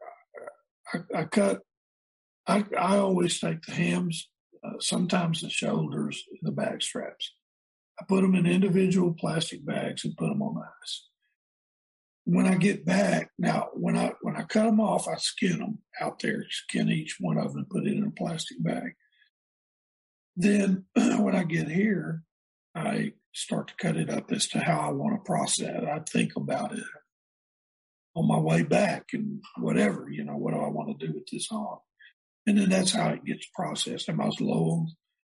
I, 0.92 0.99
I 1.14 1.24
cut. 1.24 1.61
I, 2.47 2.64
I 2.78 2.99
always 2.99 3.40
take 3.40 3.62
the 3.62 3.72
hams, 3.72 4.28
uh, 4.62 4.78
sometimes 4.78 5.40
the 5.40 5.51
shoulders, 5.51 6.22
the 6.42 6.53
back 6.53 6.82
straps. 6.82 7.34
I 8.01 8.05
put 8.07 8.22
them 8.22 8.34
in 8.34 8.47
individual 8.47 9.12
plastic 9.12 9.64
bags 9.64 10.05
and 10.05 10.16
put 10.16 10.28
them 10.28 10.42
on 10.42 10.62
ice. 10.82 11.09
When 12.24 12.47
I 12.47 12.57
get 12.57 12.84
back, 12.84 13.30
now 13.38 13.68
when 13.74 13.97
I 13.97 14.12
when 14.22 14.36
I 14.36 14.42
cut 14.42 14.64
them 14.64 14.80
off, 14.80 15.09
I 15.09 15.16
skin 15.16 15.59
them 15.59 15.78
out 16.01 16.20
there, 16.20 16.45
skin 16.49 16.88
each 16.88 17.16
one 17.20 17.36
of 17.36 17.53
them, 17.53 17.59
and 17.59 17.70
put 17.70 17.86
it 17.86 17.97
in 17.97 18.05
a 18.05 18.11
plastic 18.11 18.62
bag. 18.62 18.92
Then 20.36 20.84
when 20.95 21.36
I 21.36 21.45
get 21.45 21.68
here, 21.68 22.22
I 22.74 23.12
start 23.32 23.68
to 23.68 23.74
cut 23.76 23.97
it 23.97 24.11
up 24.11 24.32
as 24.32 24.49
to 24.49 24.61
how 24.61 24.80
I 24.80 24.90
want 24.90 25.14
to 25.16 25.24
process 25.24 25.68
it. 25.68 25.84
I 25.84 26.01
think 26.11 26.36
about 26.36 26.72
it 26.72 26.84
on 28.15 28.29
my 28.29 28.39
way 28.39 28.62
back 28.62 29.07
and 29.12 29.43
whatever, 29.59 30.09
you 30.11 30.25
know, 30.25 30.37
what 30.37 30.55
do 30.55 30.61
I 30.61 30.69
want 30.69 30.99
to 30.99 31.07
do 31.07 31.12
with 31.12 31.27
this 31.31 31.49
hog? 31.49 31.81
And 32.47 32.59
then 32.59 32.69
that's 32.69 32.93
how 32.93 33.09
it 33.09 33.25
gets 33.25 33.47
processed. 33.55 34.09
Am 34.09 34.21
I 34.21 34.31
low 34.41 34.71
on 34.71 34.89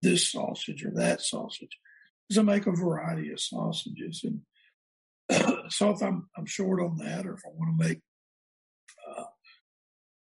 this 0.02 0.32
sausage 0.32 0.84
or 0.84 0.92
that 0.96 1.22
sausage? 1.22 1.78
Because 2.28 2.40
I 2.40 2.42
make 2.42 2.68
a 2.68 2.72
variety 2.72 3.32
of 3.32 3.40
sausages. 3.40 4.26
And 4.26 4.42
so 5.70 5.92
if 5.92 6.02
I'm, 6.02 6.28
I'm 6.38 6.46
short 6.46 6.82
on 6.82 6.98
that, 6.98 7.26
or 7.26 7.36
if 7.36 7.42
I 7.46 7.50
want 7.54 7.80
to 7.80 7.88
make, 7.88 8.00
uh, 9.08 9.24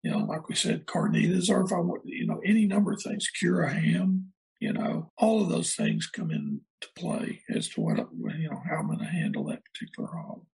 you 0.03 0.11
know, 0.11 0.19
like 0.19 0.47
we 0.47 0.55
said, 0.55 0.85
carnitas, 0.85 1.49
or 1.49 1.65
if 1.65 1.73
I 1.73 1.79
want, 1.79 2.03
you 2.05 2.27
know, 2.27 2.39
any 2.45 2.65
number 2.65 2.93
of 2.93 3.01
things, 3.01 3.27
cure 3.27 3.63
a 3.63 3.73
ham, 3.73 4.31
you 4.59 4.71
know, 4.71 5.11
all 5.17 5.41
of 5.41 5.49
those 5.49 5.73
things 5.73 6.07
come 6.07 6.31
into 6.31 6.61
play 6.95 7.41
as 7.49 7.67
to 7.69 7.81
what, 7.81 7.97
you 7.97 8.49
know, 8.49 8.61
how 8.69 8.77
I'm 8.77 8.87
going 8.87 8.99
to 8.99 9.05
handle 9.05 9.45
that 9.45 9.63
particular 9.73 10.09
hog. 10.09 10.45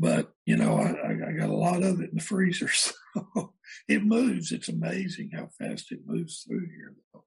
But, 0.00 0.32
you 0.46 0.56
know, 0.56 0.78
I, 0.78 1.28
I 1.28 1.32
got 1.32 1.50
a 1.50 1.54
lot 1.54 1.82
of 1.82 2.00
it 2.00 2.08
in 2.10 2.16
the 2.16 2.22
freezer. 2.22 2.70
So 3.12 3.54
it 3.88 4.04
moves. 4.04 4.52
It's 4.52 4.68
amazing 4.68 5.32
how 5.34 5.48
fast 5.58 5.90
it 5.90 5.98
moves 6.06 6.44
through 6.46 6.60
here. 6.60 6.94
Though. 7.12 7.24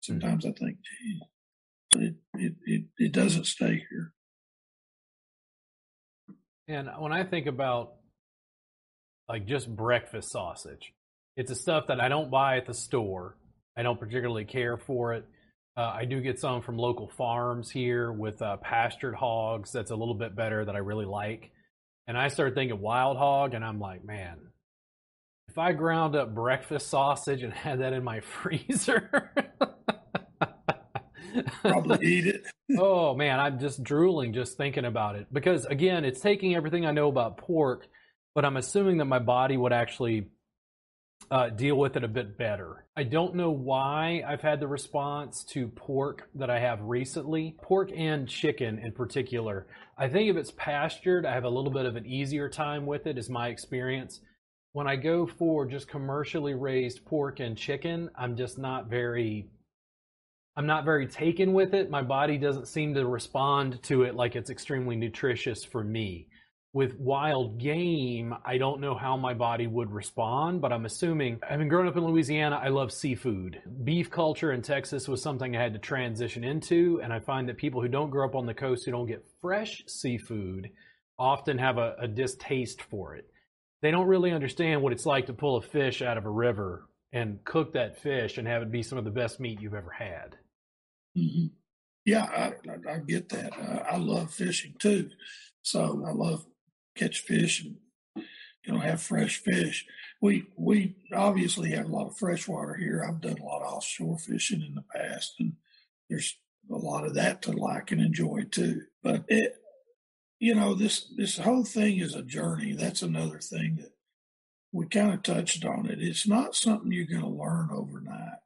Sometimes 0.00 0.46
mm-hmm. 0.46 0.64
I 0.64 0.66
think, 0.66 0.78
gee, 0.82 1.20
it, 1.96 2.14
it, 2.38 2.54
it, 2.64 2.84
it 2.96 3.12
doesn't 3.12 3.44
stay 3.44 3.84
here. 3.90 4.14
And 6.68 6.88
when 6.98 7.12
I 7.12 7.24
think 7.24 7.46
about 7.46 7.96
like 9.28 9.46
just 9.46 9.68
breakfast 9.68 10.30
sausage, 10.30 10.94
it's 11.36 11.50
the 11.50 11.54
stuff 11.54 11.88
that 11.88 12.00
I 12.00 12.08
don't 12.08 12.30
buy 12.30 12.56
at 12.56 12.64
the 12.64 12.72
store. 12.72 13.36
I 13.76 13.82
don't 13.82 14.00
particularly 14.00 14.46
care 14.46 14.78
for 14.78 15.12
it. 15.12 15.26
Uh, 15.76 15.92
I 15.94 16.06
do 16.06 16.22
get 16.22 16.40
some 16.40 16.62
from 16.62 16.78
local 16.78 17.08
farms 17.08 17.70
here 17.70 18.10
with 18.10 18.40
uh, 18.40 18.56
pastured 18.56 19.14
hogs. 19.14 19.70
That's 19.70 19.90
a 19.90 19.96
little 19.96 20.14
bit 20.14 20.34
better 20.34 20.64
that 20.64 20.74
I 20.74 20.78
really 20.78 21.04
like. 21.04 21.50
And 22.06 22.16
I 22.16 22.28
started 22.28 22.54
thinking 22.54 22.80
wild 22.80 23.16
hog, 23.16 23.54
and 23.54 23.64
I'm 23.64 23.80
like, 23.80 24.04
man, 24.04 24.38
if 25.48 25.58
I 25.58 25.72
ground 25.72 26.14
up 26.14 26.34
breakfast 26.34 26.88
sausage 26.88 27.42
and 27.42 27.52
had 27.64 27.80
that 27.80 27.92
in 27.92 28.04
my 28.04 28.20
freezer, 28.42 29.32
probably 31.62 32.06
eat 32.06 32.26
it. 32.26 32.46
oh 32.78 33.14
man, 33.14 33.40
I'm 33.40 33.58
just 33.58 33.82
drooling 33.82 34.32
just 34.32 34.56
thinking 34.56 34.84
about 34.84 35.16
it 35.16 35.26
because 35.32 35.64
again, 35.66 36.04
it's 36.04 36.20
taking 36.20 36.54
everything 36.54 36.86
I 36.86 36.90
know 36.90 37.08
about 37.08 37.38
pork, 37.38 37.88
but 38.34 38.44
I'm 38.44 38.56
assuming 38.56 38.98
that 38.98 39.06
my 39.06 39.18
body 39.18 39.56
would 39.56 39.72
actually 39.72 40.28
uh, 41.30 41.50
deal 41.50 41.76
with 41.76 41.96
it 41.96 42.04
a 42.04 42.08
bit 42.08 42.38
better. 42.38 42.84
I 42.96 43.02
don't 43.02 43.34
know 43.34 43.50
why 43.50 44.22
I've 44.26 44.40
had 44.40 44.60
the 44.60 44.68
response 44.68 45.44
to 45.50 45.68
pork 45.68 46.28
that 46.34 46.50
I 46.50 46.58
have 46.58 46.80
recently, 46.82 47.56
pork 47.62 47.90
and 47.94 48.28
chicken 48.28 48.78
in 48.78 48.92
particular. 48.92 49.66
I 49.98 50.08
think 50.08 50.30
if 50.30 50.36
it's 50.36 50.52
pastured, 50.52 51.26
I 51.26 51.34
have 51.34 51.44
a 51.44 51.50
little 51.50 51.72
bit 51.72 51.86
of 51.86 51.96
an 51.96 52.06
easier 52.06 52.48
time 52.48 52.86
with 52.86 53.06
it, 53.06 53.18
is 53.18 53.28
my 53.28 53.48
experience. 53.48 54.20
When 54.72 54.86
I 54.86 54.96
go 54.96 55.26
for 55.26 55.66
just 55.66 55.88
commercially 55.88 56.54
raised 56.54 57.04
pork 57.04 57.40
and 57.40 57.56
chicken, 57.56 58.10
I'm 58.16 58.36
just 58.36 58.58
not 58.58 58.88
very. 58.88 59.48
I'm 60.58 60.66
not 60.66 60.86
very 60.86 61.06
taken 61.06 61.52
with 61.52 61.74
it. 61.74 61.90
My 61.90 62.00
body 62.00 62.38
doesn't 62.38 62.68
seem 62.68 62.94
to 62.94 63.06
respond 63.06 63.82
to 63.84 64.04
it 64.04 64.14
like 64.14 64.36
it's 64.36 64.48
extremely 64.48 64.96
nutritious 64.96 65.64
for 65.64 65.84
me 65.84 66.28
with 66.76 67.00
wild 67.00 67.56
game, 67.56 68.34
I 68.44 68.58
don't 68.58 68.82
know 68.82 68.94
how 68.94 69.16
my 69.16 69.32
body 69.32 69.66
would 69.66 69.90
respond, 69.90 70.60
but 70.60 70.74
I'm 70.74 70.84
assuming, 70.84 71.40
having 71.42 71.68
grown 71.68 71.88
up 71.88 71.96
in 71.96 72.04
Louisiana, 72.04 72.60
I 72.62 72.68
love 72.68 72.92
seafood. 72.92 73.62
Beef 73.84 74.10
culture 74.10 74.52
in 74.52 74.60
Texas 74.60 75.08
was 75.08 75.22
something 75.22 75.56
I 75.56 75.62
had 75.62 75.72
to 75.72 75.78
transition 75.78 76.44
into, 76.44 77.00
and 77.02 77.14
I 77.14 77.20
find 77.20 77.48
that 77.48 77.56
people 77.56 77.80
who 77.80 77.88
don't 77.88 78.10
grow 78.10 78.26
up 78.26 78.34
on 78.34 78.44
the 78.44 78.52
coast 78.52 78.84
who 78.84 78.90
don't 78.90 79.06
get 79.06 79.24
fresh 79.40 79.84
seafood 79.86 80.68
often 81.18 81.56
have 81.56 81.78
a, 81.78 81.96
a 81.98 82.06
distaste 82.06 82.82
for 82.82 83.14
it. 83.16 83.24
They 83.80 83.90
don't 83.90 84.06
really 84.06 84.32
understand 84.32 84.82
what 84.82 84.92
it's 84.92 85.06
like 85.06 85.24
to 85.28 85.32
pull 85.32 85.56
a 85.56 85.62
fish 85.62 86.02
out 86.02 86.18
of 86.18 86.26
a 86.26 86.30
river 86.30 86.90
and 87.10 87.42
cook 87.44 87.72
that 87.72 88.02
fish 88.02 88.36
and 88.36 88.46
have 88.46 88.60
it 88.60 88.70
be 88.70 88.82
some 88.82 88.98
of 88.98 89.04
the 89.04 89.10
best 89.10 89.40
meat 89.40 89.62
you've 89.62 89.72
ever 89.72 89.92
had. 89.98 90.36
Mm-hmm. 91.16 91.46
Yeah, 92.04 92.24
I, 92.24 92.70
I, 92.70 92.96
I, 92.96 92.98
get 92.98 93.30
that. 93.30 93.54
I 93.90 93.96
love 93.96 94.30
fishing 94.30 94.74
too. 94.78 95.08
So 95.62 96.04
I 96.06 96.12
love 96.12 96.44
catch 96.96 97.20
fish 97.20 97.64
and 97.64 97.76
you 98.64 98.72
know 98.72 98.80
have 98.80 99.02
fresh 99.02 99.38
fish. 99.38 99.86
We 100.20 100.46
we 100.56 100.96
obviously 101.12 101.70
have 101.70 101.86
a 101.86 101.92
lot 101.92 102.08
of 102.08 102.16
freshwater 102.16 102.74
here. 102.74 103.04
I've 103.06 103.20
done 103.20 103.38
a 103.38 103.44
lot 103.44 103.62
of 103.62 103.74
offshore 103.74 104.18
fishing 104.18 104.62
in 104.62 104.74
the 104.74 104.84
past, 104.94 105.34
and 105.38 105.52
there's 106.08 106.36
a 106.70 106.76
lot 106.76 107.04
of 107.04 107.14
that 107.14 107.42
to 107.42 107.52
like 107.52 107.92
and 107.92 108.00
enjoy 108.00 108.44
too. 108.50 108.82
But 109.02 109.24
it, 109.28 109.54
you 110.38 110.54
know, 110.54 110.74
this 110.74 111.06
this 111.16 111.38
whole 111.38 111.64
thing 111.64 111.98
is 111.98 112.14
a 112.14 112.22
journey. 112.22 112.72
That's 112.72 113.02
another 113.02 113.38
thing 113.38 113.76
that 113.76 113.92
we 114.72 114.86
kind 114.86 115.14
of 115.14 115.22
touched 115.22 115.64
on 115.64 115.86
it. 115.86 116.02
It's 116.02 116.26
not 116.26 116.54
something 116.54 116.92
you're 116.92 117.06
going 117.06 117.22
to 117.22 117.28
learn 117.28 117.70
overnight. 117.72 118.40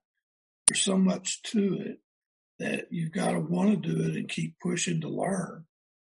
There's 0.68 0.82
so 0.82 0.96
much 0.96 1.42
to 1.44 1.74
it 1.80 1.98
that 2.60 2.86
you've 2.90 3.12
got 3.12 3.32
to 3.32 3.40
want 3.40 3.70
to 3.82 3.94
do 3.94 4.02
it 4.08 4.16
and 4.16 4.28
keep 4.28 4.54
pushing 4.60 5.00
to 5.00 5.08
learn, 5.08 5.64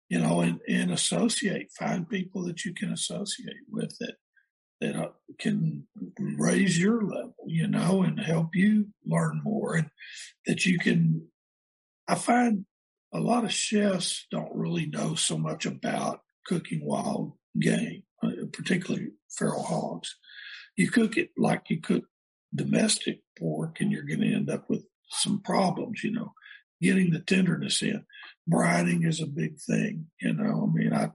you 0.10 0.20
know, 0.20 0.42
and, 0.42 0.60
and 0.68 0.92
associate, 0.92 1.72
find 1.72 2.10
people 2.10 2.44
that 2.46 2.66
you 2.66 2.74
can 2.74 2.92
associate 2.92 3.64
with 3.70 3.98
that, 4.00 4.16
that 4.82 4.96
uh, 4.96 5.10
can 5.40 5.88
raise 6.20 6.80
your 6.80 7.02
level, 7.02 7.36
you 7.48 7.68
know, 7.68 8.04
and 8.04 8.20
help 8.20 8.56
you 8.56 8.88
learn 9.06 9.42
more 9.44 9.76
and 9.76 9.90
that 10.46 10.66
you 10.66 10.78
can, 10.78 11.28
I 12.08 12.16
find 12.16 12.66
a 13.14 13.20
lot 13.20 13.44
of 13.44 13.54
chefs 13.54 14.26
don't 14.32 14.54
really 14.56 14.88
know 14.88 15.16
so 15.16 15.38
much 15.38 15.66
about 15.66 16.22
cooking 16.46 16.84
wild 16.84 17.34
game, 17.60 18.04
uh, 18.24 18.32
particularly 18.52 19.10
feral 19.30 19.64
hogs. 19.64 20.16
You 20.76 20.90
cook 20.90 21.18
it 21.18 21.30
like 21.38 21.70
you 21.70 21.80
cook 21.80 22.06
domestic 22.54 23.22
pork, 23.38 23.80
and 23.80 23.92
you're 23.92 24.04
going 24.04 24.22
to 24.22 24.34
end 24.34 24.50
up 24.50 24.70
with 24.70 24.84
some 25.10 25.42
problems. 25.42 26.04
You 26.04 26.12
know, 26.12 26.34
getting 26.82 27.12
the 27.12 27.20
tenderness 27.20 27.82
in. 27.82 28.06
Brining 28.50 29.08
is 29.08 29.22
a 29.22 29.28
big 29.28 29.60
thing. 29.60 30.08
You 30.22 30.34
know, 30.34 30.70
I 30.70 30.78
mean, 30.78 30.94
I 30.94 31.12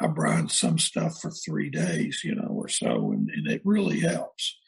I 0.00 0.08
brine 0.08 0.48
some 0.48 0.78
stuff 0.78 1.20
for 1.20 1.30
three 1.30 1.70
days, 1.70 2.22
you 2.24 2.34
know, 2.34 2.48
or 2.48 2.68
so, 2.68 3.12
and, 3.12 3.30
and 3.30 3.46
it 3.48 3.62
really 3.64 4.00
helps. 4.00 4.58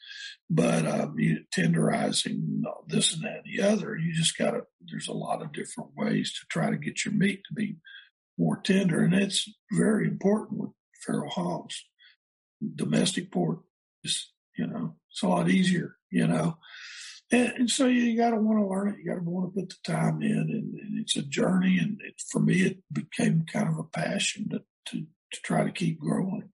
But 0.49 0.87
um, 0.87 1.15
you, 1.17 1.39
tenderizing 1.53 2.61
this 2.87 3.13
and 3.13 3.23
that 3.23 3.43
and 3.43 3.45
the 3.45 3.63
other, 3.63 3.97
you 3.97 4.13
just 4.13 4.37
got 4.37 4.51
to. 4.51 4.61
There's 4.89 5.09
a 5.09 5.13
lot 5.13 5.41
of 5.41 5.51
different 5.51 5.91
ways 5.95 6.33
to 6.33 6.45
try 6.49 6.69
to 6.69 6.77
get 6.77 7.03
your 7.03 7.13
meat 7.13 7.41
to 7.47 7.53
be 7.53 7.77
more 8.37 8.57
tender, 8.57 9.03
and 9.03 9.13
it's 9.13 9.49
very 9.71 10.07
important 10.07 10.59
with 10.59 10.71
feral 11.05 11.29
hogs 11.29 11.83
domestic 12.75 13.31
pork 13.31 13.59
is, 14.03 14.31
you 14.57 14.67
know, 14.67 14.95
it's 15.11 15.23
a 15.23 15.27
lot 15.27 15.49
easier, 15.49 15.95
you 16.11 16.27
know. 16.27 16.57
And, 17.31 17.51
and 17.57 17.69
so 17.69 17.87
you 17.87 18.15
got 18.17 18.31
to 18.31 18.37
want 18.37 18.59
to 18.59 18.67
learn 18.67 18.89
it. 18.89 18.99
You 18.99 19.11
got 19.11 19.23
to 19.23 19.29
want 19.29 19.53
to 19.53 19.61
put 19.61 19.69
the 19.69 19.91
time 19.91 20.21
in, 20.21 20.31
and, 20.31 20.79
and 20.79 20.99
it's 20.99 21.17
a 21.17 21.21
journey. 21.21 21.77
And 21.77 21.99
it, 22.03 22.21
for 22.31 22.39
me, 22.39 22.61
it 22.61 22.77
became 22.91 23.45
kind 23.51 23.67
of 23.67 23.77
a 23.77 23.83
passion 23.83 24.49
to, 24.49 24.63
to, 24.87 24.99
to 24.99 25.41
try 25.43 25.63
to 25.63 25.71
keep 25.71 25.99
growing. 25.99 26.49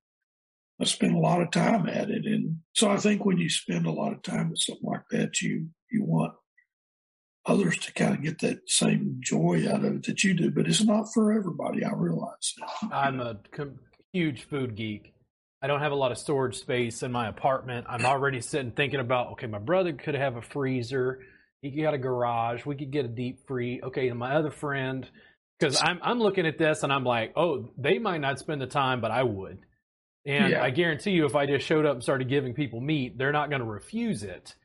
I 0.81 0.85
spent 0.85 1.13
a 1.13 1.19
lot 1.19 1.41
of 1.41 1.51
time 1.51 1.87
at 1.87 2.09
it, 2.09 2.25
and 2.25 2.57
so 2.73 2.89
I 2.89 2.97
think 2.97 3.23
when 3.23 3.37
you 3.37 3.47
spend 3.49 3.85
a 3.85 3.91
lot 3.91 4.11
of 4.11 4.23
time 4.23 4.51
at 4.51 4.57
something 4.57 4.89
like 4.89 5.07
that, 5.11 5.39
you 5.39 5.69
you 5.91 6.03
want 6.03 6.33
others 7.45 7.77
to 7.77 7.93
kind 7.93 8.15
of 8.15 8.23
get 8.23 8.39
that 8.39 8.69
same 8.69 9.17
joy 9.19 9.65
out 9.69 9.85
of 9.85 9.95
it 9.95 10.03
that 10.07 10.23
you 10.23 10.33
do. 10.33 10.49
But 10.49 10.67
it's 10.67 10.83
not 10.83 11.13
for 11.13 11.31
everybody. 11.31 11.85
I 11.85 11.91
realize. 11.93 12.53
I'm 12.91 13.19
a 13.19 13.39
huge 14.11 14.45
food 14.45 14.75
geek, 14.75 15.12
I 15.63 15.67
don't 15.67 15.79
have 15.79 15.93
a 15.93 15.95
lot 15.95 16.11
of 16.11 16.17
storage 16.17 16.59
space 16.59 17.03
in 17.03 17.11
my 17.13 17.29
apartment. 17.29 17.87
I'm 17.89 18.05
already 18.05 18.41
sitting 18.41 18.71
thinking 18.71 18.99
about, 18.99 19.31
okay, 19.31 19.47
my 19.47 19.59
brother 19.59 19.93
could 19.93 20.13
have 20.13 20.35
a 20.35 20.41
freezer. 20.41 21.19
He 21.61 21.71
got 21.81 21.93
a 21.93 21.97
garage. 21.97 22.65
We 22.65 22.75
could 22.75 22.91
get 22.91 23.05
a 23.05 23.07
deep 23.07 23.47
free. 23.47 23.79
Okay, 23.81 24.09
and 24.09 24.19
my 24.19 24.35
other 24.35 24.51
friend, 24.51 25.09
because 25.57 25.81
I'm 25.81 25.99
I'm 26.03 26.19
looking 26.19 26.45
at 26.45 26.57
this 26.57 26.83
and 26.83 26.91
I'm 26.91 27.05
like, 27.05 27.31
oh, 27.37 27.69
they 27.77 27.97
might 27.97 28.19
not 28.19 28.39
spend 28.39 28.61
the 28.61 28.67
time, 28.67 28.99
but 28.99 29.11
I 29.11 29.23
would. 29.23 29.59
And 30.25 30.51
yeah. 30.51 30.61
I 30.61 30.69
guarantee 30.69 31.11
you, 31.11 31.25
if 31.25 31.35
I 31.35 31.45
just 31.45 31.65
showed 31.65 31.85
up 31.85 31.93
and 31.93 32.03
started 32.03 32.27
giving 32.27 32.53
people 32.53 32.81
meat, 32.81 33.17
they're 33.17 33.31
not 33.31 33.49
going 33.49 33.61
to 33.61 33.67
refuse 33.67 34.23
it. 34.23 34.55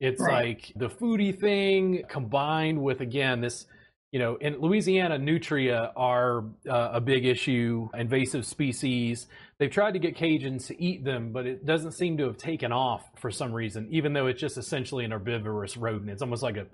It's 0.00 0.22
right. 0.22 0.46
like 0.46 0.72
the 0.74 0.88
foodie 0.88 1.38
thing 1.38 2.04
combined 2.08 2.82
with 2.82 3.02
again 3.02 3.42
this 3.42 3.66
you 4.12 4.20
know, 4.20 4.36
in 4.36 4.60
Louisiana, 4.60 5.18
nutria 5.18 5.92
are 5.94 6.44
uh, 6.66 6.90
a 6.92 7.00
big 7.02 7.26
issue, 7.26 7.90
invasive 7.92 8.46
species. 8.46 9.26
They've 9.58 9.70
tried 9.70 9.92
to 9.92 9.98
get 9.98 10.16
Cajuns 10.16 10.66
to 10.66 10.82
eat 10.82 11.02
them, 11.02 11.32
but 11.32 11.46
it 11.46 11.64
doesn't 11.64 11.92
seem 11.92 12.18
to 12.18 12.24
have 12.24 12.36
taken 12.36 12.72
off 12.72 13.02
for 13.16 13.30
some 13.30 13.52
reason, 13.52 13.88
even 13.90 14.12
though 14.12 14.26
it's 14.26 14.40
just 14.40 14.58
essentially 14.58 15.04
an 15.04 15.12
herbivorous 15.12 15.78
rodent. 15.78 16.10
It's 16.10 16.20
almost 16.20 16.42
like 16.42 16.58
a, 16.58 16.66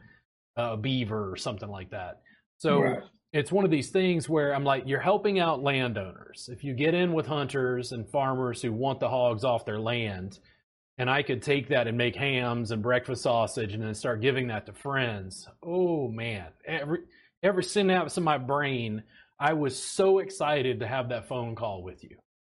a 0.56 0.76
beaver 0.76 1.30
or 1.30 1.36
something 1.36 1.68
like 1.68 1.90
that. 1.90 2.20
So 2.58 2.80
right. 2.82 3.02
it's 3.32 3.52
one 3.52 3.64
of 3.64 3.70
these 3.70 3.90
things 3.90 4.28
where 4.28 4.52
I'm 4.52 4.64
like, 4.64 4.82
you're 4.86 5.00
helping 5.00 5.38
out 5.38 5.62
landowners. 5.62 6.48
If 6.50 6.64
you 6.64 6.74
get 6.74 6.92
in 6.92 7.12
with 7.12 7.26
hunters 7.26 7.92
and 7.92 8.08
farmers 8.10 8.60
who 8.60 8.72
want 8.72 8.98
the 8.98 9.08
hogs 9.08 9.44
off 9.44 9.64
their 9.64 9.80
land, 9.80 10.40
and 10.98 11.08
I 11.08 11.22
could 11.22 11.40
take 11.40 11.68
that 11.68 11.86
and 11.86 11.96
make 11.96 12.16
hams 12.16 12.72
and 12.72 12.82
breakfast 12.82 13.22
sausage 13.22 13.74
and 13.74 13.82
then 13.82 13.94
start 13.94 14.20
giving 14.20 14.48
that 14.48 14.66
to 14.66 14.72
friends. 14.72 15.48
Oh 15.64 16.08
man, 16.08 16.46
every 16.66 16.98
every 17.44 17.64
synapse 17.64 18.18
in 18.18 18.24
my 18.24 18.38
brain, 18.38 19.04
I 19.38 19.52
was 19.52 19.80
so 19.80 20.18
excited 20.18 20.80
to 20.80 20.86
have 20.86 21.08
that 21.08 21.28
phone 21.28 21.54
call 21.54 21.82
with 21.82 22.02
you 22.04 22.16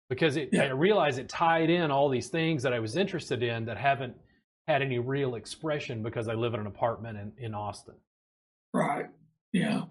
because 0.10 0.38
it, 0.38 0.49
yeah. 0.51 0.64
I 0.64 0.68
realized 0.70 1.20
it 1.20 1.30
tied 1.30 1.70
in 1.70 1.91
all 1.91 2.10
these 2.10 2.28
things 2.28 2.64
that 2.64 2.74
I 2.74 2.80
was 2.80 2.95
interested 2.95 3.43
in 3.43 3.66
that 3.66 3.78
haven't 3.78 4.16
had 4.68 4.82
any 4.82 4.99
real 4.99 5.36
expression 5.36 6.03
because 6.03 6.28
I 6.28 6.34
live 6.34 6.53
in 6.53 6.60
an 6.60 6.68
apartment 6.68 7.18
in, 7.18 7.32
in 7.38 7.53
Austin. 7.53 7.95
Right. 8.74 9.08
Yeah. 9.53 9.84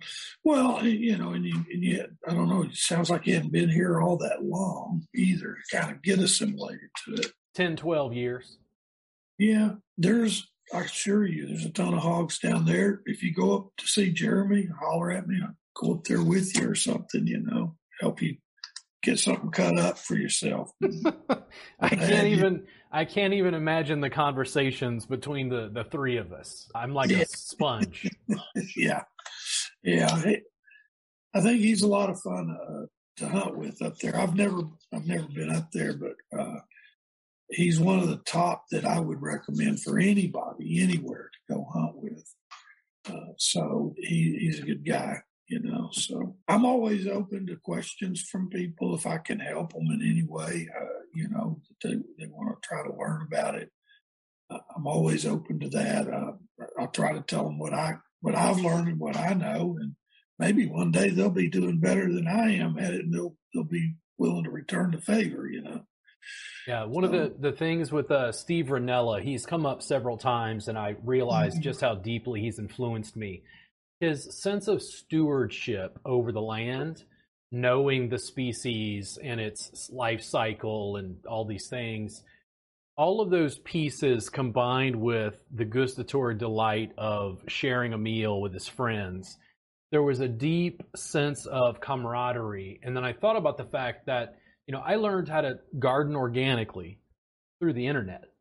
Well, 0.43 0.87
you 0.87 1.17
know, 1.17 1.31
and, 1.31 1.45
you, 1.45 1.65
and 1.73 1.83
yet, 1.83 2.11
I 2.29 2.35
don't 2.35 2.49
know, 2.49 2.65
it 2.65 2.75
sounds 2.75 3.09
like 3.09 3.27
you 3.27 3.35
hadn't 3.35 3.53
been 3.53 3.71
here 3.71 4.01
all 4.01 4.19
that 4.19 4.45
long 4.45 5.07
either 5.15 5.57
to 5.71 5.77
kind 5.77 5.91
of 5.91 6.03
get 6.03 6.19
assimilated 6.19 6.91
to 7.05 7.15
it. 7.15 7.33
10, 7.55 7.77
12 7.77 8.13
years. 8.13 8.59
Yeah. 9.39 9.73
There's, 9.97 10.51
I 10.75 10.81
assure 10.81 11.27
you, 11.27 11.47
there's 11.47 11.65
a 11.65 11.71
ton 11.71 11.95
of 11.95 12.01
hogs 12.01 12.39
down 12.39 12.67
there. 12.67 13.01
If 13.07 13.23
you 13.23 13.33
go 13.33 13.57
up 13.57 13.69
to 13.79 13.87
see 13.87 14.11
Jeremy, 14.11 14.69
holler 14.79 15.11
at 15.13 15.27
me. 15.27 15.41
I'll 15.43 15.55
go 15.75 15.95
up 15.95 16.05
there 16.05 16.23
with 16.23 16.55
you 16.59 16.71
or 16.71 16.75
something, 16.75 17.27
you 17.27 17.41
know, 17.41 17.75
help 18.01 18.21
you 18.21 18.37
get 19.05 19.19
something 19.19 19.51
cut 19.51 19.79
up 19.79 19.99
for 19.99 20.17
yourself. 20.17 20.73
I 21.81 21.89
can't 21.91 22.27
even 22.29 22.55
you. 22.55 22.67
I 22.91 23.05
can't 23.05 23.35
even 23.35 23.55
imagine 23.55 24.01
the 24.01 24.11
conversations 24.11 25.07
between 25.07 25.49
the 25.49 25.71
the 25.73 25.85
three 25.85 26.17
of 26.17 26.33
us. 26.33 26.69
I'm 26.75 26.95
like 26.95 27.11
yeah. 27.11 27.19
a 27.19 27.27
sponge. 27.27 28.11
yeah, 28.77 29.03
yeah. 29.83 30.09
I 31.35 31.41
think 31.41 31.61
he's 31.61 31.83
a 31.83 31.89
lot 31.89 32.11
of 32.11 32.21
fun 32.21 32.57
uh, 32.57 32.87
to 33.19 33.29
hunt 33.29 33.57
with 33.57 33.83
up 33.83 33.99
there. 33.99 34.17
I've 34.17 34.35
never 34.35 34.63
I've 34.93 35.07
never 35.07 35.29
been 35.29 35.51
up 35.51 35.71
there, 35.73 35.95
but 35.95 36.39
uh, 36.39 36.61
he's 37.51 37.81
one 37.81 37.99
of 37.99 38.09
the 38.09 38.23
top 38.27 38.65
that 38.71 38.85
I 38.85 39.01
would 39.01 39.21
recommend 39.21 39.83
for 39.83 39.99
anybody 39.99 40.83
anywhere 40.83 41.31
to 41.33 41.55
go 41.55 41.67
hunt 41.73 41.97
with. 41.97 42.35
Uh, 43.09 43.33
so 43.37 43.95
he, 43.99 44.39
he's 44.41 44.61
a 44.61 44.65
good 44.65 44.85
guy, 44.85 45.19
you 45.49 45.61
know. 45.61 45.91
So 45.93 46.37
I'm 46.49 46.65
always 46.65 47.07
open 47.07 47.47
to 47.47 47.57
questions 47.57 48.23
from 48.23 48.49
people 48.49 48.95
if 48.95 49.07
I 49.07 49.19
can 49.19 49.39
help 49.39 49.73
them 49.73 49.87
in 49.87 50.03
any 50.03 50.25
way. 50.27 50.69
Uh, 50.79 51.01
you 51.15 51.29
know, 51.29 51.61
they, 51.83 51.95
they 52.19 52.27
want 52.27 52.61
to 52.61 52.69
try 52.69 52.83
to 52.83 52.95
learn 52.97 53.23
about 53.23 53.55
it. 53.57 53.71
Uh, 54.51 54.59
I'm 54.77 54.87
always 54.87 55.27
open 55.27 55.61
to 55.61 55.69
that. 55.71 56.13
Uh, 56.13 56.33
I'll 56.79 56.89
try 56.89 57.13
to 57.13 57.23
tell 57.23 57.45
them 57.45 57.59
what 57.59 57.73
I 57.73 57.95
what 58.21 58.35
I've 58.35 58.61
learned 58.61 58.89
and 58.89 58.99
what 58.99 59.17
I 59.17 59.35
know, 59.35 59.77
and 59.81 59.95
maybe 60.39 60.67
one 60.67 60.91
day 60.91 61.11
they'll 61.11 61.31
be 61.31 61.51
doing 61.51 61.79
better 61.79 62.13
than 62.13 62.27
I 62.27 62.57
am 62.57 62.79
at 62.79 62.95
it, 62.95 63.05
and 63.05 63.13
they'll 63.13 63.37
they'll 63.53 63.65
be 63.65 63.95
willing 64.19 64.45
to 64.45 64.51
return 64.51 64.91
the 64.93 65.01
favor. 65.01 65.49
You 65.49 65.63
know. 65.63 65.81
Yeah, 66.67 66.85
one 66.85 67.05
so, 67.05 67.13
of 67.13 67.13
the, 67.13 67.51
the 67.51 67.57
things 67.57 67.93
with 67.93 68.11
uh, 68.11 68.33
Steve 68.33 68.67
Rinella, 68.67 69.23
he's 69.23 69.45
come 69.45 69.67
up 69.67 69.83
several 69.83 70.17
times, 70.17 70.69
and 70.69 70.79
I 70.79 70.97
realized 71.05 71.57
mm-hmm. 71.57 71.63
just 71.63 71.83
how 71.83 71.95
deeply 71.95 72.41
he's 72.41 72.59
influenced 72.59 73.17
me. 73.17 73.43
His 74.05 74.43
sense 74.43 74.69
of 74.69 74.83
stewardship 74.83 75.99
over 76.05 76.31
the 76.31 76.43
land, 76.43 77.05
knowing 77.51 78.09
the 78.09 78.19
species 78.19 79.19
and 79.23 79.41
its 79.41 79.89
life 79.91 80.21
cycle 80.21 80.97
and 80.97 81.25
all 81.25 81.47
these 81.47 81.69
things, 81.69 82.23
all 82.99 83.23
of 83.23 83.31
those 83.31 83.59
pieces 83.61 84.29
combined 84.29 84.95
with 84.95 85.39
the 85.51 85.65
gustatory 85.65 86.35
delight 86.35 86.93
of 86.99 87.43
sharing 87.49 87.95
a 87.95 87.99
meal 87.99 88.43
with 88.43 88.53
his 88.53 88.69
friends, 88.69 89.39
there 89.91 90.03
was 90.03 90.21
a 90.21 90.29
deep 90.29 90.83
sense 90.95 91.47
of 91.47 91.81
camaraderie. 91.81 92.81
And 92.83 92.95
then 92.95 93.05
I 93.05 93.15
thought 93.15 93.37
about 93.37 93.57
the 93.57 93.65
fact 93.65 94.05
that 94.05 94.37
you 94.67 94.73
know, 94.73 94.83
I 94.85 94.97
learned 94.97 95.31
how 95.31 95.41
to 95.41 95.61
garden 95.79 96.15
organically 96.15 96.99
through 97.59 97.73
the 97.73 97.87
internet 97.87 98.34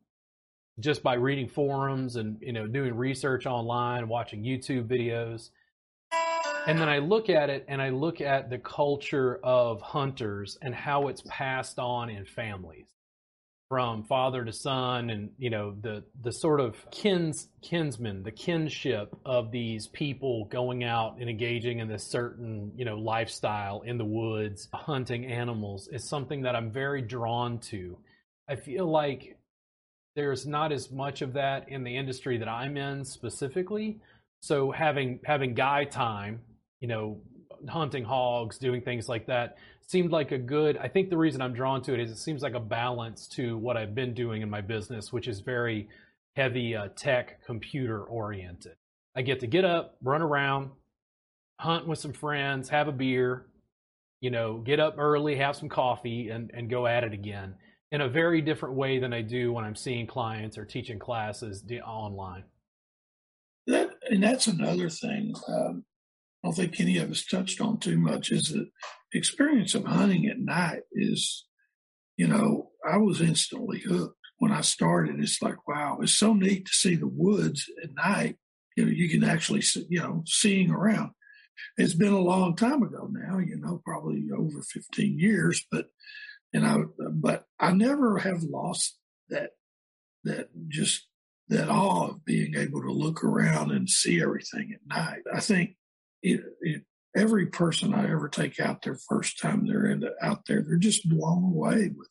just 0.80 1.02
by 1.02 1.14
reading 1.14 1.48
forums 1.48 2.16
and, 2.16 2.38
you 2.40 2.52
know, 2.52 2.66
doing 2.66 2.94
research 2.96 3.46
online, 3.46 4.08
watching 4.08 4.42
YouTube 4.42 4.86
videos. 4.88 5.50
And 6.66 6.78
then 6.78 6.88
I 6.88 6.98
look 6.98 7.28
at 7.30 7.50
it 7.50 7.64
and 7.68 7.80
I 7.82 7.90
look 7.90 8.20
at 8.20 8.50
the 8.50 8.58
culture 8.58 9.38
of 9.44 9.82
hunters 9.82 10.58
and 10.62 10.74
how 10.74 11.08
it's 11.08 11.22
passed 11.28 11.78
on 11.78 12.10
in 12.10 12.24
families. 12.24 12.86
from 13.68 14.04
father 14.04 14.44
to 14.44 14.52
son 14.52 15.10
and 15.10 15.30
you 15.38 15.50
know 15.50 15.74
the 15.80 16.04
the 16.22 16.32
sort 16.32 16.60
of 16.60 16.76
kins 16.90 17.48
kinsmen 17.62 18.22
the 18.22 18.30
kinship 18.30 19.16
of 19.24 19.50
these 19.50 19.88
people 19.88 20.44
going 20.46 20.84
out 20.84 21.16
and 21.18 21.30
engaging 21.30 21.78
in 21.78 21.88
this 21.88 22.04
certain 22.04 22.70
you 22.76 22.84
know 22.84 22.96
lifestyle 22.98 23.80
in 23.82 23.96
the 23.98 24.04
woods 24.04 24.68
hunting 24.74 25.26
animals 25.26 25.88
is 25.88 26.08
something 26.08 26.42
that 26.42 26.54
I'm 26.54 26.70
very 26.70 27.02
drawn 27.02 27.58
to 27.70 27.98
I 28.48 28.56
feel 28.56 28.86
like 28.86 29.33
there's 30.16 30.46
not 30.46 30.72
as 30.72 30.90
much 30.90 31.22
of 31.22 31.32
that 31.34 31.68
in 31.68 31.84
the 31.84 31.96
industry 31.96 32.38
that 32.38 32.48
I'm 32.48 32.76
in 32.76 33.04
specifically. 33.04 34.00
So 34.40 34.70
having 34.70 35.20
having 35.24 35.54
guy 35.54 35.84
time 35.84 36.40
you 36.84 36.88
know 36.88 37.18
hunting 37.66 38.04
hogs 38.04 38.58
doing 38.58 38.82
things 38.82 39.08
like 39.08 39.26
that 39.26 39.56
seemed 39.86 40.10
like 40.10 40.32
a 40.32 40.38
good 40.38 40.76
i 40.76 40.86
think 40.86 41.08
the 41.08 41.16
reason 41.16 41.40
i'm 41.40 41.54
drawn 41.54 41.80
to 41.80 41.94
it 41.94 42.00
is 42.00 42.10
it 42.10 42.18
seems 42.18 42.42
like 42.42 42.52
a 42.52 42.60
balance 42.60 43.26
to 43.26 43.56
what 43.56 43.74
i've 43.74 43.94
been 43.94 44.12
doing 44.12 44.42
in 44.42 44.50
my 44.50 44.60
business 44.60 45.10
which 45.10 45.26
is 45.26 45.40
very 45.40 45.88
heavy 46.36 46.74
uh, 46.74 46.88
tech 46.96 47.44
computer 47.46 48.02
oriented. 48.02 48.72
I 49.16 49.22
get 49.22 49.40
to 49.40 49.46
get 49.46 49.64
up 49.64 49.96
run 50.02 50.20
around 50.20 50.72
hunt 51.58 51.88
with 51.88 51.98
some 51.98 52.12
friends 52.12 52.68
have 52.68 52.86
a 52.86 52.92
beer 52.92 53.46
you 54.20 54.30
know 54.30 54.58
get 54.58 54.78
up 54.78 54.96
early 54.98 55.36
have 55.36 55.56
some 55.56 55.70
coffee 55.70 56.28
and, 56.28 56.50
and 56.52 56.68
go 56.68 56.86
at 56.86 57.04
it 57.04 57.14
again 57.14 57.54
in 57.94 58.00
a 58.00 58.08
very 58.08 58.40
different 58.40 58.74
way 58.74 58.98
than 58.98 59.12
i 59.12 59.22
do 59.22 59.52
when 59.52 59.64
i'm 59.64 59.76
seeing 59.76 60.06
clients 60.06 60.58
or 60.58 60.64
teaching 60.64 60.98
classes 60.98 61.64
online 61.86 62.44
that 63.66 63.90
and 64.10 64.22
that's 64.22 64.46
another 64.46 64.88
thing 64.90 65.34
um, 65.48 65.84
I 66.44 66.48
don't 66.48 66.56
think 66.56 66.78
any 66.78 66.98
of 66.98 67.10
us 67.10 67.24
touched 67.24 67.62
on 67.62 67.78
too 67.78 67.96
much 67.96 68.30
is 68.30 68.50
the 68.50 68.68
experience 69.14 69.74
of 69.74 69.86
hunting 69.86 70.26
at 70.26 70.38
night 70.38 70.82
is, 70.92 71.46
you 72.18 72.26
know, 72.26 72.70
I 72.86 72.98
was 72.98 73.22
instantly 73.22 73.80
hooked 73.80 74.18
when 74.36 74.52
I 74.52 74.60
started. 74.60 75.18
It's 75.18 75.40
like, 75.40 75.66
wow, 75.66 76.00
it's 76.02 76.12
so 76.12 76.34
neat 76.34 76.66
to 76.66 76.72
see 76.74 76.96
the 76.96 77.08
woods 77.08 77.64
at 77.82 77.94
night. 77.94 78.36
You 78.76 78.84
know, 78.84 78.90
you 78.90 79.08
can 79.08 79.24
actually, 79.24 79.62
see, 79.62 79.86
you 79.88 80.00
know, 80.00 80.22
seeing 80.26 80.70
around. 80.70 81.12
It's 81.78 81.94
been 81.94 82.12
a 82.12 82.18
long 82.18 82.56
time 82.56 82.82
ago 82.82 83.08
now, 83.10 83.38
you 83.38 83.56
know, 83.56 83.80
probably 83.82 84.26
over 84.36 84.60
15 84.60 85.18
years, 85.18 85.64
but, 85.70 85.86
and 86.54 86.66
I, 86.66 86.76
but 87.10 87.44
I 87.58 87.72
never 87.72 88.18
have 88.18 88.44
lost 88.44 88.96
that, 89.28 89.50
that 90.22 90.48
just 90.68 91.06
that 91.48 91.68
awe 91.68 92.08
of 92.08 92.24
being 92.24 92.54
able 92.54 92.80
to 92.80 92.92
look 92.92 93.22
around 93.22 93.70
and 93.72 93.90
see 93.90 94.22
everything 94.22 94.72
at 94.72 94.96
night. 94.96 95.22
I 95.32 95.40
think 95.40 95.76
it, 96.22 96.40
it, 96.60 96.82
every 97.14 97.46
person 97.46 97.92
I 97.92 98.10
ever 98.10 98.28
take 98.28 98.58
out 98.60 98.82
their 98.82 98.96
first 99.08 99.40
time 99.40 99.66
they're 99.66 99.86
in, 99.86 100.08
out 100.22 100.46
there, 100.46 100.62
they're 100.62 100.78
just 100.78 101.08
blown 101.08 101.44
away 101.44 101.90
with 101.94 102.08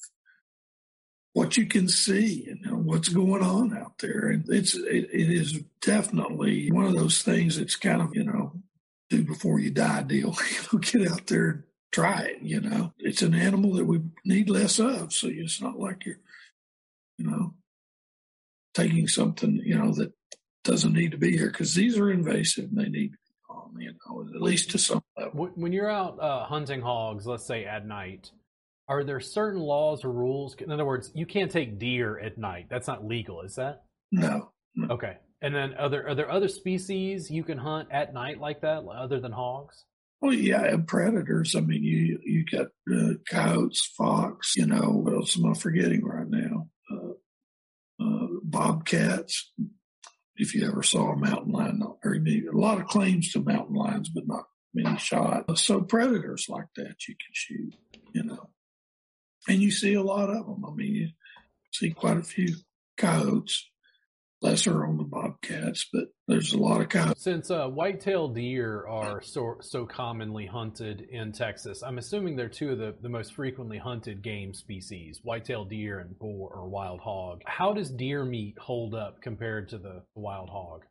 what 1.32 1.58
you 1.58 1.66
can 1.66 1.88
see 1.88 2.46
and 2.48 2.72
uh, 2.72 2.76
what's 2.76 3.10
going 3.10 3.42
on 3.42 3.76
out 3.76 3.98
there. 4.00 4.28
And 4.28 4.46
it's 4.50 4.76
it, 4.76 5.10
it 5.12 5.32
is 5.32 5.64
definitely 5.82 6.72
one 6.72 6.86
of 6.86 6.96
those 6.96 7.24
things 7.24 7.58
that's 7.58 7.76
kind 7.76 8.02
of 8.02 8.10
you 8.14 8.26
know 8.26 8.62
do 9.10 9.24
before 9.24 9.60
you 9.60 9.72
die 9.72 10.04
deal. 10.04 10.36
you 10.52 10.58
know, 10.72 10.80
get 10.80 11.12
out 11.12 11.28
there 11.28 11.66
try 11.94 12.22
it. 12.24 12.42
You 12.42 12.60
know, 12.62 12.94
it's 12.98 13.22
an 13.22 13.34
animal 13.34 13.74
that 13.76 13.86
we 13.86 14.02
need 14.26 14.50
less 14.50 14.80
of, 14.80 15.14
so 15.14 15.28
it's 15.30 15.62
not 15.62 15.80
like 15.80 16.06
you're 16.06 16.20
you 17.18 17.30
know 17.30 17.54
taking 18.74 19.08
something 19.08 19.62
you 19.64 19.78
know 19.78 19.94
that 19.94 20.12
doesn't 20.64 20.94
need 20.94 21.12
to 21.12 21.18
be 21.18 21.38
here 21.38 21.48
because 21.48 21.76
these 21.76 21.98
are 21.98 22.12
invasive 22.12 22.66
and 22.66 22.78
they 22.78 22.90
need 22.90 23.14
you 23.78 23.94
know, 24.08 24.22
at 24.22 24.42
least 24.42 24.72
to 24.72 24.78
some 24.78 25.02
level. 25.18 25.50
When 25.56 25.72
you're 25.72 25.90
out 25.90 26.20
uh, 26.20 26.46
hunting 26.46 26.82
hogs, 26.82 27.26
let's 27.26 27.46
say 27.46 27.66
at 27.66 27.86
night, 27.86 28.32
are 28.88 29.04
there 29.04 29.20
certain 29.20 29.62
laws 29.62 30.04
or 30.04 30.12
rules? 30.12 30.56
In 30.60 30.72
other 30.72 30.86
words, 30.86 31.12
you 31.16 31.26
can't 31.26 31.52
take 31.52 31.80
deer 31.80 32.20
at 32.20 32.38
night. 32.38 32.68
That's 32.70 32.88
not 32.88 33.06
legal, 33.06 33.42
is 33.42 33.56
that? 33.56 33.84
No. 34.12 34.52
no. 34.76 34.94
Okay. 34.94 35.18
And 35.42 35.54
then 35.54 35.74
are 35.74 35.90
there 35.90 36.08
are 36.08 36.16
there 36.16 36.32
other 36.32 36.48
species 36.48 37.30
you 37.30 37.44
can 37.44 37.58
hunt 37.58 37.90
at 37.92 38.14
night 38.14 38.40
like 38.40 38.62
that, 38.62 38.84
other 38.86 39.20
than 39.20 39.32
hogs? 39.32 39.86
Well, 40.24 40.34
yeah, 40.34 40.64
and 40.64 40.88
predators. 40.88 41.54
I 41.54 41.60
mean, 41.60 41.84
you 41.84 42.18
you 42.24 42.46
got 42.46 42.68
uh, 42.90 43.16
coyotes, 43.30 43.92
fox. 43.98 44.56
You 44.56 44.66
know, 44.66 45.02
what 45.04 45.14
else 45.14 45.38
am 45.38 45.52
I 45.52 45.54
forgetting 45.54 46.02
right 46.06 46.30
now? 46.30 46.70
Uh, 46.90 48.02
uh, 48.02 48.28
bobcats, 48.42 49.52
if 50.38 50.56
you 50.56 50.66
ever 50.66 50.82
saw 50.82 51.12
a 51.12 51.18
mountain 51.18 51.52
lion, 51.52 51.80
not 51.80 51.98
very. 52.02 52.20
A 52.48 52.58
lot 52.58 52.80
of 52.80 52.88
claims 52.88 53.34
to 53.34 53.42
mountain 53.42 53.76
lions, 53.76 54.08
but 54.08 54.26
not 54.26 54.46
many 54.74 54.98
shot. 54.98 55.58
So 55.58 55.82
predators 55.82 56.46
like 56.48 56.68
that 56.78 57.06
you 57.06 57.16
can 57.16 57.34
shoot, 57.34 57.76
you 58.14 58.24
know, 58.24 58.50
and 59.50 59.62
you 59.62 59.72
see 59.72 59.94
a 59.94 60.02
lot 60.02 60.30
of 60.30 60.46
them. 60.46 60.64
I 60.66 60.74
mean, 60.74 60.96
you 60.96 61.10
see 61.74 61.90
quite 61.90 62.16
a 62.18 62.24
few 62.24 62.56
coyotes, 62.96 63.70
lesser 64.44 64.86
on 64.86 64.98
the 64.98 65.04
bobcats, 65.04 65.88
but 65.92 66.10
there's 66.28 66.54
a 66.54 66.58
lot 66.58 66.82
of 66.82 66.90
coyotes. 66.90 67.24
Since 67.24 67.50
uh, 67.50 67.68
white-tailed 67.68 68.36
deer 68.36 68.86
are 68.86 69.22
so 69.22 69.56
so 69.62 69.86
commonly 69.86 70.46
hunted 70.46 71.02
in 71.10 71.32
Texas, 71.32 71.82
I'm 71.82 71.98
assuming 71.98 72.36
they're 72.36 72.50
two 72.50 72.72
of 72.72 72.78
the, 72.78 72.94
the 73.02 73.10
most 73.10 73.34
frequently 73.34 73.78
hunted 73.78 74.22
game 74.22 74.54
species: 74.54 75.22
white-tailed 75.24 75.70
deer 75.70 76.00
and 76.00 76.20
boar 76.20 76.52
or 76.54 76.68
wild 76.68 77.00
hog. 77.00 77.42
How 77.46 77.74
does 77.74 77.90
deer 77.90 78.26
meat 78.26 78.56
hold 78.60 78.94
up 78.94 79.22
compared 79.22 79.70
to 79.70 79.78
the 79.78 80.04
wild 80.14 80.50
hog? 80.50 80.82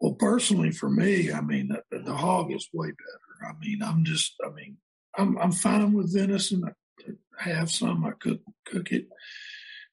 Well, 0.00 0.14
personally, 0.14 0.72
for 0.72 0.90
me, 0.90 1.32
I 1.32 1.40
mean, 1.40 1.68
the, 1.68 1.98
the 2.00 2.14
hog 2.14 2.52
is 2.52 2.68
way 2.72 2.88
better. 2.88 3.52
I 3.52 3.58
mean, 3.64 3.82
I'm 3.82 4.04
just, 4.04 4.34
I 4.44 4.50
mean, 4.50 4.76
I'm 5.16 5.38
I'm 5.38 5.52
fine 5.52 5.92
with 5.92 6.12
venison. 6.12 6.64
I 7.40 7.48
have 7.48 7.70
some. 7.70 8.04
I 8.04 8.10
cook 8.18 8.40
cook 8.66 8.90
it 8.90 9.06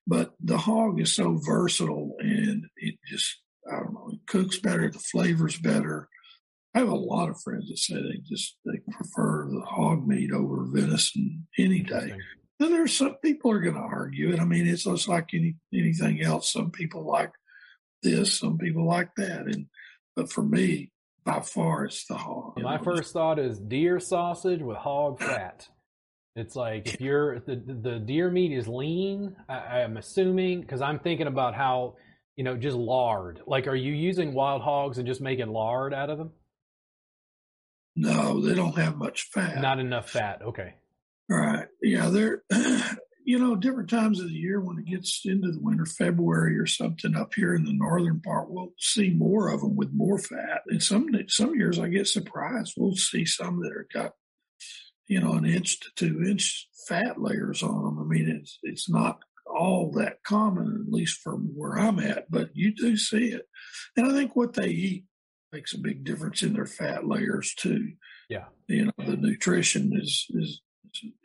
but 0.07 0.33
the 0.39 0.57
hog 0.57 0.99
is 0.99 1.13
so 1.13 1.39
versatile 1.43 2.15
and 2.19 2.65
it 2.77 2.95
just, 3.07 3.41
I 3.71 3.77
don't 3.79 3.93
know, 3.93 4.11
it 4.13 4.27
cooks 4.27 4.59
better, 4.59 4.89
the 4.89 4.99
flavor's 4.99 5.57
better. 5.57 6.07
I 6.73 6.79
have 6.79 6.89
a 6.89 6.95
lot 6.95 7.29
of 7.29 7.41
friends 7.41 7.69
that 7.69 7.77
say 7.77 7.95
they 7.95 8.19
just 8.29 8.57
they 8.65 8.79
prefer 8.91 9.47
the 9.49 9.61
hog 9.61 10.05
meat 10.05 10.31
over 10.31 10.65
venison 10.69 11.47
any 11.57 11.79
day. 11.79 12.13
Now 12.59 12.67
there's 12.67 12.93
some 12.93 13.15
people 13.23 13.51
are 13.51 13.61
going 13.61 13.75
to 13.75 13.81
argue 13.81 14.33
it. 14.33 14.39
I 14.39 14.45
mean, 14.45 14.67
it's 14.67 14.83
just 14.83 15.07
like 15.07 15.29
any 15.33 15.55
anything 15.73 16.21
else. 16.21 16.51
Some 16.51 16.71
people 16.71 17.05
like 17.05 17.31
this, 18.03 18.37
some 18.37 18.57
people 18.57 18.85
like 18.85 19.09
that, 19.15 19.45
and 19.45 19.67
but 20.17 20.31
for 20.31 20.43
me, 20.43 20.91
by 21.23 21.39
far, 21.39 21.85
it's 21.85 22.05
the 22.07 22.15
hog. 22.15 22.61
My 22.61 22.77
first 22.77 23.13
thought 23.13 23.39
is 23.39 23.59
deer 23.59 23.99
sausage 23.99 24.61
with 24.61 24.77
hog 24.77 25.19
fat. 25.19 25.67
It's 26.35 26.55
like 26.55 26.87
if 26.87 26.99
you're 26.99 27.39
the 27.39 27.55
the 27.55 27.97
deer 27.99 28.29
meat 28.29 28.51
is 28.51 28.67
lean. 28.67 29.35
I, 29.47 29.79
am 29.81 29.95
assuming 29.95 30.61
because 30.61 30.81
I'm 30.81 30.99
thinking 30.99 31.27
about 31.27 31.55
how 31.55 31.95
you 32.35 32.43
know 32.43 32.57
just 32.57 32.75
lard. 32.75 33.41
Like, 33.47 33.67
are 33.67 33.75
you 33.75 33.93
using 33.93 34.33
wild 34.33 34.61
hogs 34.61 34.97
and 34.97 35.07
just 35.07 35.21
making 35.21 35.47
lard 35.47 35.93
out 35.93 36.09
of 36.09 36.17
them? 36.17 36.31
No, 37.95 38.41
they 38.41 38.53
don't 38.53 38.77
have 38.77 38.97
much 38.97 39.29
fat. 39.33 39.61
Not 39.61 39.79
enough 39.79 40.09
fat. 40.09 40.41
Okay. 40.41 40.73
Right. 41.29 41.67
Yeah, 41.81 42.09
they're 42.09 42.43
you 43.23 43.39
know 43.39 43.55
different 43.55 43.89
times 43.89 44.19
of 44.19 44.27
the 44.27 44.33
year 44.33 44.59
when 44.59 44.77
it 44.77 44.91
gets 44.91 45.21
into 45.23 45.53
the 45.53 45.61
winter, 45.61 45.85
February 45.85 46.57
or 46.57 46.65
something 46.65 47.15
up 47.15 47.33
here 47.33 47.55
in 47.55 47.63
the 47.63 47.71
northern 47.71 48.19
part, 48.19 48.51
we'll 48.51 48.73
see 48.77 49.09
more 49.09 49.47
of 49.47 49.61
them 49.61 49.77
with 49.77 49.93
more 49.93 50.19
fat. 50.19 50.63
And 50.67 50.83
some 50.83 51.07
some 51.29 51.55
years 51.55 51.79
I 51.79 51.87
get 51.87 52.07
surprised. 52.07 52.73
We'll 52.75 52.97
see 52.97 53.23
some 53.23 53.61
that 53.61 53.71
are 53.71 53.87
got 53.93 54.11
you 55.07 55.19
know, 55.19 55.33
an 55.33 55.45
inch 55.45 55.79
to 55.81 55.89
two 55.95 56.23
inch 56.23 56.67
fat 56.87 57.21
layers 57.21 57.63
on 57.63 57.83
them. 57.83 57.99
I 57.99 58.03
mean, 58.03 58.29
it's 58.29 58.59
it's 58.63 58.89
not 58.89 59.19
all 59.47 59.91
that 59.91 60.23
common, 60.23 60.85
at 60.85 60.93
least 60.93 61.21
from 61.21 61.51
where 61.55 61.77
I'm 61.77 61.99
at, 61.99 62.29
but 62.29 62.49
you 62.53 62.73
do 62.73 62.97
see 62.97 63.27
it. 63.27 63.47
And 63.95 64.07
I 64.07 64.11
think 64.11 64.35
what 64.35 64.53
they 64.53 64.67
eat 64.67 65.05
makes 65.51 65.73
a 65.73 65.79
big 65.79 66.03
difference 66.03 66.43
in 66.43 66.53
their 66.53 66.65
fat 66.65 67.07
layers 67.07 67.53
too. 67.53 67.93
Yeah, 68.29 68.45
you 68.67 68.85
know, 68.85 68.91
the 68.97 69.17
nutrition 69.17 69.91
is 69.95 70.25
is 70.31 70.61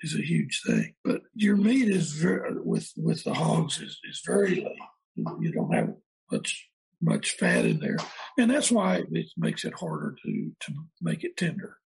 is 0.02 0.14
a 0.14 0.22
huge 0.22 0.62
thing. 0.66 0.94
But 1.04 1.22
your 1.34 1.56
meat 1.56 1.88
is 1.88 2.12
very 2.12 2.60
with 2.62 2.90
with 2.96 3.24
the 3.24 3.34
hogs 3.34 3.80
is 3.80 3.98
is 4.08 4.22
very 4.26 4.56
lean. 4.56 5.36
You 5.40 5.52
don't 5.52 5.72
have 5.72 5.94
much 6.30 6.68
much 7.02 7.32
fat 7.32 7.64
in 7.64 7.80
there, 7.80 7.96
and 8.38 8.50
that's 8.50 8.70
why 8.70 8.96
it 8.96 9.08
makes 9.36 9.64
it 9.64 9.74
harder 9.74 10.14
to 10.24 10.52
to 10.60 10.72
make 11.00 11.24
it 11.24 11.36
tender. 11.36 11.78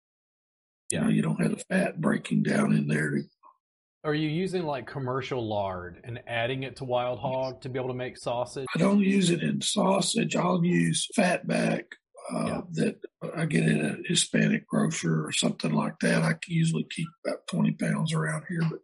Yeah. 0.94 1.00
You, 1.00 1.04
know, 1.06 1.12
you 1.12 1.22
don't 1.22 1.40
have 1.40 1.50
the 1.56 1.64
fat 1.68 2.00
breaking 2.00 2.44
down 2.44 2.72
in 2.72 2.86
there. 2.86 3.22
Are 4.04 4.14
you 4.14 4.28
using 4.28 4.64
like 4.64 4.86
commercial 4.86 5.46
lard 5.46 6.00
and 6.04 6.20
adding 6.26 6.62
it 6.62 6.76
to 6.76 6.84
wild 6.84 7.18
hog 7.18 7.62
to 7.62 7.68
be 7.68 7.78
able 7.78 7.88
to 7.88 7.94
make 7.94 8.18
sausage? 8.18 8.66
I 8.74 8.78
don't 8.78 9.00
use 9.00 9.30
it 9.30 9.42
in 9.42 9.60
sausage. 9.62 10.36
I'll 10.36 10.64
use 10.64 11.08
fatback 11.16 11.84
uh, 12.32 12.46
yeah. 12.46 12.60
that 12.72 12.96
I 13.34 13.46
get 13.46 13.64
in 13.64 13.84
a 13.84 14.08
Hispanic 14.08 14.66
grocer 14.66 15.26
or 15.26 15.32
something 15.32 15.72
like 15.72 15.98
that. 16.00 16.22
I 16.22 16.36
usually 16.46 16.86
keep 16.90 17.08
about 17.26 17.46
20 17.48 17.72
pounds 17.72 18.12
around 18.12 18.44
here, 18.48 18.62
but 18.70 18.80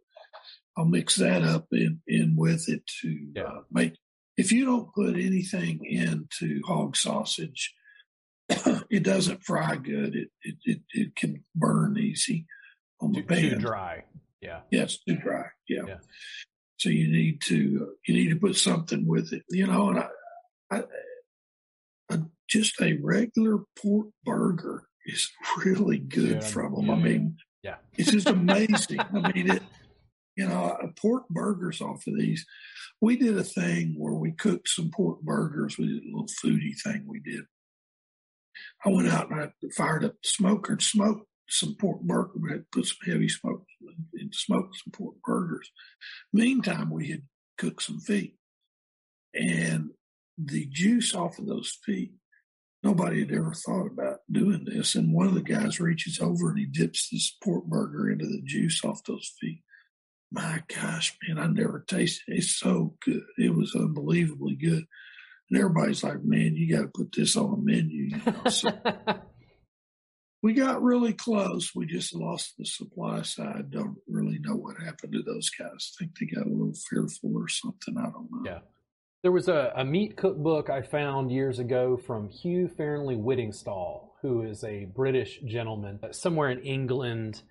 I'll 0.75 0.85
mix 0.85 1.17
that 1.17 1.43
up 1.43 1.67
in, 1.71 2.01
in 2.07 2.35
with 2.35 2.67
it 2.67 2.85
to 3.01 3.17
yeah. 3.35 3.43
uh, 3.43 3.61
make. 3.71 3.93
If 4.37 4.51
you 4.51 4.65
don't 4.65 4.93
put 4.93 5.15
anything 5.15 5.85
into 5.85 6.61
hog 6.65 6.95
sausage, 6.95 7.75
it 8.89 9.03
doesn't 9.03 9.43
fry 9.43 9.75
good. 9.75 10.15
It, 10.15 10.29
it, 10.43 10.55
it 10.63 10.81
it 10.91 11.15
can 11.15 11.43
burn 11.55 11.97
easy 11.97 12.45
on 12.99 13.13
the 13.13 13.21
too, 13.21 13.27
pan. 13.27 13.41
Too 13.41 13.55
dry. 13.57 14.03
Yeah. 14.41 14.61
Yes, 14.71 14.97
too 15.07 15.17
dry. 15.17 15.45
Yeah. 15.67 15.83
yeah. 15.87 15.97
So 16.77 16.89
you 16.89 17.11
need 17.11 17.41
to 17.41 17.95
you 18.07 18.13
need 18.13 18.29
to 18.29 18.39
put 18.39 18.55
something 18.55 19.05
with 19.05 19.33
it, 19.33 19.43
you 19.49 19.67
know. 19.67 19.89
And 19.89 19.99
I, 19.99 20.07
I, 20.71 20.83
I 22.09 22.17
just 22.49 22.81
a 22.81 22.97
regular 23.01 23.59
pork 23.81 24.07
burger 24.25 24.83
is 25.05 25.29
really 25.63 25.99
good 25.99 26.41
yeah, 26.41 26.47
from 26.47 26.73
them. 26.73 26.87
Yeah. 26.87 26.93
I 26.93 26.97
mean, 26.97 27.37
yeah, 27.63 27.75
it's 27.97 28.11
just 28.11 28.27
amazing. 28.27 28.99
I 28.99 29.31
mean, 29.31 29.51
it. 29.51 29.63
You 30.37 30.47
know, 30.47 30.77
pork 30.99 31.27
burgers 31.29 31.81
off 31.81 32.07
of 32.07 32.17
these. 32.17 32.45
We 33.01 33.17
did 33.17 33.37
a 33.37 33.43
thing 33.43 33.95
where 33.97 34.13
we 34.13 34.31
cooked 34.31 34.69
some 34.69 34.89
pork 34.89 35.21
burgers. 35.21 35.77
We 35.77 35.87
did 35.87 36.03
a 36.03 36.05
little 36.05 36.29
foodie 36.43 36.79
thing 36.81 37.03
we 37.05 37.19
did. 37.19 37.43
I 38.85 38.89
went 38.89 39.09
out 39.09 39.29
and 39.31 39.41
I 39.41 39.51
fired 39.75 40.05
up 40.05 40.15
the 40.21 40.29
smoker 40.29 40.73
and 40.73 40.81
smoked 40.81 41.27
some 41.49 41.75
pork 41.75 42.01
burger. 42.01 42.31
We 42.39 42.51
had 42.51 42.71
put 42.71 42.85
some 42.85 42.97
heavy 43.05 43.29
smoke 43.29 43.65
and 44.13 44.33
smoked 44.33 44.77
some 44.77 44.91
pork 44.91 45.15
burgers. 45.23 45.69
Meantime, 46.33 46.89
we 46.89 47.09
had 47.09 47.23
cooked 47.57 47.83
some 47.83 47.99
feet, 47.99 48.37
and 49.33 49.91
the 50.37 50.65
juice 50.67 51.13
off 51.13 51.39
of 51.39 51.45
those 51.45 51.77
feet. 51.85 52.13
Nobody 52.83 53.19
had 53.19 53.31
ever 53.31 53.53
thought 53.53 53.85
about 53.85 54.19
doing 54.31 54.65
this. 54.65 54.95
And 54.95 55.13
one 55.13 55.27
of 55.27 55.35
the 55.35 55.43
guys 55.43 55.79
reaches 55.79 56.19
over 56.19 56.49
and 56.49 56.57
he 56.57 56.65
dips 56.65 57.09
this 57.09 57.37
pork 57.43 57.65
burger 57.65 58.09
into 58.09 58.25
the 58.25 58.41
juice 58.43 58.83
off 58.83 59.03
those 59.03 59.31
feet. 59.39 59.61
My 60.31 60.63
gosh, 60.67 61.15
man, 61.27 61.37
I 61.37 61.45
never 61.47 61.85
tasted 61.87 62.23
it. 62.27 62.37
It's 62.37 62.55
so 62.55 62.95
good. 63.05 63.21
It 63.37 63.53
was 63.53 63.75
unbelievably 63.75 64.55
good. 64.55 64.85
And 65.51 65.59
everybody's 65.59 66.03
like, 66.03 66.23
man, 66.23 66.55
you 66.55 66.73
got 66.73 66.83
to 66.83 66.87
put 66.87 67.11
this 67.11 67.35
on 67.35 67.53
a 67.53 67.57
menu. 67.57 68.03
You 68.03 68.21
know? 68.25 68.49
so 68.49 68.71
we 70.41 70.53
got 70.53 70.81
really 70.81 71.11
close. 71.11 71.75
We 71.75 71.85
just 71.85 72.15
lost 72.15 72.53
the 72.57 72.65
supply 72.65 73.23
side. 73.23 73.69
Don't 73.69 73.97
really 74.07 74.39
know 74.39 74.55
what 74.55 74.81
happened 74.81 75.11
to 75.11 75.23
those 75.23 75.49
guys. 75.49 75.93
I 75.93 75.99
think 75.99 76.11
they 76.17 76.25
got 76.25 76.47
a 76.47 76.49
little 76.49 76.73
fearful 76.73 77.35
or 77.35 77.49
something. 77.49 77.97
I 77.97 78.03
don't 78.03 78.29
know. 78.31 78.43
Yeah. 78.45 78.59
There 79.23 79.33
was 79.33 79.49
a, 79.49 79.73
a 79.75 79.83
meat 79.83 80.15
cookbook 80.15 80.69
I 80.69 80.81
found 80.83 81.31
years 81.31 81.59
ago 81.59 81.97
from 81.97 82.29
Hugh 82.29 82.69
Fearnley 82.79 83.21
Whittingstall, 83.21 84.11
who 84.21 84.43
is 84.43 84.63
a 84.63 84.85
British 84.85 85.41
gentleman 85.45 85.99
uh, 86.01 86.13
somewhere 86.13 86.49
in 86.49 86.61
England. 86.61 87.41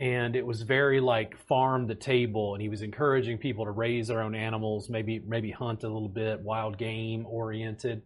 And 0.00 0.36
it 0.36 0.46
was 0.46 0.62
very 0.62 1.00
like 1.00 1.36
farm 1.48 1.86
the 1.86 1.94
table, 1.94 2.54
and 2.54 2.62
he 2.62 2.68
was 2.68 2.82
encouraging 2.82 3.38
people 3.38 3.64
to 3.64 3.72
raise 3.72 4.08
their 4.08 4.22
own 4.22 4.34
animals, 4.34 4.88
maybe 4.88 5.20
maybe 5.26 5.50
hunt 5.50 5.82
a 5.82 5.88
little 5.88 6.08
bit, 6.08 6.40
wild 6.40 6.78
game 6.78 7.26
oriented 7.26 8.02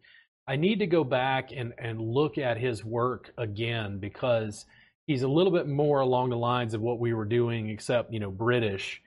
I 0.47 0.57
need 0.57 0.81
to 0.81 0.87
go 0.87 1.05
back 1.05 1.51
and, 1.55 1.73
and 1.79 2.01
look 2.01 2.37
at 2.37 2.59
his 2.59 2.85
work 2.85 3.33
again 3.39 3.99
because 3.99 4.67
he's 5.07 5.23
a 5.23 5.29
little 5.29 5.53
bit 5.53 5.69
more 5.69 6.01
along 6.01 6.31
the 6.31 6.37
lines 6.37 6.75
of 6.75 6.81
what 6.81 6.99
we 6.99 7.15
were 7.15 7.25
doing, 7.25 7.71
except, 7.71 8.13
you 8.13 8.19
know, 8.19 8.31
British. 8.31 9.01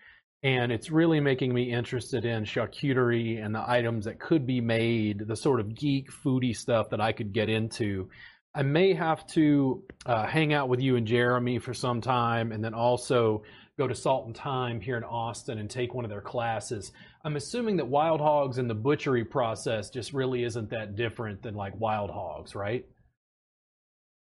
And 0.44 0.72
it's 0.72 0.92
really 0.92 1.20
making 1.20 1.54
me 1.54 1.72
interested 1.72 2.24
in 2.24 2.46
charcuterie 2.46 3.44
and 3.44 3.54
the 3.54 3.70
items 3.70 4.06
that 4.06 4.20
could 4.20 4.46
be 4.46 4.62
made, 4.62 5.28
the 5.28 5.36
sort 5.36 5.60
of 5.60 5.76
geek 5.76 6.10
foodie 6.10 6.56
stuff 6.56 6.92
that 6.92 7.02
I 7.02 7.12
could 7.12 7.34
get 7.34 7.50
into. 7.50 8.10
I 8.56 8.64
may 8.64 8.94
have 8.94 9.28
to 9.28 9.84
uh, 10.06 10.26
hang 10.26 10.54
out 10.54 10.70
with 10.70 10.80
you 10.80 10.96
and 10.96 11.06
Jeremy 11.06 11.60
for 11.60 11.74
some 11.74 12.00
time 12.00 12.54
and 12.54 12.64
then 12.64 12.74
also 12.74 13.44
go 13.78 13.86
to 13.86 13.94
Salt 13.94 14.28
and 14.28 14.34
Time 14.36 14.80
here 14.80 14.96
in 14.96 15.04
Austin 15.04 15.60
and 15.60 15.70
take 15.70 15.94
one 15.94 16.06
of 16.06 16.10
their 16.10 16.22
classes. 16.22 16.94
I'm 17.26 17.36
assuming 17.36 17.76
that 17.78 17.88
wild 17.88 18.22
hogs 18.22 18.58
and 18.58 18.70
the 18.70 18.76
butchery 18.76 19.26
process 19.26 19.90
just 19.90 20.14
really 20.14 20.46
isn't 20.46 20.70
that 20.70 20.96
different 20.96 21.42
than 21.42 21.56
like 21.56 21.78
wild 21.78 22.10
hogs, 22.10 22.56
right? 22.56 22.86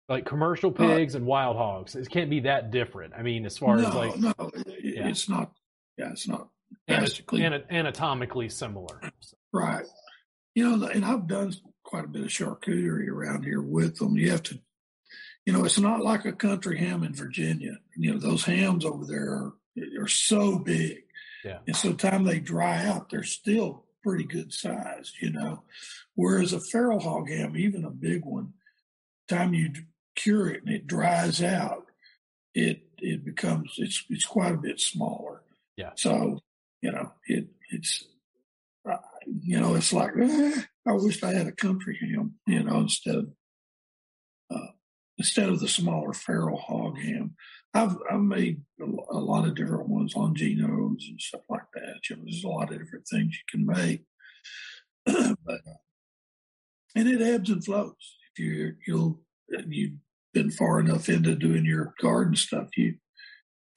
Like 0.09 0.25
commercial 0.25 0.71
uh, 0.71 0.73
pigs 0.73 1.13
uh, 1.13 1.19
and 1.19 1.27
wild 1.27 1.55
hogs, 1.55 1.95
it 1.95 2.09
can't 2.09 2.31
be 2.31 2.39
that 2.41 2.71
different. 2.71 3.13
I 3.15 3.21
mean, 3.21 3.45
as 3.45 3.59
far 3.59 3.77
no, 3.77 3.87
as 3.87 3.93
like, 3.93 4.17
no, 4.17 4.33
yeah. 4.81 5.07
it's 5.07 5.29
not. 5.29 5.51
Yeah, 5.97 6.11
it's 6.11 6.27
not. 6.27 6.47
Basically, 6.87 7.43
anatomically 7.43 8.49
similar. 8.49 8.99
Right. 9.53 9.85
You 10.55 10.77
know, 10.77 10.87
and 10.87 11.05
I've 11.05 11.27
done 11.27 11.53
quite 11.87 12.05
a 12.05 12.09
bit 12.09 12.21
of 12.21 12.27
charcuterie 12.27 13.07
around 13.07 13.43
here 13.43 13.61
with 13.61 13.95
them. 13.97 14.17
You 14.17 14.29
have 14.31 14.43
to 14.43 14.59
you 15.47 15.53
know, 15.53 15.63
it's 15.63 15.79
not 15.79 16.03
like 16.03 16.25
a 16.25 16.33
country 16.33 16.77
ham 16.77 17.05
in 17.05 17.13
Virginia. 17.13 17.77
You 17.95 18.11
know, 18.11 18.19
those 18.19 18.43
hams 18.43 18.83
over 18.83 19.05
there 19.05 19.29
are, 19.29 19.53
are 19.97 20.07
so 20.09 20.59
big. 20.59 21.03
Yeah. 21.45 21.59
And 21.65 21.73
so 21.73 21.93
time 21.93 22.25
they 22.25 22.41
dry 22.41 22.85
out, 22.85 23.09
they're 23.09 23.23
still 23.23 23.85
pretty 24.03 24.25
good 24.25 24.51
size, 24.51 25.13
you 25.21 25.31
know. 25.31 25.63
Whereas 26.15 26.51
a 26.51 26.59
feral 26.59 26.99
hog 26.99 27.29
ham, 27.29 27.55
even 27.55 27.85
a 27.85 27.89
big 27.89 28.25
one, 28.25 28.55
time 29.29 29.53
you 29.53 29.71
cure 30.17 30.49
it 30.49 30.65
and 30.65 30.75
it 30.75 30.85
dries 30.85 31.41
out, 31.41 31.85
it 32.53 32.81
it 32.97 33.23
becomes 33.23 33.75
it's 33.77 34.03
it's 34.09 34.25
quite 34.25 34.53
a 34.53 34.57
bit 34.57 34.81
smaller. 34.81 35.43
Yeah. 35.77 35.91
So, 35.95 36.39
you 36.81 36.91
know, 36.91 37.13
it 37.25 37.47
it's 37.69 38.03
you 39.41 39.59
know, 39.59 39.75
it's 39.75 39.93
like 39.93 40.11
eh, 40.19 40.61
I 40.87 40.93
wish 40.93 41.23
I 41.23 41.33
had 41.33 41.47
a 41.47 41.51
country 41.51 41.97
ham, 42.01 42.35
you 42.45 42.63
know, 42.63 42.79
instead 42.79 43.15
of 43.15 43.27
instead 45.17 45.49
of 45.49 45.59
the 45.59 45.67
smaller 45.67 46.13
feral 46.13 46.57
hog 46.57 46.97
ham. 46.99 47.35
I've 47.73 47.97
I've 48.09 48.21
made 48.21 48.61
a, 48.81 49.17
lot 49.17 49.47
of 49.47 49.55
different 49.55 49.89
ones 49.89 50.15
on 50.15 50.35
Geno's 50.35 51.05
and 51.09 51.19
stuff 51.19 51.41
like 51.49 51.69
that. 51.73 52.09
You 52.09 52.15
know, 52.15 52.23
there's 52.25 52.43
a 52.43 52.47
lot 52.47 52.71
of 52.71 52.79
different 52.79 53.05
things 53.07 53.35
you 53.35 53.43
can 53.49 53.65
make, 53.65 54.03
but 55.05 55.61
uh, 55.67 55.81
and 56.95 57.07
it 57.07 57.21
ebbs 57.21 57.49
and 57.49 57.63
flows. 57.63 57.93
If 58.33 58.43
you 58.43 58.73
you'll 58.85 59.21
you've 59.49 59.93
been 60.33 60.51
far 60.51 60.79
enough 60.79 61.09
into 61.09 61.35
doing 61.35 61.65
your 61.65 61.93
garden 62.01 62.35
stuff, 62.35 62.69
you 62.77 62.95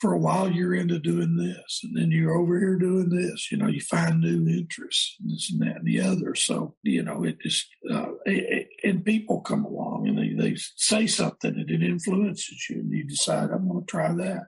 for 0.01 0.15
a 0.15 0.19
while 0.19 0.51
you're 0.51 0.75
into 0.75 0.99
doing 0.99 1.37
this 1.37 1.81
and 1.85 1.97
then 1.97 2.11
you're 2.11 2.35
over 2.35 2.59
here 2.59 2.77
doing 2.77 3.11
this 3.11 3.53
you 3.53 3.59
know 3.59 3.67
you 3.67 3.81
find 3.81 4.21
new 4.21 4.49
interests 4.49 5.17
and 5.21 5.31
this 5.31 5.53
and 5.53 5.61
that 5.61 5.77
and 5.77 5.87
the 5.87 6.01
other. 6.01 6.35
So 6.35 6.75
you 6.83 7.03
know 7.03 7.25
it 7.25 7.41
just 7.41 7.67
uh, 7.91 8.13
it, 8.25 8.69
and 8.83 9.05
people 9.05 9.41
come 9.41 9.65
along 9.65 10.09
and 10.09 10.19
they, 10.19 10.33
they 10.33 10.57
say 10.77 11.07
something 11.07 11.55
and 11.55 11.71
it 11.71 11.83
influences 11.83 12.67
you 12.69 12.81
and 12.81 12.91
you 12.91 13.05
decide 13.05 13.51
i'm 13.51 13.69
going 13.69 13.85
to 13.85 13.87
try 13.87 14.13
that. 14.15 14.47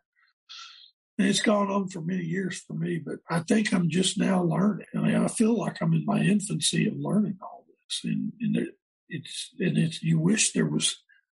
And 1.19 1.29
it's 1.29 1.43
gone 1.43 1.71
on 1.71 1.89
for 1.89 2.01
many 2.01 2.25
years 2.25 2.61
for 2.61 2.75
me 2.75 3.01
but 3.05 3.17
i 3.29 3.41
think 3.41 3.73
i'm 3.73 3.91
just 3.91 4.19
now 4.19 4.43
learning. 4.43 4.87
I 4.95 4.99
mean 4.99 5.17
i 5.17 5.29
feel 5.29 5.59
like 5.59 5.81
i'm 5.81 5.93
in 5.93 6.07
my 6.07 6.21
infancy 6.21 6.89
of 6.89 6.95
learning 6.97 7.39
all 7.43 7.67
this 7.69 8.01
and, 8.05 8.33
and 8.41 8.57
it, 8.57 8.69
it's 9.09 9.51
and 9.59 9.77
it's 9.77 10.03
you 10.03 10.19
wish 10.19 10.53
there 10.53 10.67
was 10.67 10.97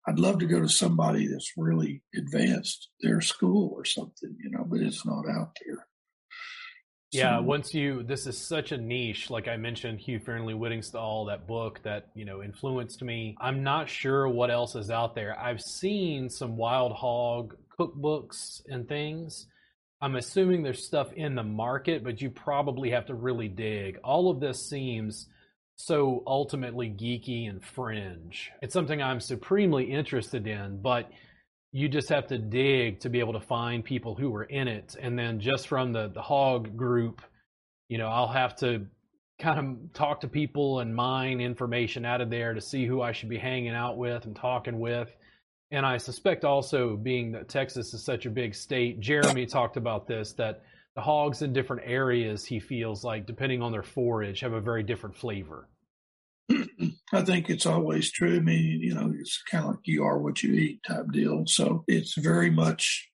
I'd 0.07 0.19
love 0.19 0.39
to 0.39 0.45
go 0.45 0.59
to 0.59 0.69
somebody 0.69 1.27
that's 1.27 1.53
really 1.55 2.01
advanced 2.15 2.89
their 3.01 3.21
school 3.21 3.71
or 3.73 3.85
something, 3.85 4.35
you 4.43 4.51
know, 4.51 4.65
but 4.65 4.81
it's 4.81 5.05
not 5.05 5.27
out 5.29 5.57
there. 5.65 5.87
Yeah, 7.13 7.39
once 7.39 7.75
you, 7.75 8.01
this 8.01 8.25
is 8.25 8.37
such 8.37 8.71
a 8.71 8.77
niche. 8.77 9.29
Like 9.29 9.47
I 9.47 9.55
mentioned, 9.55 9.99
Hugh 9.99 10.19
Fearnley 10.19 10.55
Whittingstall, 10.55 11.27
that 11.27 11.47
book 11.47 11.79
that, 11.83 12.07
you 12.15 12.25
know, 12.25 12.41
influenced 12.41 13.03
me. 13.03 13.37
I'm 13.39 13.61
not 13.61 13.87
sure 13.87 14.27
what 14.27 14.49
else 14.49 14.75
is 14.75 14.89
out 14.89 15.13
there. 15.13 15.39
I've 15.39 15.61
seen 15.61 16.27
some 16.27 16.57
wild 16.57 16.91
hog 16.91 17.55
cookbooks 17.79 18.61
and 18.67 18.87
things. 18.87 19.45
I'm 20.01 20.15
assuming 20.15 20.63
there's 20.63 20.85
stuff 20.85 21.13
in 21.13 21.35
the 21.35 21.43
market, 21.43 22.03
but 22.03 22.19
you 22.19 22.31
probably 22.31 22.89
have 22.89 23.05
to 23.05 23.13
really 23.13 23.47
dig. 23.47 23.99
All 24.03 24.31
of 24.31 24.39
this 24.39 24.67
seems 24.67 25.27
so 25.75 26.23
ultimately 26.27 26.89
geeky 26.89 27.49
and 27.49 27.63
fringe. 27.63 28.51
It's 28.61 28.73
something 28.73 29.01
I'm 29.01 29.19
supremely 29.19 29.85
interested 29.85 30.47
in, 30.47 30.81
but 30.81 31.11
you 31.71 31.89
just 31.89 32.09
have 32.09 32.27
to 32.27 32.37
dig 32.37 32.99
to 32.99 33.09
be 33.09 33.19
able 33.19 33.33
to 33.33 33.39
find 33.39 33.83
people 33.83 34.13
who 34.13 34.33
are 34.35 34.43
in 34.43 34.67
it. 34.67 34.95
And 35.01 35.17
then 35.17 35.39
just 35.39 35.67
from 35.67 35.91
the, 35.91 36.07
the 36.07 36.21
hog 36.21 36.77
group, 36.77 37.21
you 37.89 37.97
know, 37.97 38.07
I'll 38.07 38.27
have 38.27 38.55
to 38.57 38.85
kind 39.39 39.59
of 39.59 39.93
talk 39.93 40.21
to 40.21 40.27
people 40.27 40.79
and 40.79 40.95
mine 40.95 41.41
information 41.41 42.05
out 42.05 42.21
of 42.21 42.29
there 42.29 42.53
to 42.53 42.61
see 42.61 42.85
who 42.85 43.01
I 43.01 43.11
should 43.11 43.29
be 43.29 43.39
hanging 43.39 43.73
out 43.73 43.97
with 43.97 44.25
and 44.25 44.35
talking 44.35 44.79
with. 44.79 45.13
And 45.71 45.85
I 45.85 45.97
suspect 45.97 46.45
also, 46.45 46.95
being 46.95 47.31
that 47.31 47.49
Texas 47.49 47.95
is 47.95 48.03
such 48.03 48.27
a 48.27 48.29
big 48.29 48.53
state, 48.53 48.99
Jeremy 48.99 49.47
talked 49.47 49.75
about 49.75 50.07
this 50.07 50.33
that 50.33 50.61
the 50.95 51.01
hogs 51.01 51.41
in 51.41 51.53
different 51.53 51.83
areas, 51.85 52.45
he 52.45 52.59
feels 52.59 53.03
like, 53.03 53.25
depending 53.25 53.61
on 53.61 53.71
their 53.71 53.83
forage, 53.83 54.41
have 54.41 54.53
a 54.53 54.61
very 54.61 54.83
different 54.83 55.15
flavor. 55.15 55.67
I 57.13 57.21
think 57.21 57.49
it's 57.49 57.65
always 57.65 58.11
true. 58.11 58.37
I 58.37 58.39
mean, 58.39 58.81
you 58.81 58.93
know, 58.93 59.13
it's 59.17 59.41
kind 59.49 59.65
of 59.65 59.71
like 59.71 59.79
you 59.85 60.03
are 60.03 60.19
what 60.19 60.43
you 60.43 60.53
eat 60.53 60.81
type 60.87 61.11
deal. 61.11 61.45
So 61.47 61.83
it's 61.87 62.15
very 62.17 62.51
much, 62.51 63.09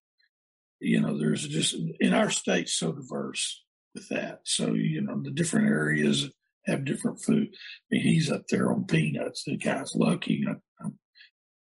you 0.79 0.99
know, 0.99 1.17
there's 1.17 1.47
just 1.47 1.75
in 1.99 2.13
our 2.13 2.29
state 2.29 2.69
so 2.69 2.91
diverse 2.91 3.63
with 3.93 4.09
that. 4.09 4.41
So, 4.45 4.73
you 4.73 5.01
know, 5.01 5.21
the 5.21 5.31
different 5.31 5.67
areas 5.67 6.29
have 6.65 6.85
different 6.85 7.21
food. 7.21 7.47
I 7.53 7.55
mean, 7.91 8.01
he's 8.01 8.31
up 8.31 8.47
there 8.49 8.71
on 8.71 8.85
peanuts. 8.85 9.43
The 9.43 9.57
guy's 9.57 9.95
lucky. 9.95 10.45
I, 10.47 10.53
I 10.83 10.89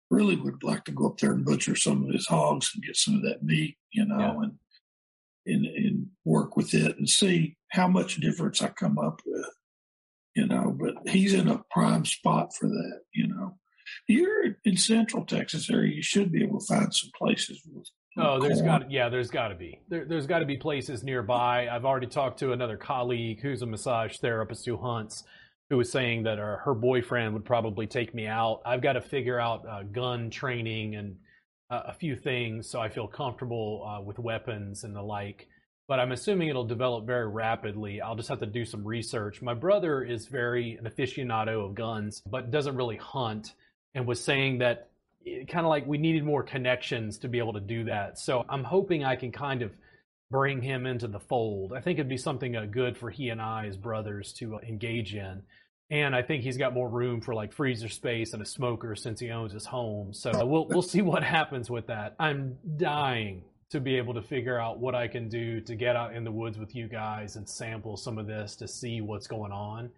really 0.09 0.35
would 0.35 0.63
like 0.63 0.83
to 0.85 0.91
go 0.91 1.07
up 1.07 1.17
there 1.19 1.31
and 1.31 1.45
butcher 1.45 1.75
some 1.75 2.03
of 2.03 2.13
his 2.13 2.27
hogs 2.27 2.71
and 2.73 2.83
get 2.83 2.97
some 2.97 3.15
of 3.15 3.23
that 3.23 3.43
meat, 3.43 3.77
you 3.91 4.05
know, 4.05 4.17
yeah. 4.19 4.43
and 4.43 4.53
and, 5.45 5.65
and 5.65 6.07
work 6.25 6.55
with 6.55 6.73
it 6.73 6.97
and 6.97 7.09
see 7.09 7.57
how 7.71 7.87
much 7.87 8.17
difference 8.17 8.61
I 8.61 8.69
come 8.69 8.97
up 8.97 9.21
with, 9.25 9.49
you 10.35 10.47
know. 10.47 10.75
But 10.77 11.09
he's 11.09 11.33
in 11.33 11.47
a 11.47 11.63
prime 11.71 12.05
spot 12.05 12.53
for 12.55 12.67
that, 12.67 13.01
you 13.13 13.27
know. 13.27 13.57
You're 14.07 14.55
in 14.63 14.77
Central 14.77 15.25
Texas 15.25 15.69
area, 15.69 15.95
you 15.95 16.03
should 16.03 16.31
be 16.31 16.43
able 16.43 16.59
to 16.59 16.65
find 16.65 16.93
some 16.93 17.11
places 17.17 17.61
with 17.65 17.87
Oh, 18.17 18.39
there's 18.41 18.61
got 18.61 18.91
yeah, 18.91 19.07
there's 19.07 19.29
got 19.29 19.49
to 19.49 19.55
be 19.55 19.79
there, 19.87 20.03
there's 20.05 20.27
got 20.27 20.39
to 20.39 20.45
be 20.45 20.57
places 20.57 21.01
nearby. 21.01 21.69
I've 21.69 21.85
already 21.85 22.07
talked 22.07 22.39
to 22.39 22.51
another 22.51 22.75
colleague 22.75 23.39
who's 23.41 23.61
a 23.61 23.65
massage 23.65 24.17
therapist 24.17 24.65
who 24.65 24.75
hunts, 24.75 25.23
who 25.69 25.77
was 25.77 25.89
saying 25.89 26.23
that 26.23 26.37
her, 26.37 26.57
her 26.65 26.73
boyfriend 26.73 27.33
would 27.33 27.45
probably 27.45 27.87
take 27.87 28.13
me 28.13 28.27
out. 28.27 28.61
I've 28.65 28.81
got 28.81 28.93
to 28.93 29.01
figure 29.01 29.39
out 29.39 29.65
uh, 29.65 29.83
gun 29.83 30.29
training 30.29 30.95
and 30.95 31.13
uh, 31.13 31.15
a 31.71 31.93
few 31.93 32.15
things 32.15 32.69
so 32.69 32.81
I 32.81 32.89
feel 32.89 33.07
comfortable 33.07 33.87
uh, 33.87 34.01
with 34.01 34.19
weapons 34.19 34.83
and 34.83 34.95
the 34.95 35.01
like. 35.01 35.47
But 35.87 35.99
I'm 35.99 36.11
assuming 36.11 36.49
it'll 36.49 36.63
develop 36.63 37.05
very 37.05 37.27
rapidly. 37.27 38.01
I'll 38.01 38.15
just 38.15 38.29
have 38.29 38.39
to 38.39 38.45
do 38.45 38.65
some 38.65 38.85
research. 38.85 39.41
My 39.41 39.53
brother 39.53 40.03
is 40.03 40.27
very 40.27 40.77
an 40.77 40.85
aficionado 40.85 41.65
of 41.65 41.75
guns, 41.75 42.21
but 42.29 42.51
doesn't 42.51 42.75
really 42.75 42.97
hunt, 42.97 43.53
and 43.93 44.05
was 44.05 44.23
saying 44.23 44.59
that 44.59 44.89
kind 45.25 45.65
of 45.65 45.69
like 45.69 45.85
we 45.85 45.97
needed 45.97 46.23
more 46.23 46.43
connections 46.43 47.17
to 47.19 47.27
be 47.27 47.39
able 47.39 47.53
to 47.53 47.59
do 47.59 47.85
that. 47.85 48.19
So 48.19 48.45
I'm 48.47 48.63
hoping 48.63 49.03
I 49.03 49.15
can 49.15 49.31
kind 49.31 49.61
of 49.61 49.71
bring 50.29 50.61
him 50.61 50.85
into 50.85 51.07
the 51.07 51.19
fold. 51.19 51.73
I 51.73 51.81
think 51.81 51.99
it'd 51.99 52.09
be 52.09 52.17
something 52.17 52.55
uh, 52.55 52.65
good 52.65 52.97
for 52.97 53.09
he 53.09 53.29
and 53.29 53.41
I 53.41 53.65
as 53.67 53.75
brothers 53.75 54.33
to 54.33 54.55
uh, 54.55 54.59
engage 54.59 55.13
in. 55.13 55.43
And 55.91 56.15
I 56.15 56.21
think 56.21 56.43
he's 56.43 56.57
got 56.57 56.73
more 56.73 56.89
room 56.89 57.19
for 57.19 57.35
like 57.35 57.51
freezer 57.51 57.89
space 57.89 58.31
and 58.31 58.41
a 58.41 58.45
smoker 58.45 58.95
since 58.95 59.19
he 59.19 59.29
owns 59.29 59.51
his 59.51 59.65
home. 59.65 60.13
So 60.13 60.45
we'll 60.45 60.65
we'll 60.67 60.81
see 60.81 61.01
what 61.01 61.21
happens 61.21 61.69
with 61.69 61.87
that. 61.87 62.15
I'm 62.17 62.57
dying 62.77 63.43
to 63.71 63.81
be 63.81 63.97
able 63.97 64.13
to 64.13 64.21
figure 64.21 64.57
out 64.57 64.79
what 64.79 64.95
I 64.95 65.07
can 65.07 65.29
do 65.29 65.59
to 65.61 65.75
get 65.75 65.95
out 65.95 66.15
in 66.15 66.23
the 66.23 66.31
woods 66.31 66.57
with 66.57 66.75
you 66.75 66.87
guys 66.87 67.35
and 67.35 67.47
sample 67.47 67.97
some 67.97 68.17
of 68.17 68.25
this 68.25 68.55
to 68.57 68.67
see 68.67 69.01
what's 69.01 69.27
going 69.27 69.51
on. 69.51 69.89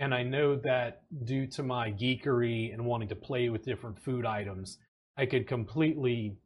And 0.00 0.14
I 0.14 0.22
know 0.22 0.56
that 0.56 1.02
due 1.24 1.46
to 1.48 1.62
my 1.62 1.92
geekery 1.92 2.72
and 2.72 2.84
wanting 2.84 3.08
to 3.08 3.14
play 3.14 3.48
with 3.50 3.64
different 3.64 3.98
food 3.98 4.26
items, 4.26 4.78
I 5.16 5.26
could 5.26 5.46
completely 5.46 6.36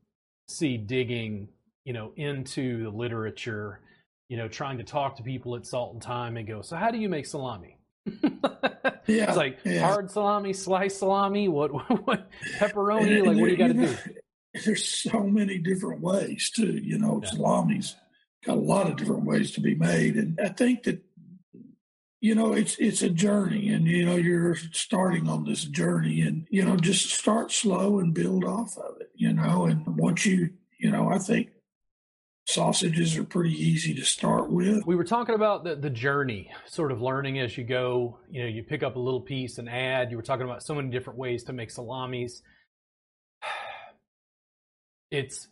see 0.48 0.76
digging, 0.76 1.48
you 1.84 1.92
know, 1.92 2.12
into 2.16 2.84
the 2.84 2.90
literature, 2.90 3.80
you 4.28 4.36
know, 4.36 4.48
trying 4.48 4.78
to 4.78 4.84
talk 4.84 5.16
to 5.16 5.22
people 5.22 5.56
at 5.56 5.66
Salt 5.66 5.94
and 5.94 6.02
Time 6.02 6.36
and 6.36 6.46
go, 6.46 6.62
so 6.62 6.76
how 6.76 6.90
do 6.90 6.98
you 6.98 7.08
make 7.08 7.26
salami? 7.26 7.77
yeah, 9.06 9.28
it's 9.28 9.36
like 9.36 9.58
yeah. 9.64 9.80
hard 9.80 10.10
salami, 10.10 10.52
sliced 10.52 10.98
salami, 10.98 11.48
what, 11.48 11.70
what 12.06 12.30
pepperoni, 12.56 13.18
and, 13.18 13.26
like 13.26 13.28
and 13.28 13.40
what 13.40 13.46
do 13.46 13.52
you 13.52 13.56
got 13.56 13.68
to 13.68 13.74
do? 13.74 13.96
There's 14.64 14.84
so 14.84 15.24
many 15.24 15.58
different 15.58 16.00
ways 16.00 16.50
too. 16.50 16.72
You 16.72 16.98
know, 16.98 17.20
yeah. 17.22 17.30
salami's 17.30 17.96
got 18.44 18.56
a 18.56 18.60
lot 18.60 18.88
of 18.88 18.96
different 18.96 19.24
ways 19.24 19.52
to 19.52 19.60
be 19.60 19.74
made, 19.74 20.16
and 20.16 20.38
I 20.40 20.48
think 20.48 20.84
that 20.84 21.02
you 22.20 22.34
know 22.34 22.52
it's 22.52 22.76
it's 22.78 23.02
a 23.02 23.10
journey 23.10 23.68
and 23.68 23.86
you 23.86 24.04
know 24.04 24.16
you're 24.16 24.56
starting 24.72 25.28
on 25.28 25.44
this 25.44 25.64
journey 25.64 26.20
and 26.20 26.46
you 26.50 26.64
know 26.64 26.76
just 26.76 27.10
start 27.10 27.52
slow 27.52 28.00
and 28.00 28.14
build 28.14 28.44
off 28.44 28.76
of 28.76 29.00
it 29.00 29.10
you 29.14 29.32
know 29.32 29.66
and 29.66 29.86
once 29.96 30.26
you 30.26 30.50
you 30.78 30.90
know 30.90 31.08
i 31.08 31.18
think 31.18 31.50
sausages 32.48 33.14
are 33.18 33.24
pretty 33.24 33.52
easy 33.52 33.92
to 33.92 34.02
start 34.02 34.50
with 34.50 34.82
we 34.86 34.96
were 34.96 35.04
talking 35.04 35.34
about 35.34 35.64
the, 35.64 35.76
the 35.76 35.90
journey 35.90 36.50
sort 36.64 36.90
of 36.90 37.02
learning 37.02 37.38
as 37.38 37.58
you 37.58 37.62
go 37.62 38.18
you 38.30 38.40
know 38.40 38.48
you 38.48 38.62
pick 38.62 38.82
up 38.82 38.96
a 38.96 38.98
little 38.98 39.20
piece 39.20 39.58
and 39.58 39.68
add 39.68 40.10
you 40.10 40.16
were 40.16 40.22
talking 40.22 40.46
about 40.46 40.62
so 40.62 40.74
many 40.74 40.88
different 40.88 41.18
ways 41.18 41.44
to 41.44 41.52
make 41.52 41.70
salamis 41.70 42.40
it's 45.10 45.46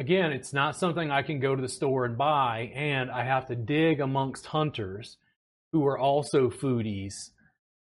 again 0.00 0.32
it's 0.32 0.52
not 0.52 0.74
something 0.74 1.08
i 1.12 1.22
can 1.22 1.38
go 1.38 1.54
to 1.54 1.62
the 1.62 1.68
store 1.68 2.04
and 2.04 2.18
buy 2.18 2.72
and 2.74 3.12
i 3.12 3.22
have 3.22 3.46
to 3.46 3.54
dig 3.54 4.00
amongst 4.00 4.44
hunters 4.46 5.18
who 5.72 5.86
are 5.86 5.98
also 5.98 6.50
foodies 6.50 7.14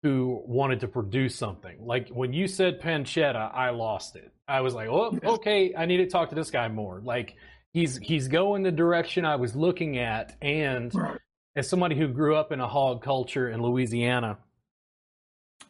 who 0.03 0.41
wanted 0.45 0.79
to 0.79 0.87
produce 0.87 1.35
something. 1.35 1.75
Like 1.81 2.07
when 2.07 2.31
you 2.31 2.47
said 2.47 2.79
pancetta, 2.79 3.53
I 3.53 3.71
lost 3.71 4.15
it. 4.15 4.31
I 4.47 4.61
was 4.61 4.73
like, 4.73 4.87
"Oh, 4.87 5.17
okay, 5.21 5.73
I 5.77 5.85
need 5.87 5.97
to 5.97 6.07
talk 6.07 6.29
to 6.29 6.35
this 6.35 6.51
guy 6.51 6.69
more." 6.69 7.01
Like 7.03 7.35
he's 7.73 7.97
he's 7.97 8.27
going 8.27 8.63
the 8.63 8.71
direction 8.71 9.25
I 9.25 9.35
was 9.35 9.55
looking 9.55 9.97
at 9.97 10.35
and 10.41 10.93
right. 10.93 11.19
as 11.55 11.69
somebody 11.69 11.95
who 11.95 12.07
grew 12.07 12.35
up 12.35 12.51
in 12.51 12.59
a 12.59 12.67
hog 12.67 13.03
culture 13.03 13.49
in 13.49 13.61
Louisiana, 13.61 14.37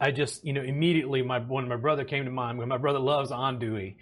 I 0.00 0.10
just, 0.10 0.44
you 0.44 0.52
know, 0.52 0.62
immediately 0.62 1.22
my 1.22 1.38
when 1.40 1.68
my 1.68 1.76
brother 1.76 2.04
came 2.04 2.24
to 2.24 2.30
mind, 2.30 2.58
when 2.58 2.68
my 2.68 2.78
brother 2.78 2.98
loves 2.98 3.30
andouille, 3.30 3.96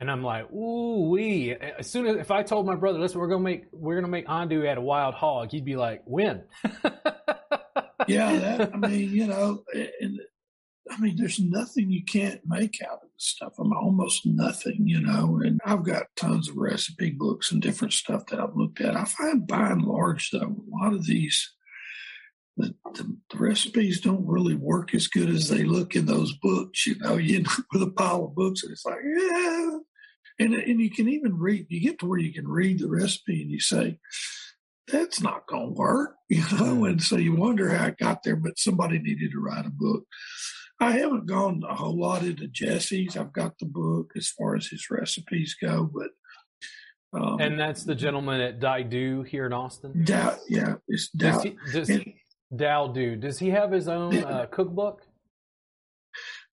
and 0.00 0.10
I'm 0.10 0.22
like, 0.22 0.50
ooh 0.52 1.08
wee. 1.10 1.52
As 1.54 1.88
soon 1.88 2.06
as 2.06 2.16
if 2.16 2.30
I 2.30 2.42
told 2.42 2.66
my 2.66 2.74
brother, 2.74 2.98
listen, 2.98 3.20
we're 3.20 3.28
gonna 3.28 3.44
make 3.44 3.66
we're 3.72 3.94
gonna 3.94 4.08
make 4.08 4.26
andouille 4.26 4.70
at 4.70 4.78
a 4.78 4.82
wild 4.82 5.14
hog, 5.14 5.50
he'd 5.52 5.64
be 5.64 5.76
like, 5.76 6.02
when? 6.04 6.42
yeah, 8.08 8.36
that, 8.36 8.70
I 8.74 8.76
mean, 8.76 9.10
you 9.10 9.26
know, 9.26 9.62
and, 9.72 10.20
I 10.90 11.00
mean, 11.00 11.16
there's 11.16 11.40
nothing 11.40 11.90
you 11.90 12.04
can't 12.04 12.40
make 12.44 12.82
out 12.82 13.00
of 13.02 13.03
stuff. 13.24 13.54
I 13.58 13.62
mean, 13.62 13.72
almost 13.74 14.26
nothing, 14.26 14.86
you 14.86 15.00
know. 15.00 15.40
And 15.44 15.60
I've 15.64 15.84
got 15.84 16.06
tons 16.16 16.48
of 16.48 16.56
recipe 16.56 17.10
books 17.10 17.50
and 17.50 17.60
different 17.60 17.92
stuff 17.92 18.26
that 18.26 18.40
I've 18.40 18.56
looked 18.56 18.80
at. 18.80 18.96
I 18.96 19.04
find 19.04 19.46
by 19.46 19.70
and 19.70 19.82
large, 19.82 20.30
though, 20.30 20.38
a 20.40 20.84
lot 20.84 20.92
of 20.92 21.06
these 21.06 21.50
the, 22.56 22.74
the, 22.94 23.16
the, 23.30 23.38
recipes 23.38 24.00
don't 24.00 24.26
really 24.26 24.54
work 24.54 24.94
as 24.94 25.08
good 25.08 25.28
as 25.28 25.48
they 25.48 25.64
look 25.64 25.96
in 25.96 26.06
those 26.06 26.36
books. 26.36 26.86
You 26.86 26.96
know, 27.00 27.16
you 27.16 27.38
end 27.38 27.48
up 27.48 27.64
with 27.72 27.82
a 27.82 27.90
pile 27.90 28.26
of 28.26 28.34
books, 28.34 28.62
and 28.62 28.72
it's 28.72 28.84
like, 28.84 28.98
yeah. 29.04 29.78
And 30.38 30.54
and 30.54 30.80
you 30.80 30.90
can 30.90 31.08
even 31.08 31.38
read. 31.38 31.66
You 31.68 31.80
get 31.80 31.98
to 32.00 32.06
where 32.06 32.18
you 32.18 32.32
can 32.32 32.48
read 32.48 32.80
the 32.80 32.88
recipe, 32.88 33.42
and 33.42 33.50
you 33.50 33.60
say, 33.60 33.98
that's 34.88 35.20
not 35.20 35.46
going 35.46 35.74
to 35.74 35.80
work, 35.80 36.16
you 36.28 36.44
know. 36.52 36.84
And 36.84 37.02
so 37.02 37.16
you 37.16 37.34
wonder 37.34 37.70
how 37.70 37.86
it 37.86 37.98
got 37.98 38.22
there, 38.22 38.36
but 38.36 38.58
somebody 38.58 38.98
needed 38.98 39.32
to 39.32 39.40
write 39.40 39.66
a 39.66 39.70
book. 39.70 40.04
I 40.80 40.92
haven't 40.92 41.26
gone 41.26 41.62
a 41.68 41.74
whole 41.74 41.98
lot 41.98 42.22
into 42.22 42.48
Jesse's. 42.48 43.16
I've 43.16 43.32
got 43.32 43.58
the 43.58 43.66
book 43.66 44.12
as 44.16 44.28
far 44.28 44.56
as 44.56 44.66
his 44.66 44.88
recipes 44.90 45.56
go, 45.60 45.90
but. 45.92 46.08
Um, 47.18 47.40
and 47.40 47.60
that's 47.60 47.84
the 47.84 47.94
gentleman 47.94 48.40
at 48.40 48.58
Dai 48.58 48.82
Due 48.82 49.22
here 49.22 49.46
in 49.46 49.52
Austin. 49.52 50.04
Dow, 50.04 50.36
yeah, 50.48 50.74
it's 50.88 51.10
Dow. 51.10 51.32
Does 51.32 51.42
he, 51.44 51.56
does, 51.72 51.90
and, 51.90 52.12
Dow 52.54 52.88
Does 52.88 53.38
he 53.38 53.50
have 53.50 53.70
his 53.70 53.86
own 53.86 54.16
uh, 54.16 54.46
cookbook? 54.50 55.02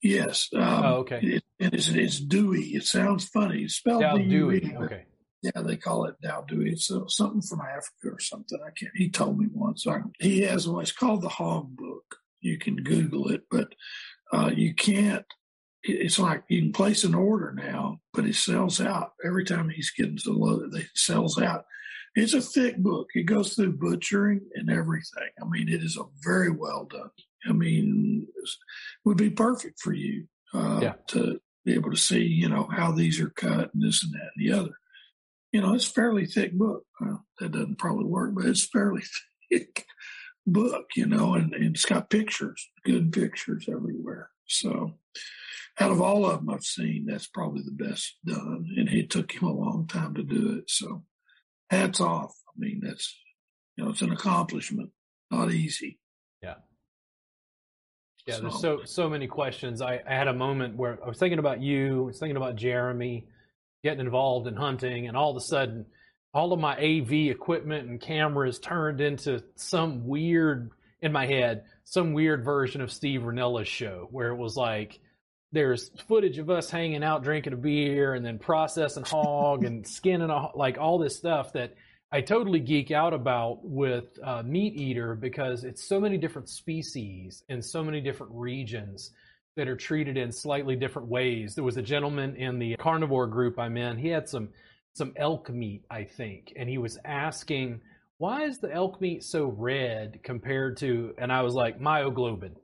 Yes. 0.04 0.50
Um, 0.54 0.62
oh, 0.62 0.94
okay. 0.98 1.20
It, 1.22 1.44
it's, 1.60 1.90
it's 1.90 2.20
Dewey. 2.20 2.76
It 2.76 2.86
sounds 2.86 3.26
funny. 3.26 3.64
It's 3.64 3.76
spelled 3.76 4.02
Dow 4.02 4.18
Dewey. 4.18 4.76
Okay. 4.76 5.06
Yeah, 5.44 5.62
they 5.64 5.78
call 5.78 6.06
it 6.06 6.22
Dow 6.22 6.42
Dewey. 6.42 6.72
It's 6.72 6.92
uh, 6.92 7.08
something 7.08 7.42
from 7.42 7.62
Africa 7.62 8.16
or 8.16 8.20
something. 8.20 8.60
I 8.66 8.70
can't. 8.72 8.92
He 8.96 9.10
told 9.10 9.40
me 9.40 9.48
once. 9.52 9.88
I, 9.88 10.02
he 10.20 10.42
has 10.42 10.68
one. 10.68 10.84
It's 10.84 10.92
called 10.92 11.22
the 11.22 11.30
Hog 11.30 11.76
Book. 11.76 12.18
You 12.42 12.58
can 12.58 12.78
Google 12.78 13.30
it, 13.30 13.44
but 13.52 13.74
uh, 14.32 14.52
you 14.56 14.74
can't. 14.74 15.26
It's 15.84 16.20
like 16.20 16.44
you 16.48 16.62
can 16.62 16.74
place 16.74 17.04
an 17.04 17.16
order 17.16 17.54
now, 17.54 18.00
but 18.14 18.26
it 18.26 18.36
sells 18.36 18.80
out 18.80 19.14
every 19.26 19.44
time 19.44 19.70
he's 19.70 19.92
getting 19.92 20.18
to 20.18 20.32
the 20.32 20.38
load. 20.38 20.76
It 20.76 20.88
sells 20.94 21.42
out. 21.42 21.66
It's 22.14 22.34
a 22.34 22.42
thick 22.42 22.78
book. 22.78 23.08
It 23.16 23.24
goes 23.24 23.54
through 23.54 23.78
butchering 23.78 24.42
and 24.54 24.70
everything. 24.70 25.30
I 25.42 25.46
mean, 25.48 25.70
it 25.70 25.82
is 25.82 25.98
a 25.98 26.04
very 26.24 26.52
well 26.52 26.86
done. 26.86 27.10
I 27.48 27.54
mean, 27.54 28.28
it 28.36 28.50
would 29.06 29.18
be 29.18 29.32
perfect 29.32 29.80
for 29.80 29.94
you 29.94 30.28
uh, 30.54 30.80
yeah. 30.84 30.94
to 31.08 31.40
be 31.66 31.74
able 31.74 31.90
to 31.90 31.98
see, 31.98 32.22
you 32.22 32.48
know, 32.48 32.68
how 32.72 32.92
these 32.92 33.20
are 33.20 33.30
cut 33.30 33.74
and 33.74 33.82
this 33.82 34.04
and 34.04 34.14
that 34.14 34.30
and 34.36 34.46
the 34.46 34.52
other 34.52 34.76
you 35.52 35.62
know, 35.62 35.74
it's 35.74 35.86
fairly 35.86 36.26
thick 36.26 36.54
book. 36.54 36.84
Well, 37.00 37.26
that 37.40 37.52
doesn't 37.52 37.78
probably 37.78 38.06
work, 38.06 38.34
but 38.34 38.46
it's 38.46 38.66
fairly 38.66 39.04
thick 39.52 39.86
book, 40.46 40.90
you 40.96 41.06
know, 41.06 41.36
and, 41.36 41.54
and 41.54 41.76
it's 41.76 41.86
got 41.86 42.10
pictures, 42.10 42.70
good 42.84 43.12
pictures 43.12 43.68
everywhere. 43.70 44.30
So 44.48 44.98
out 45.80 45.92
of 45.92 46.02
all 46.02 46.26
of 46.26 46.40
them 46.40 46.50
I've 46.50 46.64
seen, 46.64 47.06
that's 47.08 47.28
probably 47.28 47.64
the 47.64 47.72
best 47.72 48.18
done. 48.26 48.68
And 48.78 48.90
it 48.90 49.10
took 49.10 49.32
him 49.32 49.48
a 49.48 49.54
long 49.54 49.88
time 49.88 50.14
to 50.16 50.24
do 50.24 50.58
it. 50.58 50.70
So 50.70 51.04
hats 51.70 52.02
off. 52.02 52.34
I 52.50 52.54
mean, 52.58 52.82
that's, 52.84 53.18
you 53.78 53.84
know, 53.84 53.92
it's 53.92 54.02
an 54.02 54.12
accomplishment, 54.12 54.90
not 55.30 55.52
easy. 55.52 56.00
Yeah. 56.42 56.56
Yeah, 58.28 58.36
so. 58.36 58.42
there's 58.42 58.62
so 58.62 58.80
so 58.84 59.10
many 59.10 59.28
questions. 59.28 59.82
I, 59.82 60.02
I 60.08 60.14
had 60.14 60.28
a 60.28 60.34
moment 60.34 60.76
where 60.76 61.00
I 61.04 61.08
was 61.08 61.18
thinking 61.18 61.40
about 61.40 61.62
you, 61.62 62.04
I 62.04 62.06
was 62.08 62.20
thinking 62.20 62.38
about 62.38 62.56
Jeremy, 62.56 63.26
getting 63.84 64.02
involved 64.02 64.48
in 64.48 64.56
hunting, 64.56 65.08
and 65.08 65.18
all 65.18 65.32
of 65.32 65.38
a 65.38 65.42
sudden, 65.42 65.86
all 66.34 66.54
of 66.54 66.60
my 66.60 66.76
AV 66.78 67.12
equipment 67.30 67.90
and 67.90 68.00
cameras 68.00 68.60
turned 68.60 69.02
into 69.02 69.44
some 69.56 70.08
weird, 70.08 70.72
in 71.02 71.12
my 71.12 71.26
head, 71.26 71.66
some 71.84 72.14
weird 72.14 72.46
version 72.46 72.82
of 72.82 72.92
Steve 72.92 73.22
Rinella's 73.22 73.68
show 73.68 74.08
where 74.12 74.30
it 74.30 74.38
was 74.38 74.56
like, 74.56 75.00
there's 75.52 75.90
footage 76.08 76.38
of 76.38 76.50
us 76.50 76.70
hanging 76.70 77.04
out 77.04 77.24
drinking 77.24 77.54
a 77.54 77.58
beer 77.58 78.14
and 78.14 78.26
then 78.26 78.40
processing 78.40 79.04
hog 79.04 79.66
and 79.66 79.86
skinning 79.88 80.30
a, 80.30 80.56
like 80.56 80.78
all 80.78 80.98
this 80.98 81.18
stuff 81.18 81.54
that 81.54 81.74
I 82.14 82.22
totally 82.22 82.60
geek 82.60 82.92
out 82.92 83.14
about 83.14 83.60
with 83.64 84.18
uh, 84.24 84.44
MeatEater 84.44 85.20
because 85.20 85.64
it's 85.64 85.84
so 85.84 86.00
many 86.00 86.18
different 86.18 86.50
species 86.50 87.44
in 87.48 87.62
so 87.62 87.84
many 87.84 88.02
different 88.02 88.34
regions 88.36 89.12
that 89.56 89.68
are 89.68 89.76
treated 89.76 90.18
in 90.18 90.32
slightly 90.32 90.76
different 90.76 91.08
ways. 91.10 91.56
There 91.56 91.64
was 91.64 91.78
a 91.78 91.82
gentleman 91.82 92.36
in 92.36 92.60
the 92.60 92.76
carnivore 92.78 93.28
group 93.28 93.60
I'm 93.60 93.78
in. 93.78 93.98
He 93.98 94.10
had 94.10 94.28
some 94.28 94.50
some 94.96 95.14
elk 95.16 95.50
meat, 95.50 95.84
I 95.90 96.04
think, 96.04 96.54
and 96.56 96.70
he 96.70 96.78
was 96.78 96.98
asking, 97.06 97.82
"Why 98.18 98.44
is 98.44 98.60
the 98.60 98.72
elk 98.72 99.02
meat 99.02 99.24
so 99.24 99.46
red 99.46 100.22
compared 100.24 100.78
to?" 100.78 101.14
And 101.18 101.32
I 101.32 101.42
was 101.42 101.54
like, 101.54 101.80
"Myoglobin. 101.80 102.56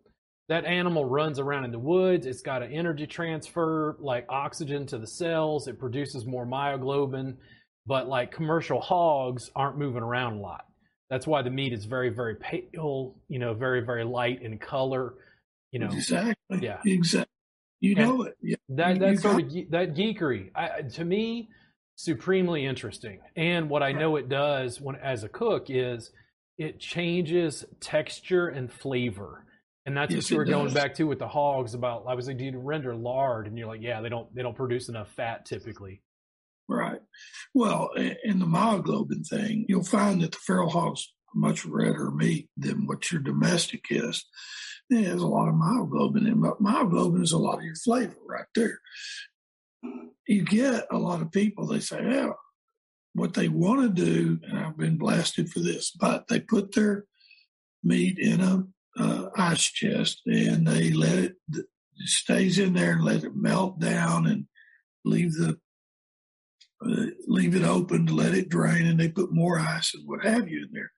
That 0.49 0.65
animal 0.65 1.05
runs 1.05 1.39
around 1.39 1.65
in 1.65 1.71
the 1.71 1.79
woods. 1.79 2.25
It's 2.25 2.41
got 2.41 2.63
an 2.63 2.71
energy 2.71 3.07
transfer, 3.07 3.97
like 3.99 4.25
oxygen 4.29 4.85
to 4.87 4.97
the 4.97 5.07
cells. 5.07 5.67
It 5.67 5.79
produces 5.79 6.25
more 6.25 6.45
myoglobin." 6.45 7.37
but 7.87 8.07
like 8.07 8.31
commercial 8.31 8.81
hogs 8.81 9.49
aren't 9.55 9.77
moving 9.77 10.03
around 10.03 10.33
a 10.33 10.41
lot. 10.41 10.65
That's 11.09 11.25
why 11.25 11.41
the 11.41 11.49
meat 11.49 11.71
is 11.71 11.85
very, 11.85 12.09
very 12.09 12.35
pale, 12.35 13.15
you 13.29 13.39
know, 13.39 13.53
very, 13.53 13.79
very 13.79 14.03
light 14.03 14.41
in 14.41 14.59
color. 14.59 15.13
You 15.71 15.79
know, 15.79 15.87
exactly. 15.87 16.59
Yeah, 16.61 16.79
exactly. 16.85 17.31
You 17.79 17.95
know 17.95 18.21
and 18.21 18.27
it. 18.27 18.37
Yeah. 18.41 18.55
That 18.69 18.99
that 18.99 19.19
sort 19.19 19.41
of 19.41 19.49
that 19.71 19.95
geekery, 19.95 20.51
I, 20.53 20.81
to 20.81 21.05
me, 21.05 21.49
supremely 21.97 22.65
interesting. 22.65 23.19
And 23.35 23.69
what 23.69 23.83
I 23.83 23.91
know 23.91 24.15
it 24.15 24.29
does 24.29 24.79
when 24.79 24.95
as 24.95 25.23
a 25.23 25.29
cook 25.29 25.65
is 25.69 26.11
it 26.57 26.79
changes 26.79 27.65
texture 27.81 28.47
and 28.47 28.71
flavor. 28.71 29.43
And 29.85 29.97
that's 29.97 30.13
yes, 30.13 30.23
what 30.25 30.31
you 30.31 30.37
were 30.37 30.45
going 30.45 30.73
back 30.73 30.93
to 30.95 31.05
with 31.05 31.19
the 31.19 31.27
hogs 31.27 31.73
about 31.73 32.05
I 32.07 32.13
was 32.13 32.27
like, 32.27 32.37
do 32.37 32.45
you 32.45 32.57
render 32.57 32.95
lard? 32.95 33.47
And 33.47 33.57
you're 33.57 33.67
like, 33.67 33.81
yeah, 33.81 34.01
they 34.01 34.09
don't 34.09 34.33
they 34.33 34.43
don't 34.43 34.55
produce 34.55 34.89
enough 34.89 35.09
fat 35.09 35.45
typically. 35.45 36.01
Right. 36.69 36.99
Well, 37.53 37.89
in 37.95 38.39
the 38.39 38.45
myoglobin 38.45 39.25
thing, 39.27 39.65
you'll 39.67 39.83
find 39.83 40.21
that 40.21 40.33
the 40.33 40.37
feral 40.37 40.69
hog's 40.69 41.13
much 41.33 41.65
redder 41.65 42.11
meat 42.11 42.49
than 42.57 42.85
what 42.85 43.11
your 43.11 43.21
domestic 43.21 43.85
is. 43.89 44.23
It 44.89 45.05
has 45.05 45.21
a 45.21 45.27
lot 45.27 45.47
of 45.47 45.55
myoglobin 45.55 46.27
in, 46.27 46.41
but 46.41 46.61
myoglobin 46.61 47.23
is 47.23 47.31
a 47.31 47.37
lot 47.37 47.59
of 47.59 47.63
your 47.63 47.75
flavor 47.75 48.15
right 48.27 48.45
there 48.53 48.79
you 50.27 50.43
get 50.43 50.85
a 50.91 50.97
lot 50.97 51.21
of 51.21 51.31
people, 51.31 51.65
they 51.65 51.79
say, 51.79 52.03
yeah, 52.03 52.29
what 53.13 53.33
they 53.33 53.47
want 53.47 53.81
to 53.81 54.05
do, 54.05 54.39
and 54.43 54.59
I've 54.59 54.77
been 54.77 54.97
blasted 54.97 55.49
for 55.49 55.59
this, 55.59 55.91
but 55.91 56.27
they 56.27 56.39
put 56.39 56.73
their 56.73 57.05
meat 57.83 58.19
in 58.19 58.41
a 58.41 58.63
uh, 58.99 59.29
ice 59.35 59.63
chest 59.63 60.21
and 60.25 60.67
they 60.67 60.91
let 60.91 61.17
it, 61.17 61.35
it 61.53 61.65
stays 61.99 62.59
in 62.59 62.73
there 62.73 62.93
and 62.93 63.03
let 63.03 63.23
it 63.23 63.35
melt 63.35 63.79
down 63.79 64.27
and 64.27 64.45
leave 65.05 65.33
the 65.33 65.57
uh, 66.85 67.05
leave 67.27 67.55
it 67.55 67.63
open 67.63 68.05
to 68.05 68.13
let 68.13 68.35
it 68.35 68.49
drain 68.49 68.85
and 68.85 68.99
they 68.99 69.09
put 69.09 69.31
more 69.31 69.59
ice 69.59 69.93
and 69.95 70.07
what 70.07 70.23
have 70.23 70.47
you 70.47 70.63
in 70.63 70.69
there 70.71 70.91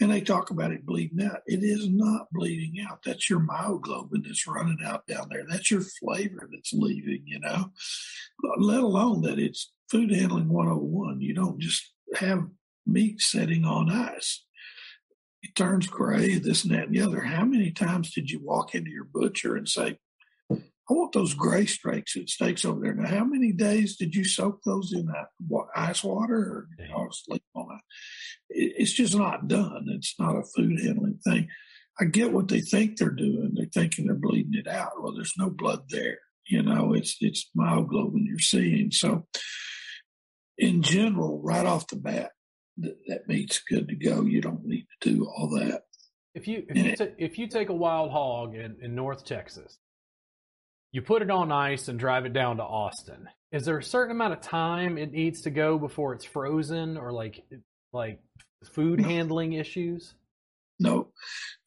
and 0.00 0.10
they 0.10 0.20
talk 0.20 0.50
about 0.50 0.72
it 0.72 0.84
bleeding 0.84 1.24
out. 1.24 1.40
It 1.46 1.62
is 1.62 1.88
not 1.88 2.26
bleeding 2.32 2.84
out. 2.86 3.00
That's 3.04 3.30
your 3.30 3.40
myoglobin 3.40 4.26
that's 4.26 4.46
running 4.46 4.78
out 4.84 5.06
down 5.06 5.28
there. 5.30 5.44
That's 5.48 5.70
your 5.70 5.80
flavor 5.80 6.48
that's 6.52 6.72
leaving, 6.72 7.22
you 7.24 7.40
know, 7.40 7.72
let 8.58 8.80
alone 8.80 9.22
that 9.22 9.38
it's 9.38 9.72
food 9.90 10.10
handling 10.10 10.48
101. 10.48 11.20
You 11.20 11.34
don't 11.34 11.58
just 11.60 11.92
have 12.14 12.46
meat 12.86 13.20
sitting 13.20 13.64
on 13.64 13.90
ice. 13.90 14.44
It 15.42 15.54
turns 15.54 15.86
gray, 15.86 16.38
this 16.38 16.64
and 16.64 16.74
that 16.74 16.88
and 16.88 16.94
the 16.94 17.02
other. 17.02 17.20
How 17.20 17.44
many 17.44 17.70
times 17.70 18.12
did 18.12 18.30
you 18.30 18.40
walk 18.42 18.74
into 18.74 18.90
your 18.90 19.04
butcher 19.04 19.56
and 19.56 19.68
say, 19.68 19.98
I 20.88 20.94
want 20.94 21.12
those 21.12 21.34
gray 21.34 21.66
steaks 21.66 22.16
steaks 22.26 22.64
over 22.64 22.80
there. 22.80 22.94
Now, 22.94 23.08
how 23.08 23.24
many 23.24 23.52
days 23.52 23.96
did 23.96 24.14
you 24.14 24.24
soak 24.24 24.62
those 24.64 24.92
in 24.92 25.06
that 25.06 25.26
ice 25.74 26.04
water 26.04 26.36
or 26.36 26.68
you 26.78 26.88
know, 26.88 27.08
sleep 27.10 27.42
on 27.54 27.66
it? 27.72 27.80
It's 28.50 28.92
just 28.92 29.16
not 29.16 29.48
done. 29.48 29.86
It's 29.88 30.14
not 30.18 30.36
a 30.36 30.44
food 30.44 30.80
handling 30.80 31.18
thing. 31.24 31.48
I 31.98 32.04
get 32.04 32.32
what 32.32 32.48
they 32.48 32.60
think 32.60 32.96
they're 32.96 33.10
doing. 33.10 33.52
They're 33.54 33.66
thinking 33.66 34.06
they're 34.06 34.14
bleeding 34.14 34.54
it 34.54 34.68
out. 34.68 35.02
Well, 35.02 35.14
there's 35.14 35.34
no 35.36 35.50
blood 35.50 35.84
there. 35.88 36.18
You 36.46 36.62
know, 36.62 36.92
it's 36.92 37.16
it's 37.20 37.50
myoglobin 37.58 38.24
you're 38.24 38.38
seeing. 38.38 38.92
So, 38.92 39.26
in 40.56 40.82
general, 40.82 41.40
right 41.42 41.66
off 41.66 41.88
the 41.88 41.96
bat, 41.96 42.30
that, 42.78 42.96
that 43.08 43.26
meat's 43.26 43.60
good 43.68 43.88
to 43.88 43.96
go. 43.96 44.22
You 44.22 44.40
don't 44.40 44.64
need 44.64 44.86
to 45.00 45.14
do 45.14 45.24
all 45.24 45.48
that. 45.58 45.82
If 46.36 46.46
you 46.46 46.64
if 46.68 47.00
you, 47.00 47.12
if 47.18 47.38
you 47.38 47.48
take 47.48 47.70
a 47.70 47.74
wild 47.74 48.12
hog 48.12 48.54
in, 48.54 48.76
in 48.80 48.94
North 48.94 49.24
Texas 49.24 49.78
you 50.92 51.02
put 51.02 51.22
it 51.22 51.30
on 51.30 51.52
ice 51.52 51.88
and 51.88 51.98
drive 51.98 52.24
it 52.24 52.32
down 52.32 52.56
to 52.56 52.62
Austin. 52.62 53.28
Is 53.52 53.64
there 53.64 53.78
a 53.78 53.82
certain 53.82 54.14
amount 54.14 54.32
of 54.32 54.40
time 54.40 54.98
it 54.98 55.12
needs 55.12 55.42
to 55.42 55.50
go 55.50 55.78
before 55.78 56.12
it's 56.14 56.24
frozen 56.24 56.96
or 56.96 57.12
like 57.12 57.44
like 57.92 58.20
food 58.72 59.00
handling 59.00 59.54
issues? 59.54 60.14
No. 60.78 61.08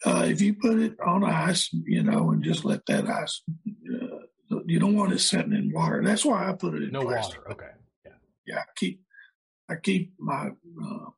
Uh, 0.05 0.25
if 0.27 0.41
you 0.41 0.53
put 0.53 0.79
it 0.79 0.95
on 1.05 1.23
ice, 1.23 1.69
you 1.73 2.03
know, 2.03 2.31
and 2.31 2.43
just 2.43 2.63
let 2.63 2.85
that 2.85 3.07
ice, 3.07 3.41
uh, 3.91 4.59
you 4.65 4.79
don't 4.79 4.95
want 4.95 5.13
it 5.13 5.19
sitting 5.19 5.53
in 5.53 5.71
water. 5.73 6.03
That's 6.03 6.25
why 6.25 6.47
I 6.47 6.53
put 6.53 6.75
it 6.75 6.83
in 6.83 6.91
no 6.91 7.01
plastic. 7.01 7.39
water. 7.39 7.51
Okay. 7.51 7.71
Yeah. 8.05 8.11
Yeah. 8.45 8.59
I 8.59 8.63
keep 8.75 9.01
I 9.69 9.75
keep 9.75 10.13
my 10.19 10.51
uh, 10.83 11.09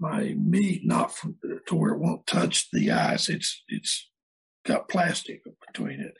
my 0.00 0.34
meat 0.34 0.82
not 0.84 1.14
from, 1.14 1.36
to 1.66 1.74
where 1.74 1.92
it 1.92 1.98
won't 1.98 2.26
touch 2.26 2.70
the 2.72 2.90
ice. 2.90 3.28
It's 3.28 3.62
it's 3.68 4.10
got 4.64 4.88
plastic 4.88 5.42
between 5.66 6.00
it. 6.00 6.14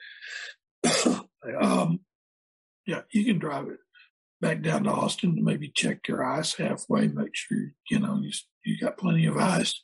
um, 1.60 2.00
yeah, 2.86 3.02
you 3.12 3.24
can 3.24 3.38
drive 3.38 3.68
it 3.68 3.78
back 4.40 4.62
down 4.62 4.84
to 4.84 4.90
Austin 4.90 5.36
to 5.36 5.42
maybe 5.42 5.70
check 5.74 6.06
your 6.08 6.24
ice 6.24 6.54
halfway, 6.54 7.08
make 7.08 7.34
sure 7.34 7.58
you 7.90 7.98
know 7.98 8.18
you 8.20 8.30
you 8.64 8.78
got 8.78 8.98
plenty 8.98 9.26
of 9.26 9.36
ice. 9.36 9.82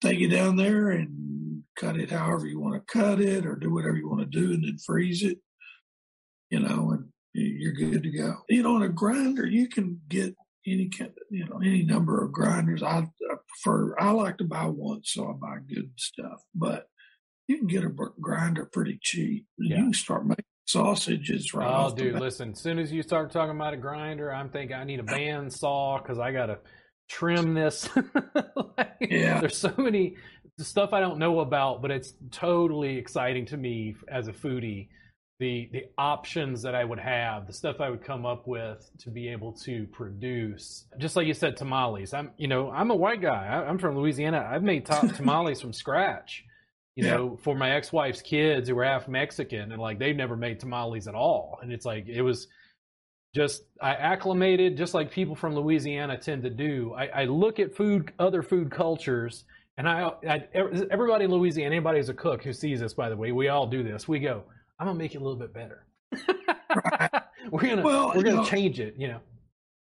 Take 0.00 0.20
it 0.20 0.28
down 0.28 0.56
there 0.56 0.90
and 0.90 1.62
cut 1.76 1.96
it 1.96 2.10
however 2.10 2.46
you 2.46 2.58
want 2.58 2.74
to 2.74 2.92
cut 2.92 3.20
it, 3.20 3.46
or 3.46 3.54
do 3.54 3.72
whatever 3.72 3.96
you 3.96 4.08
want 4.08 4.20
to 4.20 4.40
do, 4.40 4.52
and 4.52 4.64
then 4.64 4.78
freeze 4.78 5.22
it. 5.22 5.38
You 6.50 6.60
know, 6.60 6.90
and 6.90 7.08
you're 7.32 7.72
good 7.72 8.02
to 8.02 8.10
go. 8.10 8.36
You 8.48 8.62
know, 8.62 8.76
in 8.76 8.82
a 8.82 8.88
grinder, 8.88 9.46
you 9.46 9.68
can 9.68 10.00
get 10.08 10.34
any 10.66 10.88
kind, 10.88 11.10
of, 11.10 11.16
you 11.30 11.46
know, 11.46 11.58
any 11.58 11.82
number 11.82 12.22
of 12.22 12.32
grinders. 12.32 12.82
I, 12.82 13.08
I 13.30 13.34
prefer. 13.48 13.98
I 13.98 14.10
like 14.10 14.38
to 14.38 14.44
buy 14.44 14.66
one, 14.66 15.02
so 15.04 15.28
I 15.28 15.32
buy 15.32 15.58
good 15.66 15.90
stuff, 15.96 16.42
but 16.54 16.86
you 17.48 17.58
can 17.58 17.66
get 17.66 17.84
a 17.84 17.90
grinder 18.20 18.66
pretty 18.66 18.98
cheap. 19.02 19.46
Yeah. 19.58 19.78
You 19.78 19.82
can 19.84 19.94
start 19.94 20.26
making 20.26 20.44
sausages 20.66 21.52
right 21.54 21.68
Oh, 21.68 21.94
dude, 21.94 22.18
listen, 22.18 22.52
as 22.52 22.60
soon 22.60 22.78
as 22.78 22.92
you 22.92 23.02
start 23.02 23.30
talking 23.30 23.54
about 23.56 23.74
a 23.74 23.76
grinder, 23.76 24.32
I'm 24.32 24.48
thinking 24.48 24.76
I 24.76 24.84
need 24.84 25.00
a 25.00 25.04
band 25.04 25.52
saw 25.52 25.98
because 25.98 26.18
I 26.18 26.32
got 26.32 26.46
to 26.46 26.58
trim 27.08 27.54
this. 27.54 27.88
like, 28.78 28.96
yeah. 29.00 29.40
There's 29.40 29.56
so 29.56 29.74
many 29.76 30.16
stuff 30.58 30.92
I 30.92 31.00
don't 31.00 31.18
know 31.18 31.40
about, 31.40 31.82
but 31.82 31.90
it's 31.90 32.14
totally 32.30 32.96
exciting 32.96 33.46
to 33.46 33.56
me 33.56 33.96
as 34.08 34.28
a 34.28 34.32
foodie. 34.32 34.88
The, 35.40 35.68
the 35.72 35.84
options 35.98 36.62
that 36.62 36.76
I 36.76 36.84
would 36.84 37.00
have, 37.00 37.48
the 37.48 37.52
stuff 37.52 37.80
I 37.80 37.90
would 37.90 38.04
come 38.04 38.24
up 38.24 38.46
with 38.46 38.88
to 39.00 39.10
be 39.10 39.28
able 39.28 39.52
to 39.64 39.88
produce, 39.88 40.86
just 40.98 41.16
like 41.16 41.26
you 41.26 41.34
said, 41.34 41.56
tamales. 41.56 42.14
I'm, 42.14 42.30
you 42.36 42.46
know, 42.46 42.70
I'm 42.70 42.92
a 42.92 42.94
white 42.94 43.20
guy. 43.20 43.48
I, 43.48 43.68
I'm 43.68 43.78
from 43.78 43.98
Louisiana. 43.98 44.48
I've 44.48 44.62
made 44.62 44.86
top 44.86 45.12
tamales 45.16 45.60
from 45.60 45.72
scratch 45.72 46.44
you 46.96 47.04
yeah. 47.04 47.16
know, 47.16 47.38
for 47.42 47.54
my 47.54 47.70
ex-wife's 47.70 48.20
kids 48.20 48.68
who 48.68 48.74
were 48.74 48.84
half 48.84 49.08
Mexican 49.08 49.72
and 49.72 49.80
like 49.80 49.98
they've 49.98 50.16
never 50.16 50.36
made 50.36 50.60
tamales 50.60 51.08
at 51.08 51.14
all. 51.14 51.58
And 51.62 51.72
it's 51.72 51.86
like, 51.86 52.06
it 52.06 52.22
was 52.22 52.48
just, 53.34 53.62
I 53.80 53.94
acclimated 53.94 54.76
just 54.76 54.92
like 54.92 55.10
people 55.10 55.34
from 55.34 55.54
Louisiana 55.54 56.18
tend 56.18 56.42
to 56.42 56.50
do. 56.50 56.94
I, 56.96 57.22
I 57.22 57.24
look 57.24 57.58
at 57.58 57.74
food, 57.74 58.12
other 58.18 58.42
food 58.42 58.70
cultures 58.70 59.44
and 59.78 59.88
I, 59.88 60.10
I, 60.28 60.44
everybody 60.90 61.24
in 61.24 61.30
Louisiana, 61.30 61.74
anybody 61.74 61.98
who's 61.98 62.10
a 62.10 62.14
cook 62.14 62.44
who 62.44 62.52
sees 62.52 62.80
this, 62.80 62.92
by 62.92 63.08
the 63.08 63.16
way, 63.16 63.32
we 63.32 63.48
all 63.48 63.66
do 63.66 63.82
this. 63.82 64.06
We 64.06 64.18
go, 64.18 64.44
I'm 64.78 64.86
going 64.86 64.98
to 64.98 65.02
make 65.02 65.14
it 65.14 65.22
a 65.22 65.24
little 65.24 65.38
bit 65.38 65.54
better. 65.54 65.86
we're 67.50 67.62
going 67.62 67.78
to, 67.78 67.82
well, 67.82 68.12
we're 68.14 68.22
going 68.22 68.44
to 68.44 68.50
change 68.50 68.80
it, 68.80 68.96
you 68.98 69.08
know 69.08 69.20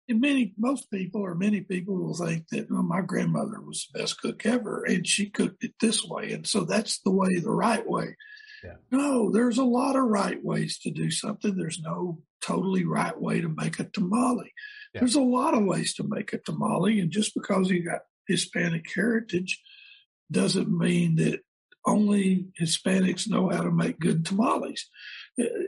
and 0.10 0.22
many 0.22 0.53
most 0.58 0.89
people 0.89 1.22
or 1.22 1.36
many 1.36 1.62
people 1.62 1.95
will 1.95 2.14
think 2.14 2.47
that 2.49 2.72
well, 2.72 2.84
my 2.84 3.01
grandmother 3.01 3.62
was 3.62 3.88
the 3.93 3.99
best 3.99 4.22
cook 4.22 4.45
ever 4.45 4.84
and 4.84 5.05
she 5.05 5.30
cooked 5.30 5.64
it 5.64 5.74
this 5.80 6.03
way. 6.03 6.32
And 6.32 6.47
so 6.47 6.64
that's 6.64 6.99
the 7.01 7.12
way 7.12 7.39
the 7.39 7.51
right 7.51 7.88
way. 7.88 8.16
Yeah. 8.64 8.74
no 8.91 9.32
there's 9.32 9.60
a 9.60 9.64
lot 9.64 9.95
of 9.95 10.05
right 10.05 10.43
ways 10.43 10.80
to 10.80 10.91
do 10.91 11.12
something. 11.12 11.55
There's 11.55 11.80
no 11.80 12.20
totally 12.41 12.86
right 12.86 13.20
way 13.20 13.41
to 13.41 13.49
make 13.49 13.80
a 13.80 13.84
tamale. 13.84 14.51
Yeah. 14.93 15.01
there's 15.01 15.16
a 15.16 15.22
lot 15.22 15.53
of 15.53 15.66
ways 15.66 15.93
to 15.95 16.03
make 16.08 16.34
a 16.34 16.39
tamale 16.39 16.99
and 16.99 17.12
just 17.12 17.34
because 17.36 17.70
you 17.70 17.84
got 17.84 18.01
hispanic 18.28 18.86
heritage 18.93 19.62
doesn't 20.32 20.70
mean 20.70 21.16
that 21.18 21.41
only 21.86 22.47
hispanics 22.60 23.30
know 23.30 23.49
how 23.49 23.64
to 23.64 23.72
make 23.72 23.99
good 23.99 24.26
tamales. 24.26 24.89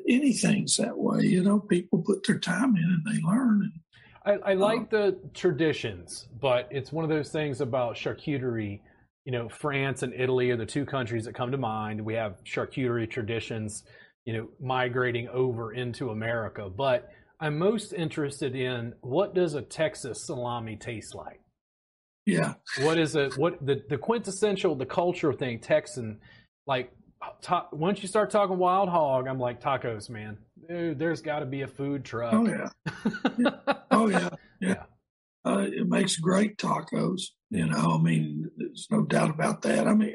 Anything's 0.07 0.77
that 0.77 0.97
way 0.97 1.21
you 1.23 1.43
know? 1.43 1.59
People 1.59 2.03
put 2.05 2.25
their 2.25 2.39
time 2.39 2.75
in 2.75 2.83
and 2.83 3.05
they 3.05 3.21
learn 3.21 3.61
and 3.61 3.81
I, 4.25 4.33
I 4.33 4.53
like 4.53 4.81
uh-huh. 4.81 4.87
the 4.91 5.17
traditions, 5.33 6.27
but 6.41 6.67
it's 6.71 6.91
one 6.91 7.03
of 7.03 7.09
those 7.09 7.29
things 7.29 7.61
about 7.61 7.95
charcuterie. 7.95 8.81
You 9.25 9.31
know, 9.31 9.49
France 9.49 10.03
and 10.03 10.13
Italy 10.13 10.51
are 10.51 10.57
the 10.57 10.65
two 10.65 10.85
countries 10.85 11.25
that 11.25 11.35
come 11.35 11.51
to 11.51 11.57
mind. 11.57 12.03
We 12.03 12.15
have 12.15 12.43
charcuterie 12.43 13.09
traditions, 13.09 13.83
you 14.25 14.33
know, 14.33 14.47
migrating 14.59 15.27
over 15.29 15.73
into 15.73 16.09
America. 16.09 16.69
But 16.69 17.09
I'm 17.39 17.57
most 17.57 17.93
interested 17.93 18.55
in 18.55 18.93
what 19.01 19.35
does 19.35 19.53
a 19.53 19.61
Texas 19.61 20.25
salami 20.25 20.75
taste 20.75 21.15
like? 21.15 21.41
Yeah. 22.25 22.55
What 22.81 22.97
is 22.99 23.15
it? 23.15 23.37
What 23.37 23.65
the, 23.65 23.81
the 23.89 23.97
quintessential, 23.97 24.75
the 24.75 24.85
culture 24.85 25.33
thing, 25.33 25.59
Texan, 25.59 26.19
like 26.67 26.91
ta- 27.41 27.67
once 27.71 28.01
you 28.01 28.07
start 28.07 28.29
talking 28.29 28.57
wild 28.57 28.89
hog, 28.89 29.27
I'm 29.27 29.39
like 29.39 29.61
tacos, 29.61 30.09
man. 30.09 30.37
Dude, 30.67 30.99
there's 30.99 31.21
got 31.21 31.39
to 31.39 31.45
be 31.45 31.61
a 31.61 31.67
food 31.67 32.03
truck. 32.05 32.33
Oh 32.33 32.47
yeah. 32.47 32.69
oh 33.91 34.09
yeah. 34.09 34.29
Yeah. 34.59 34.69
yeah. 34.69 34.83
Uh, 35.45 35.65
it 35.71 35.87
makes 35.87 36.17
great 36.17 36.57
tacos. 36.57 37.21
You 37.49 37.67
know, 37.67 37.97
I 37.99 38.01
mean, 38.01 38.49
there's 38.57 38.87
no 38.91 39.03
doubt 39.03 39.29
about 39.29 39.61
that. 39.63 39.87
I 39.87 39.93
mean, 39.93 40.13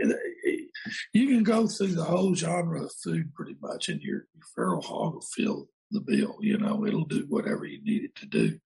you 1.12 1.28
can 1.28 1.42
go 1.42 1.66
through 1.66 1.94
the 1.94 2.04
whole 2.04 2.34
genre 2.34 2.84
of 2.84 2.92
food 3.02 3.34
pretty 3.34 3.56
much, 3.60 3.88
and 3.88 4.00
your, 4.00 4.26
your 4.34 4.44
feral 4.54 4.82
hog 4.82 5.14
will 5.14 5.22
fill 5.22 5.68
the 5.90 6.00
bill. 6.00 6.36
You 6.40 6.58
know, 6.58 6.86
it'll 6.86 7.06
do 7.06 7.26
whatever 7.28 7.64
you 7.64 7.82
need 7.82 8.04
it 8.04 8.14
to 8.16 8.26
do. 8.26 8.58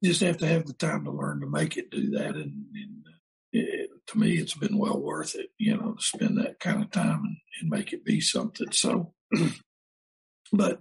You 0.00 0.10
just 0.10 0.20
have 0.20 0.38
to 0.38 0.46
have 0.46 0.66
the 0.66 0.74
time 0.74 1.04
to 1.04 1.10
learn 1.10 1.40
to 1.40 1.46
make 1.46 1.76
it 1.76 1.90
do 1.90 2.10
that. 2.10 2.34
And, 2.34 2.66
and 2.74 3.04
it, 3.52 3.90
to 4.08 4.18
me, 4.18 4.32
it's 4.32 4.54
been 4.54 4.78
well 4.78 5.00
worth 5.00 5.34
it, 5.34 5.50
you 5.58 5.76
know, 5.76 5.94
to 5.94 6.02
spend 6.02 6.38
that 6.38 6.60
kind 6.60 6.82
of 6.82 6.90
time 6.90 7.22
and, 7.24 7.36
and 7.60 7.70
make 7.70 7.92
it 7.92 8.04
be 8.04 8.20
something. 8.20 8.72
So, 8.72 9.14
but 10.52 10.80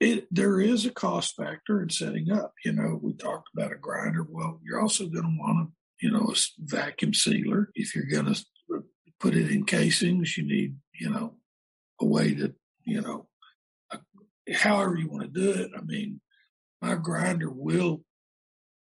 it 0.00 0.26
there 0.30 0.60
is 0.60 0.86
a 0.86 0.90
cost 0.90 1.36
factor 1.36 1.82
in 1.82 1.90
setting 1.90 2.30
up. 2.30 2.52
You 2.64 2.72
know, 2.72 2.98
we 3.02 3.14
talked 3.14 3.48
about 3.54 3.72
a 3.72 3.76
grinder. 3.76 4.26
Well, 4.28 4.60
you're 4.64 4.80
also 4.80 5.06
going 5.06 5.24
to 5.24 5.36
want 5.38 5.68
to, 5.68 6.06
you 6.06 6.12
know, 6.12 6.32
a 6.32 6.36
vacuum 6.58 7.14
sealer. 7.14 7.70
If 7.74 7.94
you're 7.94 8.04
going 8.06 8.34
to 8.34 8.44
put 9.20 9.36
it 9.36 9.50
in 9.50 9.64
casings, 9.64 10.36
you 10.36 10.46
need, 10.46 10.76
you 10.98 11.10
know, 11.10 11.34
a 12.00 12.06
way 12.06 12.34
to, 12.34 12.54
you 12.84 13.00
know, 13.02 13.28
however 14.52 14.96
you 14.96 15.08
want 15.08 15.22
to 15.22 15.40
do 15.40 15.50
it. 15.52 15.70
I 15.76 15.82
mean, 15.82 16.20
my 16.80 16.94
grinder 16.94 17.50
will 17.50 18.02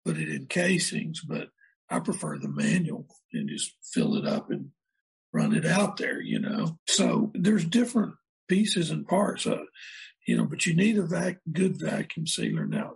put 0.05 0.19
it 0.19 0.29
in 0.29 0.47
casings, 0.47 1.21
but 1.21 1.49
I 1.91 2.01
prefer 2.01 2.39
the 2.39 2.49
manual 2.49 3.07
and 3.33 3.49
just 3.49 3.73
fill 3.83 4.17
it 4.17 4.27
up 4.27 4.51
and 4.51 4.71
run 5.33 5.55
it 5.55 5.67
out 5.67 5.97
there, 5.97 6.21
you 6.21 6.39
know. 6.39 6.79
So 6.87 7.33
there's 7.35 7.65
different 7.65 8.15
pieces 8.49 8.91
and 8.91 9.07
parts, 9.07 9.47
uh, 9.47 9.59
you 10.27 10.37
know, 10.37 10.45
but 10.45 10.67
you 10.67 10.75
need 10.75 10.99
a 10.99 11.07
vac- 11.07 11.41
good 11.53 11.79
vacuum 11.79 12.27
sealer. 12.27 12.67
Now, 12.67 12.95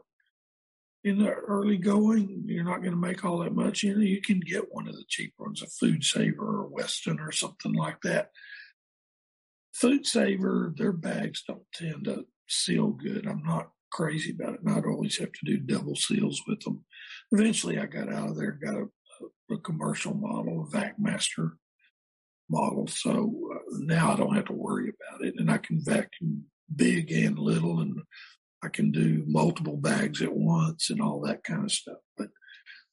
in 1.03 1.18
the 1.18 1.31
early 1.31 1.78
going, 1.78 2.43
you're 2.47 2.64
not 2.64 2.83
going 2.83 2.93
to 2.93 2.97
make 2.97 3.24
all 3.24 3.39
that 3.39 3.55
much. 3.55 3.83
You 3.83 3.95
know, 3.95 4.03
you 4.03 4.20
can 4.20 4.41
get 4.41 4.74
one 4.74 4.87
of 4.87 4.95
the 4.95 5.05
cheap 5.09 5.33
ones, 5.39 5.62
a 5.62 5.66
Food 5.66 6.05
Saver 6.05 6.45
or 6.45 6.66
Weston 6.66 7.20
or 7.20 7.33
something 7.33 7.72
like 7.72 8.01
that. 8.03 8.31
Food 9.72 10.05
Saver, 10.05 10.74
their 10.76 10.93
bags 10.93 11.43
don't 11.47 11.62
tend 11.72 12.05
to 12.05 12.26
seal 12.49 12.89
good. 12.89 13.26
I'm 13.26 13.43
not 13.45 13.70
crazy 13.91 14.33
about 14.33 14.55
it. 14.55 14.64
Not 14.64 14.85
always 14.85 15.16
have 15.18 15.33
to 15.33 15.45
do 15.45 15.59
double 15.59 15.95
seals 15.95 16.43
with 16.47 16.61
them. 16.61 16.85
Eventually, 17.33 17.78
I 17.78 17.87
got 17.87 18.12
out 18.12 18.31
of 18.31 18.37
there, 18.37 18.59
got 18.62 18.74
a, 18.74 18.89
a, 19.51 19.55
a 19.55 19.59
commercial 19.59 20.14
model, 20.14 20.68
a 20.68 20.76
VacMaster 20.76 21.53
model. 22.51 22.89
So 22.89 23.53
uh, 23.55 23.59
now 23.78 24.12
I 24.12 24.16
don't 24.16 24.35
have 24.35 24.47
to 24.47 24.53
worry 24.53 24.91
about 24.91 25.24
it, 25.24 25.35
and 25.39 25.51
I 25.51 25.59
can 25.59 25.83
vacuum 25.83 26.45
big 26.75 27.11
and 27.12 27.39
little, 27.39 27.81
and 27.81 28.03
I 28.62 28.68
can 28.68 28.91
do 28.91 29.25
multiple 29.27 29.77
bags 29.77 30.23
at 30.23 30.35
once 30.35 30.91
and 30.91 31.01
all 31.01 31.21
that 31.23 31.45
kind 31.45 31.64
of 31.64 31.73
stuff. 31.73 31.99
But 32.16 32.29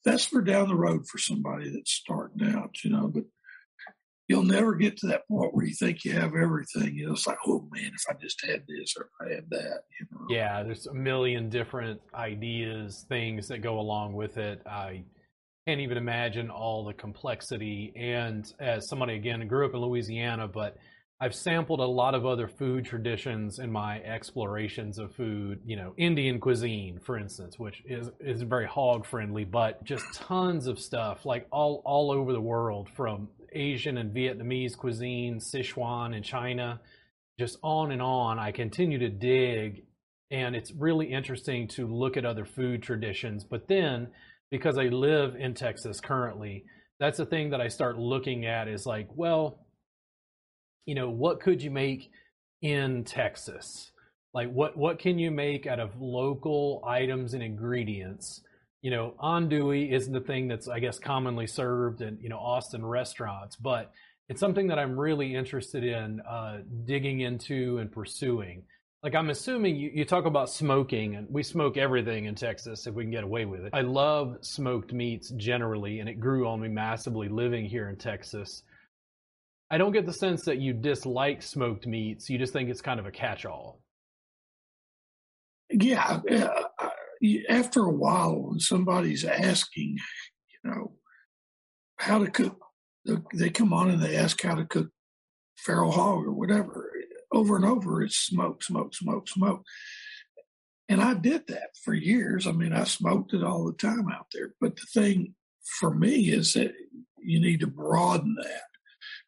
that's 0.05 0.25
for 0.25 0.41
down 0.41 0.69
the 0.69 0.75
road 0.75 1.07
for 1.07 1.17
somebody 1.17 1.69
that's 1.69 1.91
starting 1.91 2.47
out, 2.55 2.84
you 2.84 2.91
know. 2.91 3.07
But 3.07 3.23
you'll 4.28 4.43
never 4.43 4.75
get 4.75 4.97
to 4.97 5.07
that 5.07 5.28
point 5.28 5.53
where 5.53 5.65
you 5.65 5.73
think 5.73 6.03
you 6.03 6.13
have 6.13 6.36
everything. 6.36 6.95
You 6.95 7.07
know, 7.07 7.13
it's 7.13 7.28
like, 7.28 7.38
oh 7.45 7.67
man, 7.71 7.91
if 7.93 8.03
I 8.09 8.13
just 8.21 8.45
had 8.45 8.63
this 8.67 8.95
or 8.97 9.03
if 9.03 9.28
I 9.28 9.36
had 9.36 9.49
that, 9.49 9.82
you 9.99 10.07
know. 10.11 10.25
Yeah, 10.30 10.63
there's 10.63 10.88
a 10.88 10.93
million 10.93 11.49
different 11.49 12.01
ideas, 12.13 13.05
things 13.09 13.47
that 13.49 13.61
go 13.61 13.80
along 13.80 14.13
with 14.13 14.38
it. 14.38 14.61
I 14.65 15.03
can't 15.67 15.82
even 15.82 15.97
imagine 15.97 16.49
all 16.49 16.86
the 16.86 16.93
complexity. 16.93 17.91
And 17.95 18.49
as 18.59 18.88
somebody 18.88 19.15
again 19.15 19.45
grew 19.47 19.65
up 19.65 19.73
in 19.73 19.82
Louisiana, 19.82 20.47
but 20.47 20.78
I've 21.20 21.34
sampled 21.34 21.80
a 21.80 21.86
lot 21.86 22.13
of 22.13 22.28
other 22.28 22.47
food 22.47 22.86
traditions 22.86 23.57
in 23.57 23.72
my 23.72 23.99
explorations 24.01 24.99
of 24.99 25.15
food, 25.15 25.61
you 25.65 25.76
know, 25.76 25.95
Indian 25.97 26.39
cuisine, 26.39 26.99
for 26.99 27.18
instance, 27.18 27.57
which 27.57 27.82
is, 27.86 28.11
is 28.20 28.43
very 28.43 28.68
hog 28.68 29.03
friendly, 29.03 29.43
but 29.43 29.84
just 29.84 30.05
tons 30.13 30.68
of 30.68 30.78
stuff 30.78 31.26
like 31.26 31.47
all, 31.51 31.82
all 31.86 32.11
over 32.11 32.34
the 32.34 32.41
world 32.41 32.88
from 32.95 33.30
Asian 33.51 33.97
and 33.97 34.15
Vietnamese 34.15 34.78
cuisine, 34.78 35.39
Sichuan 35.39 36.15
and 36.15 36.24
China, 36.24 36.80
just 37.39 37.57
on 37.63 37.91
and 37.91 38.01
on. 38.01 38.38
I 38.38 38.51
continue 38.51 38.99
to 38.99 39.09
dig, 39.09 39.86
and 40.30 40.55
it's 40.55 40.72
really 40.72 41.11
interesting 41.11 41.68
to 41.70 41.88
look 41.88 42.15
at 42.15 42.26
other 42.26 42.45
food 42.45 42.84
traditions. 42.84 43.43
But 43.43 43.68
then, 43.68 44.09
because 44.51 44.78
I 44.78 44.84
live 44.84 45.36
in 45.36 45.55
Texas 45.55 45.99
currently, 45.99 46.65
that's 46.99 47.18
the 47.18 47.26
thing 47.26 47.49
that 47.51 47.61
I 47.61 47.70
start 47.70 47.97
looking 47.97 48.45
at 48.45 48.68
is 48.68 48.86
like, 48.86 49.07
well, 49.15 49.66
you 50.88 50.95
know, 50.95 51.09
what 51.11 51.39
could 51.39 51.61
you 51.61 51.69
make 51.69 52.09
in 52.63 53.03
Texas? 53.03 53.91
Like, 54.33 54.51
what 54.51 54.75
what 54.75 54.97
can 54.97 55.19
you 55.19 55.29
make 55.29 55.67
out 55.67 55.79
of 55.79 56.01
local 56.01 56.83
items 56.83 57.35
and 57.35 57.43
ingredients? 57.43 58.41
you 58.81 58.91
know, 58.91 59.15
andouille 59.21 59.91
isn't 59.91 60.13
the 60.13 60.21
thing 60.21 60.47
that's, 60.47 60.67
I 60.67 60.79
guess, 60.79 60.99
commonly 60.99 61.47
served 61.47 62.01
in, 62.01 62.17
you 62.21 62.29
know, 62.29 62.38
Austin 62.38 62.85
restaurants, 62.85 63.55
but 63.55 63.91
it's 64.29 64.39
something 64.39 64.67
that 64.67 64.77
I'm 64.77 64.99
really 64.99 65.35
interested 65.35 65.83
in 65.83 66.21
uh, 66.21 66.59
digging 66.85 67.21
into 67.21 67.79
and 67.79 67.91
pursuing. 67.91 68.63
Like, 69.03 69.15
I'm 69.15 69.29
assuming 69.29 69.75
you, 69.75 69.91
you 69.93 70.05
talk 70.05 70.25
about 70.25 70.49
smoking, 70.49 71.15
and 71.15 71.27
we 71.29 71.43
smoke 71.43 71.77
everything 71.77 72.25
in 72.25 72.35
Texas 72.35 72.88
if 72.88 72.93
we 72.93 73.03
can 73.03 73.11
get 73.11 73.23
away 73.23 73.45
with 73.45 73.61
it. 73.61 73.71
I 73.73 73.81
love 73.81 74.38
smoked 74.41 74.93
meats 74.93 75.29
generally, 75.38 75.99
and 75.99 76.09
it 76.09 76.19
grew 76.19 76.47
on 76.47 76.59
me 76.61 76.67
massively 76.67 77.29
living 77.29 77.65
here 77.65 77.89
in 77.89 77.95
Texas. 77.95 78.63
I 79.70 79.78
don't 79.78 79.91
get 79.91 80.05
the 80.05 80.13
sense 80.13 80.43
that 80.43 80.59
you 80.59 80.74
dislike 80.74 81.43
smoked 81.43 81.86
meats. 81.88 82.30
You 82.30 82.38
just 82.38 82.53
think 82.53 82.70
it's 82.70 82.82
kind 82.82 82.99
of 82.99 83.05
a 83.05 83.11
catch 83.11 83.45
all. 83.45 83.82
Yeah, 85.70 86.22
uh, 86.32 86.63
uh, 86.80 86.89
after 87.49 87.82
a 87.82 87.91
while, 87.91 88.36
when 88.36 88.59
somebody's 88.59 89.26
asking, 89.26 89.97
you 90.63 90.72
know, 90.72 90.93
how 91.97 92.20
to 92.20 92.32
cook, 92.32 92.59
they 93.34 93.49
come 93.49 93.74
on 93.74 93.89
and 93.89 94.01
they 94.01 94.15
ask 94.15 94.41
how 94.41 94.55
to 94.55 94.65
cook 94.65 94.89
feral 95.57 95.91
hog 95.91 96.26
or 96.26 96.32
whatever. 96.32 96.89
Over 97.34 97.57
and 97.57 97.65
over, 97.65 98.01
it's 98.01 98.15
smoke, 98.15 98.63
smoke, 98.63 98.95
smoke, 98.95 99.28
smoke. 99.28 99.63
And 100.88 101.01
I 101.01 101.13
did 101.15 101.47
that 101.47 101.72
for 101.84 101.93
years. 101.93 102.47
I 102.47 102.53
mean, 102.53 102.72
I 102.72 102.86
smoked 102.86 103.34
it 103.34 103.43
all 103.43 103.65
the 103.65 103.74
time 103.74 104.07
out 104.09 104.28
there. 104.32 104.53
But 104.61 104.78
the 104.78 104.88
thing 104.93 105.36
for 105.80 105.93
me 105.93 106.30
is 106.30 106.53
that 106.53 106.74
you 107.20 107.41
need 107.41 107.59
to 107.59 107.68
broaden 107.68 108.36
that. 108.41 108.61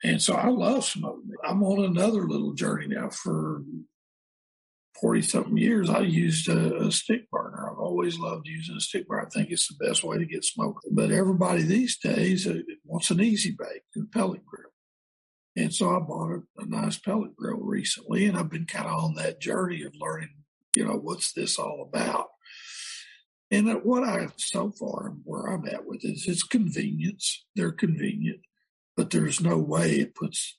And 0.04 0.22
so 0.22 0.34
I 0.34 0.48
love 0.48 0.86
smoking. 0.86 1.32
I'm 1.44 1.64
on 1.64 1.84
another 1.84 2.24
little 2.28 2.54
journey 2.54 2.88
now 2.88 3.10
for 3.10 3.62
40 5.00 5.22
something 5.22 5.58
years, 5.58 5.90
I 5.90 6.00
used 6.00 6.50
a, 6.50 6.88
a, 6.88 6.92
stick 6.92 7.30
burner. 7.32 7.70
I've 7.72 7.80
always 7.80 8.20
loved 8.20 8.48
using 8.48 8.76
a 8.76 8.82
stick 8.82 9.08
burner. 9.08 9.26
I 9.26 9.30
think 9.30 9.50
it's 9.50 9.68
the 9.68 9.86
best 9.86 10.04
way 10.04 10.18
to 10.18 10.26
get 10.26 10.44
smoked. 10.44 10.86
But 10.92 11.12
everybody 11.12 11.64
these 11.64 11.98
days 11.98 12.48
uh, 12.48 12.60
wants 12.84 13.10
an 13.12 13.22
easy 13.22 13.52
bake 13.58 13.84
and 13.96 14.12
pellet 14.12 14.46
grill. 14.46 14.72
And 15.56 15.74
so 15.74 15.96
I 15.96 16.00
bought 16.00 16.32
a, 16.32 16.42
a 16.62 16.66
nice 16.66 16.98
pellet 16.98 17.36
grill 17.36 17.60
recently, 17.60 18.26
and 18.26 18.38
I've 18.38 18.50
been 18.50 18.66
kind 18.66 18.88
of 18.88 19.04
on 19.04 19.16
that 19.16 19.42
journey 19.42 19.84
of 19.84 19.94
learning, 20.00 20.30
you 20.76 20.86
know, 20.86 20.96
what's 20.96 21.34
this 21.34 21.58
all 21.58 21.88
about. 21.88 22.28
And 23.52 23.68
what 23.84 24.04
I 24.04 24.28
so 24.38 24.72
far 24.72 25.16
where 25.24 25.48
I'm 25.48 25.66
at 25.68 25.86
with 25.86 26.04
it 26.04 26.12
is 26.12 26.28
it's 26.28 26.44
convenience. 26.44 27.46
They're 27.56 27.72
convenient, 27.72 28.42
but 29.00 29.12
there's 29.12 29.40
no 29.40 29.58
way 29.58 29.92
it 29.92 30.14
puts 30.14 30.58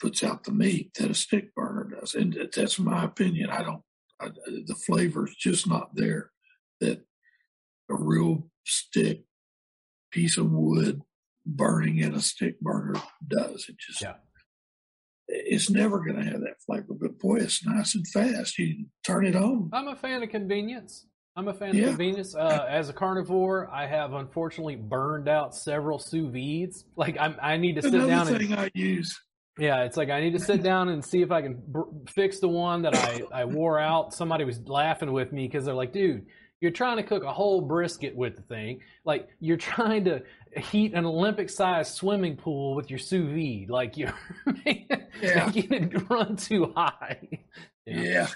puts 0.00 0.22
out 0.22 0.44
the 0.44 0.52
meat 0.52 0.94
that 0.94 1.10
a 1.10 1.14
stick 1.14 1.52
burner 1.52 1.98
does. 1.98 2.14
And 2.14 2.48
that's 2.54 2.78
my 2.78 3.02
opinion. 3.02 3.50
I 3.50 3.64
don't, 3.64 3.82
I, 4.20 4.28
the 4.28 4.76
flavor 4.86 5.26
is 5.26 5.34
just 5.34 5.66
not 5.66 5.90
there 5.96 6.30
that 6.80 7.00
a 7.90 7.96
real 7.96 8.48
stick 8.64 9.24
piece 10.12 10.36
of 10.36 10.52
wood 10.52 11.02
burning 11.44 11.98
in 11.98 12.14
a 12.14 12.20
stick 12.20 12.60
burner 12.60 12.94
does. 13.26 13.66
It 13.68 13.78
just, 13.80 14.00
yeah. 14.00 14.14
it's 15.26 15.68
never 15.68 15.98
going 15.98 16.24
to 16.24 16.30
have 16.30 16.42
that 16.42 16.62
flavor. 16.64 16.94
But 16.94 17.18
boy, 17.18 17.38
it's 17.38 17.66
nice 17.66 17.96
and 17.96 18.06
fast. 18.06 18.58
You 18.58 18.86
turn 19.04 19.26
it 19.26 19.34
on. 19.34 19.70
I'm 19.72 19.88
a 19.88 19.96
fan 19.96 20.22
of 20.22 20.28
convenience. 20.28 21.04
I'm 21.34 21.48
a 21.48 21.54
fan 21.54 21.74
yeah. 21.74 21.88
of 21.88 21.96
Venus. 21.96 22.34
Uh, 22.34 22.66
as 22.68 22.88
a 22.88 22.92
carnivore, 22.92 23.70
I 23.72 23.86
have 23.86 24.12
unfortunately 24.12 24.76
burned 24.76 25.28
out 25.28 25.54
several 25.54 25.98
sous 25.98 26.30
vides. 26.30 26.84
Like 26.96 27.16
I'm, 27.18 27.36
I 27.42 27.56
need 27.56 27.76
to 27.76 27.82
sit 27.82 27.94
Another 27.94 28.08
down. 28.08 28.26
thing 28.26 28.52
and, 28.52 28.60
I 28.60 28.70
use 28.74 29.18
yeah, 29.58 29.82
it's 29.82 29.96
like 29.96 30.08
I 30.08 30.20
need 30.20 30.32
to 30.32 30.40
sit 30.40 30.62
down 30.62 30.88
and 30.88 31.04
see 31.04 31.20
if 31.20 31.30
I 31.30 31.42
can 31.42 31.62
br- 31.66 31.82
fix 32.08 32.40
the 32.40 32.48
one 32.48 32.82
that 32.82 32.94
I, 32.96 33.22
I 33.32 33.44
wore 33.44 33.78
out. 33.78 34.14
Somebody 34.14 34.44
was 34.44 34.60
laughing 34.66 35.12
with 35.12 35.32
me 35.32 35.46
because 35.46 35.66
they're 35.66 35.74
like, 35.74 35.92
dude, 35.92 36.26
you're 36.60 36.70
trying 36.70 36.96
to 36.96 37.02
cook 37.02 37.22
a 37.22 37.32
whole 37.32 37.60
brisket 37.60 38.16
with 38.16 38.36
the 38.36 38.42
thing. 38.42 38.80
Like 39.04 39.28
you're 39.40 39.58
trying 39.58 40.04
to 40.06 40.22
heat 40.56 40.94
an 40.94 41.04
Olympic 41.04 41.50
sized 41.50 41.94
swimming 41.94 42.36
pool 42.36 42.74
with 42.74 42.88
your 42.88 42.98
sous 42.98 43.28
vide. 43.28 43.68
Like 43.68 43.98
you're 43.98 44.14
yeah. 44.64 45.50
making 45.54 45.72
it 45.72 46.10
run 46.10 46.36
too 46.36 46.72
high. 46.74 47.18
Yeah. 47.84 48.00
yeah. 48.00 48.26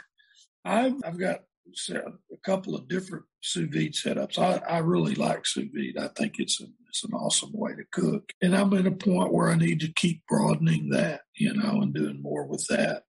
I've, 0.64 0.94
I've 1.04 1.18
got 1.20 1.42
a 1.90 2.36
couple 2.44 2.74
of 2.74 2.88
different 2.88 3.24
sous 3.40 3.68
vide 3.72 3.92
setups. 3.92 4.38
I, 4.38 4.56
I 4.66 4.78
really 4.78 5.14
like 5.14 5.46
sous 5.46 5.68
vide. 5.72 5.98
I 5.98 6.08
think 6.08 6.34
it's 6.38 6.60
a, 6.60 6.66
it's 6.88 7.04
an 7.04 7.12
awesome 7.12 7.52
way 7.52 7.72
to 7.74 7.84
cook. 7.92 8.32
And 8.42 8.56
I'm 8.56 8.72
at 8.74 8.86
a 8.86 8.92
point 8.92 9.32
where 9.32 9.48
I 9.48 9.56
need 9.56 9.80
to 9.80 9.92
keep 9.92 10.26
broadening 10.26 10.90
that, 10.90 11.22
you 11.34 11.54
know, 11.54 11.80
and 11.82 11.94
doing 11.94 12.22
more 12.22 12.46
with 12.46 12.66
that. 12.68 13.04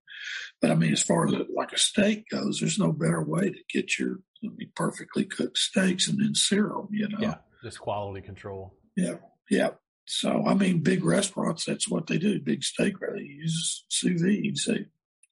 But 0.60 0.70
I 0.70 0.74
mean, 0.74 0.92
as 0.92 1.02
far 1.02 1.26
as 1.26 1.32
a, 1.32 1.46
like 1.54 1.72
a 1.72 1.78
steak 1.78 2.28
goes, 2.30 2.60
there's 2.60 2.78
no 2.78 2.92
better 2.92 3.22
way 3.22 3.50
to 3.50 3.58
get 3.72 3.98
your 3.98 4.18
I 4.44 4.48
mean, 4.48 4.70
perfectly 4.74 5.24
cooked 5.24 5.58
steaks 5.58 6.08
and 6.08 6.20
then 6.20 6.34
sear 6.34 6.68
them, 6.68 6.88
you 6.90 7.08
know. 7.08 7.18
Yeah, 7.20 7.36
just 7.62 7.80
quality 7.80 8.20
control. 8.20 8.74
Yeah, 8.96 9.16
yeah. 9.50 9.70
So 10.06 10.44
I 10.46 10.54
mean, 10.54 10.80
big 10.80 11.04
restaurants, 11.04 11.64
that's 11.64 11.88
what 11.88 12.06
they 12.06 12.18
do. 12.18 12.40
Big 12.40 12.64
steak, 12.64 12.94
they 13.00 13.22
use 13.22 13.84
sous 13.88 14.20
vide. 14.20 14.56
They 14.66 14.86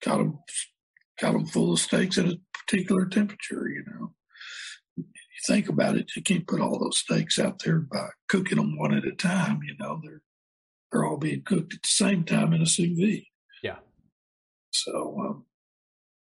got 0.04 0.18
them 0.18 0.38
got 1.18 1.32
them 1.32 1.46
full 1.46 1.72
of 1.72 1.78
steaks 1.78 2.18
at 2.18 2.26
a 2.26 2.38
particular 2.66 3.06
temperature, 3.06 3.68
you 3.68 3.84
know. 3.86 4.12
You 4.96 5.04
think 5.46 5.68
about 5.68 5.96
it, 5.96 6.10
you 6.16 6.22
can't 6.22 6.46
put 6.46 6.60
all 6.60 6.78
those 6.78 6.98
steaks 6.98 7.38
out 7.38 7.62
there 7.64 7.80
by 7.80 8.08
cooking 8.28 8.56
them 8.56 8.78
one 8.78 8.94
at 8.94 9.04
a 9.04 9.12
time. 9.12 9.60
You 9.66 9.74
know, 9.78 10.00
they're 10.02 10.22
they're 10.90 11.04
all 11.04 11.18
being 11.18 11.42
cooked 11.42 11.74
at 11.74 11.82
the 11.82 11.88
same 11.88 12.24
time 12.24 12.52
in 12.52 12.62
a 12.62 12.66
sous 12.66 12.98
vide. 12.98 13.24
Yeah. 13.62 13.76
So, 14.70 15.16
um, 15.20 15.44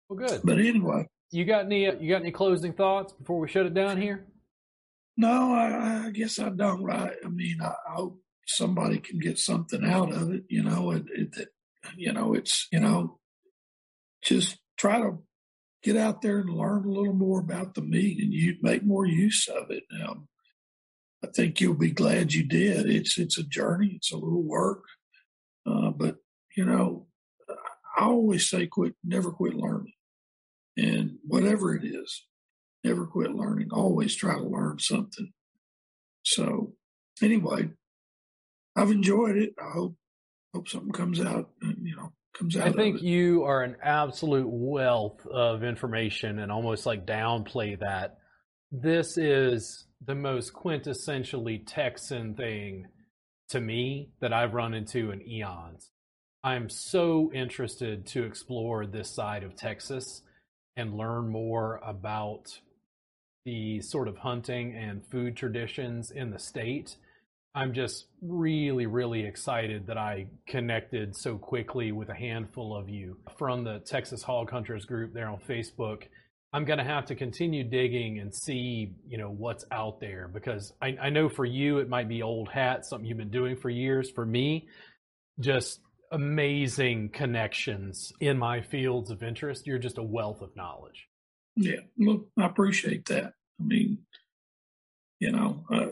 well, 0.09 0.27
good. 0.27 0.41
But 0.43 0.59
anyway, 0.59 1.07
you 1.31 1.45
got 1.45 1.65
any 1.65 1.87
uh, 1.87 1.95
you 1.99 2.09
got 2.09 2.21
any 2.21 2.31
closing 2.31 2.73
thoughts 2.73 3.13
before 3.13 3.39
we 3.39 3.47
shut 3.47 3.65
it 3.65 3.73
down 3.73 3.99
here? 3.99 4.25
No, 5.17 5.53
I, 5.53 6.05
I 6.05 6.11
guess 6.11 6.39
I 6.39 6.49
don't. 6.49 6.83
Right. 6.83 7.15
I 7.23 7.27
mean, 7.29 7.57
I, 7.61 7.73
I, 7.89 7.95
hope 7.95 8.21
somebody 8.47 8.99
can 8.99 9.19
get 9.19 9.37
something 9.37 9.83
out 9.83 10.13
of 10.13 10.31
it. 10.31 10.43
You 10.49 10.63
know, 10.63 10.91
it, 10.91 11.03
it, 11.13 11.47
you 11.97 12.13
know, 12.13 12.33
it's 12.33 12.67
you 12.71 12.79
know, 12.79 13.19
just 14.23 14.57
try 14.77 14.99
to 14.99 15.17
get 15.83 15.95
out 15.95 16.21
there 16.21 16.39
and 16.39 16.49
learn 16.49 16.85
a 16.85 16.91
little 16.91 17.13
more 17.13 17.39
about 17.39 17.73
the 17.73 17.81
meat, 17.81 18.21
and 18.21 18.33
you 18.33 18.55
make 18.61 18.83
more 18.83 19.05
use 19.05 19.47
of 19.47 19.71
it. 19.71 19.83
Um, 20.03 20.27
I 21.23 21.27
think 21.27 21.59
you'll 21.59 21.73
be 21.73 21.91
glad 21.91 22.33
you 22.33 22.43
did. 22.43 22.89
It's 22.89 23.17
it's 23.17 23.37
a 23.37 23.43
journey. 23.43 23.93
It's 23.95 24.11
a 24.11 24.17
little 24.17 24.43
work, 24.43 24.83
uh, 25.65 25.89
but 25.91 26.17
you 26.55 26.65
know, 26.65 27.07
I 27.97 28.05
always 28.05 28.49
say, 28.49 28.67
quit, 28.67 28.95
never 29.03 29.31
quit 29.31 29.55
learning, 29.55 29.93
and 30.77 31.17
whatever 31.25 31.75
it 31.75 31.83
is, 31.83 32.25
never 32.83 33.05
quit 33.05 33.31
learning. 33.31 33.69
Always 33.71 34.15
try 34.15 34.35
to 34.35 34.43
learn 34.43 34.79
something. 34.79 35.31
So, 36.23 36.73
anyway, 37.21 37.69
I've 38.75 38.91
enjoyed 38.91 39.37
it. 39.37 39.53
I 39.59 39.71
hope 39.71 39.95
hope 40.53 40.69
something 40.69 40.91
comes 40.91 41.19
out. 41.19 41.49
You 41.61 41.95
know, 41.95 42.13
comes 42.37 42.57
out. 42.57 42.67
I 42.67 42.71
think 42.71 43.01
you 43.01 43.43
are 43.43 43.63
an 43.63 43.77
absolute 43.83 44.47
wealth 44.49 45.25
of 45.27 45.63
information, 45.63 46.39
and 46.39 46.51
almost 46.51 46.85
like 46.85 47.05
downplay 47.05 47.79
that. 47.79 48.17
This 48.71 49.17
is 49.17 49.87
the 50.05 50.15
most 50.15 50.53
quintessentially 50.53 51.63
Texan 51.65 52.35
thing 52.35 52.87
to 53.49 53.59
me 53.59 54.11
that 54.21 54.31
I've 54.33 54.53
run 54.53 54.73
into 54.73 55.11
in 55.11 55.27
eons. 55.27 55.89
I'm 56.43 56.69
so 56.69 57.31
interested 57.33 58.05
to 58.07 58.23
explore 58.23 58.85
this 58.85 59.13
side 59.13 59.43
of 59.43 59.55
Texas 59.55 60.21
and 60.77 60.95
learn 60.95 61.29
more 61.29 61.81
about 61.83 62.45
the 63.45 63.81
sort 63.81 64.07
of 64.07 64.17
hunting 64.17 64.75
and 64.75 65.05
food 65.05 65.35
traditions 65.35 66.11
in 66.11 66.29
the 66.29 66.39
state. 66.39 66.95
I'm 67.59 67.73
just 67.73 68.05
really, 68.21 68.85
really 68.85 69.25
excited 69.25 69.87
that 69.87 69.97
I 69.97 70.27
connected 70.47 71.13
so 71.13 71.37
quickly 71.37 71.91
with 71.91 72.07
a 72.07 72.13
handful 72.13 72.73
of 72.73 72.87
you 72.87 73.17
from 73.37 73.65
the 73.65 73.79
Texas 73.79 74.23
Hog 74.23 74.49
Hunters 74.49 74.85
group 74.85 75.13
there 75.13 75.27
on 75.27 75.39
Facebook. 75.39 76.03
I'm 76.53 76.63
going 76.63 76.79
to 76.79 76.85
have 76.85 77.07
to 77.07 77.15
continue 77.15 77.65
digging 77.65 78.19
and 78.19 78.33
see, 78.33 78.93
you 79.05 79.17
know, 79.17 79.29
what's 79.29 79.65
out 79.73 79.99
there 79.99 80.29
because 80.33 80.71
I, 80.81 80.95
I 81.01 81.09
know 81.09 81.27
for 81.27 81.43
you 81.43 81.79
it 81.79 81.89
might 81.89 82.07
be 82.07 82.23
old 82.23 82.47
hat, 82.47 82.85
something 82.85 83.05
you've 83.05 83.17
been 83.17 83.29
doing 83.29 83.57
for 83.57 83.69
years. 83.69 84.09
For 84.09 84.25
me, 84.25 84.69
just 85.41 85.81
amazing 86.13 87.09
connections 87.09 88.13
in 88.21 88.37
my 88.37 88.61
fields 88.61 89.11
of 89.11 89.21
interest. 89.21 89.67
You're 89.67 89.79
just 89.79 89.97
a 89.97 90.03
wealth 90.03 90.41
of 90.41 90.55
knowledge. 90.55 91.09
Yeah, 91.57 91.81
look, 91.97 92.29
I 92.37 92.45
appreciate 92.45 93.07
that. 93.07 93.33
I 93.59 93.63
mean, 93.65 93.97
you 95.19 95.33
know, 95.33 95.65
uh, 95.69 95.87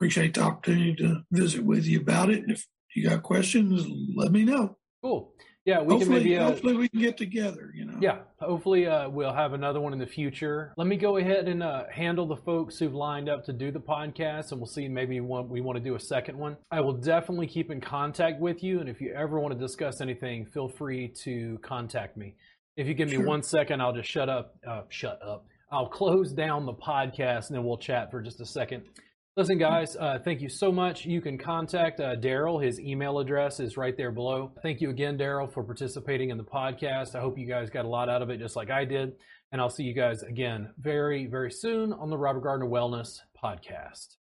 appreciate 0.00 0.32
the 0.32 0.40
opportunity 0.40 0.94
to 0.94 1.22
visit 1.30 1.62
with 1.62 1.84
you 1.84 2.00
about 2.00 2.30
it. 2.30 2.42
And 2.42 2.52
if 2.52 2.66
you 2.96 3.06
got 3.06 3.22
questions, 3.22 3.86
let 4.16 4.32
me 4.32 4.44
know. 4.44 4.78
Cool. 5.02 5.34
Yeah, 5.66 5.82
we 5.82 5.92
hopefully, 5.92 6.20
can 6.20 6.24
maybe 6.24 6.38
uh, 6.38 6.44
hopefully 6.46 6.74
we 6.74 6.88
can 6.88 7.00
get 7.00 7.18
together. 7.18 7.70
You 7.74 7.84
know. 7.84 7.98
Yeah, 8.00 8.20
hopefully 8.40 8.86
uh, 8.86 9.10
we'll 9.10 9.34
have 9.34 9.52
another 9.52 9.78
one 9.78 9.92
in 9.92 9.98
the 9.98 10.06
future. 10.06 10.72
Let 10.78 10.86
me 10.86 10.96
go 10.96 11.18
ahead 11.18 11.48
and 11.48 11.62
uh, 11.62 11.84
handle 11.92 12.26
the 12.26 12.36
folks 12.36 12.78
who've 12.78 12.94
lined 12.94 13.28
up 13.28 13.44
to 13.44 13.52
do 13.52 13.70
the 13.70 13.78
podcast, 13.78 14.52
and 14.52 14.60
we'll 14.60 14.66
see. 14.66 14.88
Maybe 14.88 15.20
one, 15.20 15.50
we 15.50 15.60
want 15.60 15.76
to 15.76 15.84
do 15.84 15.96
a 15.96 16.00
second 16.00 16.38
one. 16.38 16.56
I 16.70 16.80
will 16.80 16.94
definitely 16.94 17.46
keep 17.46 17.70
in 17.70 17.78
contact 17.78 18.40
with 18.40 18.62
you, 18.62 18.80
and 18.80 18.88
if 18.88 19.02
you 19.02 19.12
ever 19.12 19.38
want 19.38 19.52
to 19.52 19.60
discuss 19.60 20.00
anything, 20.00 20.46
feel 20.46 20.68
free 20.68 21.08
to 21.24 21.58
contact 21.60 22.16
me. 22.16 22.36
If 22.78 22.86
you 22.86 22.94
give 22.94 23.10
me 23.10 23.16
sure. 23.16 23.26
one 23.26 23.42
second, 23.42 23.82
I'll 23.82 23.92
just 23.92 24.08
shut 24.10 24.30
up. 24.30 24.56
Uh, 24.66 24.82
shut 24.88 25.20
up. 25.22 25.44
I'll 25.70 25.88
close 25.88 26.32
down 26.32 26.64
the 26.64 26.72
podcast, 26.72 27.48
and 27.48 27.56
then 27.56 27.64
we'll 27.64 27.76
chat 27.76 28.10
for 28.10 28.22
just 28.22 28.40
a 28.40 28.46
second. 28.46 28.84
Listen, 29.40 29.56
guys, 29.56 29.96
uh, 29.96 30.18
thank 30.22 30.42
you 30.42 30.50
so 30.50 30.70
much. 30.70 31.06
You 31.06 31.22
can 31.22 31.38
contact 31.38 31.98
uh, 31.98 32.14
Daryl. 32.14 32.62
His 32.62 32.78
email 32.78 33.18
address 33.20 33.58
is 33.58 33.78
right 33.78 33.96
there 33.96 34.12
below. 34.12 34.52
Thank 34.60 34.82
you 34.82 34.90
again, 34.90 35.16
Daryl, 35.16 35.50
for 35.50 35.64
participating 35.64 36.28
in 36.28 36.36
the 36.36 36.44
podcast. 36.44 37.14
I 37.14 37.20
hope 37.20 37.38
you 37.38 37.46
guys 37.48 37.70
got 37.70 37.86
a 37.86 37.88
lot 37.88 38.10
out 38.10 38.20
of 38.20 38.28
it, 38.28 38.38
just 38.38 38.54
like 38.54 38.68
I 38.70 38.84
did. 38.84 39.14
And 39.50 39.58
I'll 39.58 39.70
see 39.70 39.84
you 39.84 39.94
guys 39.94 40.22
again 40.22 40.74
very, 40.78 41.26
very 41.26 41.50
soon 41.50 41.94
on 41.94 42.10
the 42.10 42.18
Robert 42.18 42.42
Gardner 42.42 42.66
Wellness 42.66 43.20
Podcast. 43.42 44.19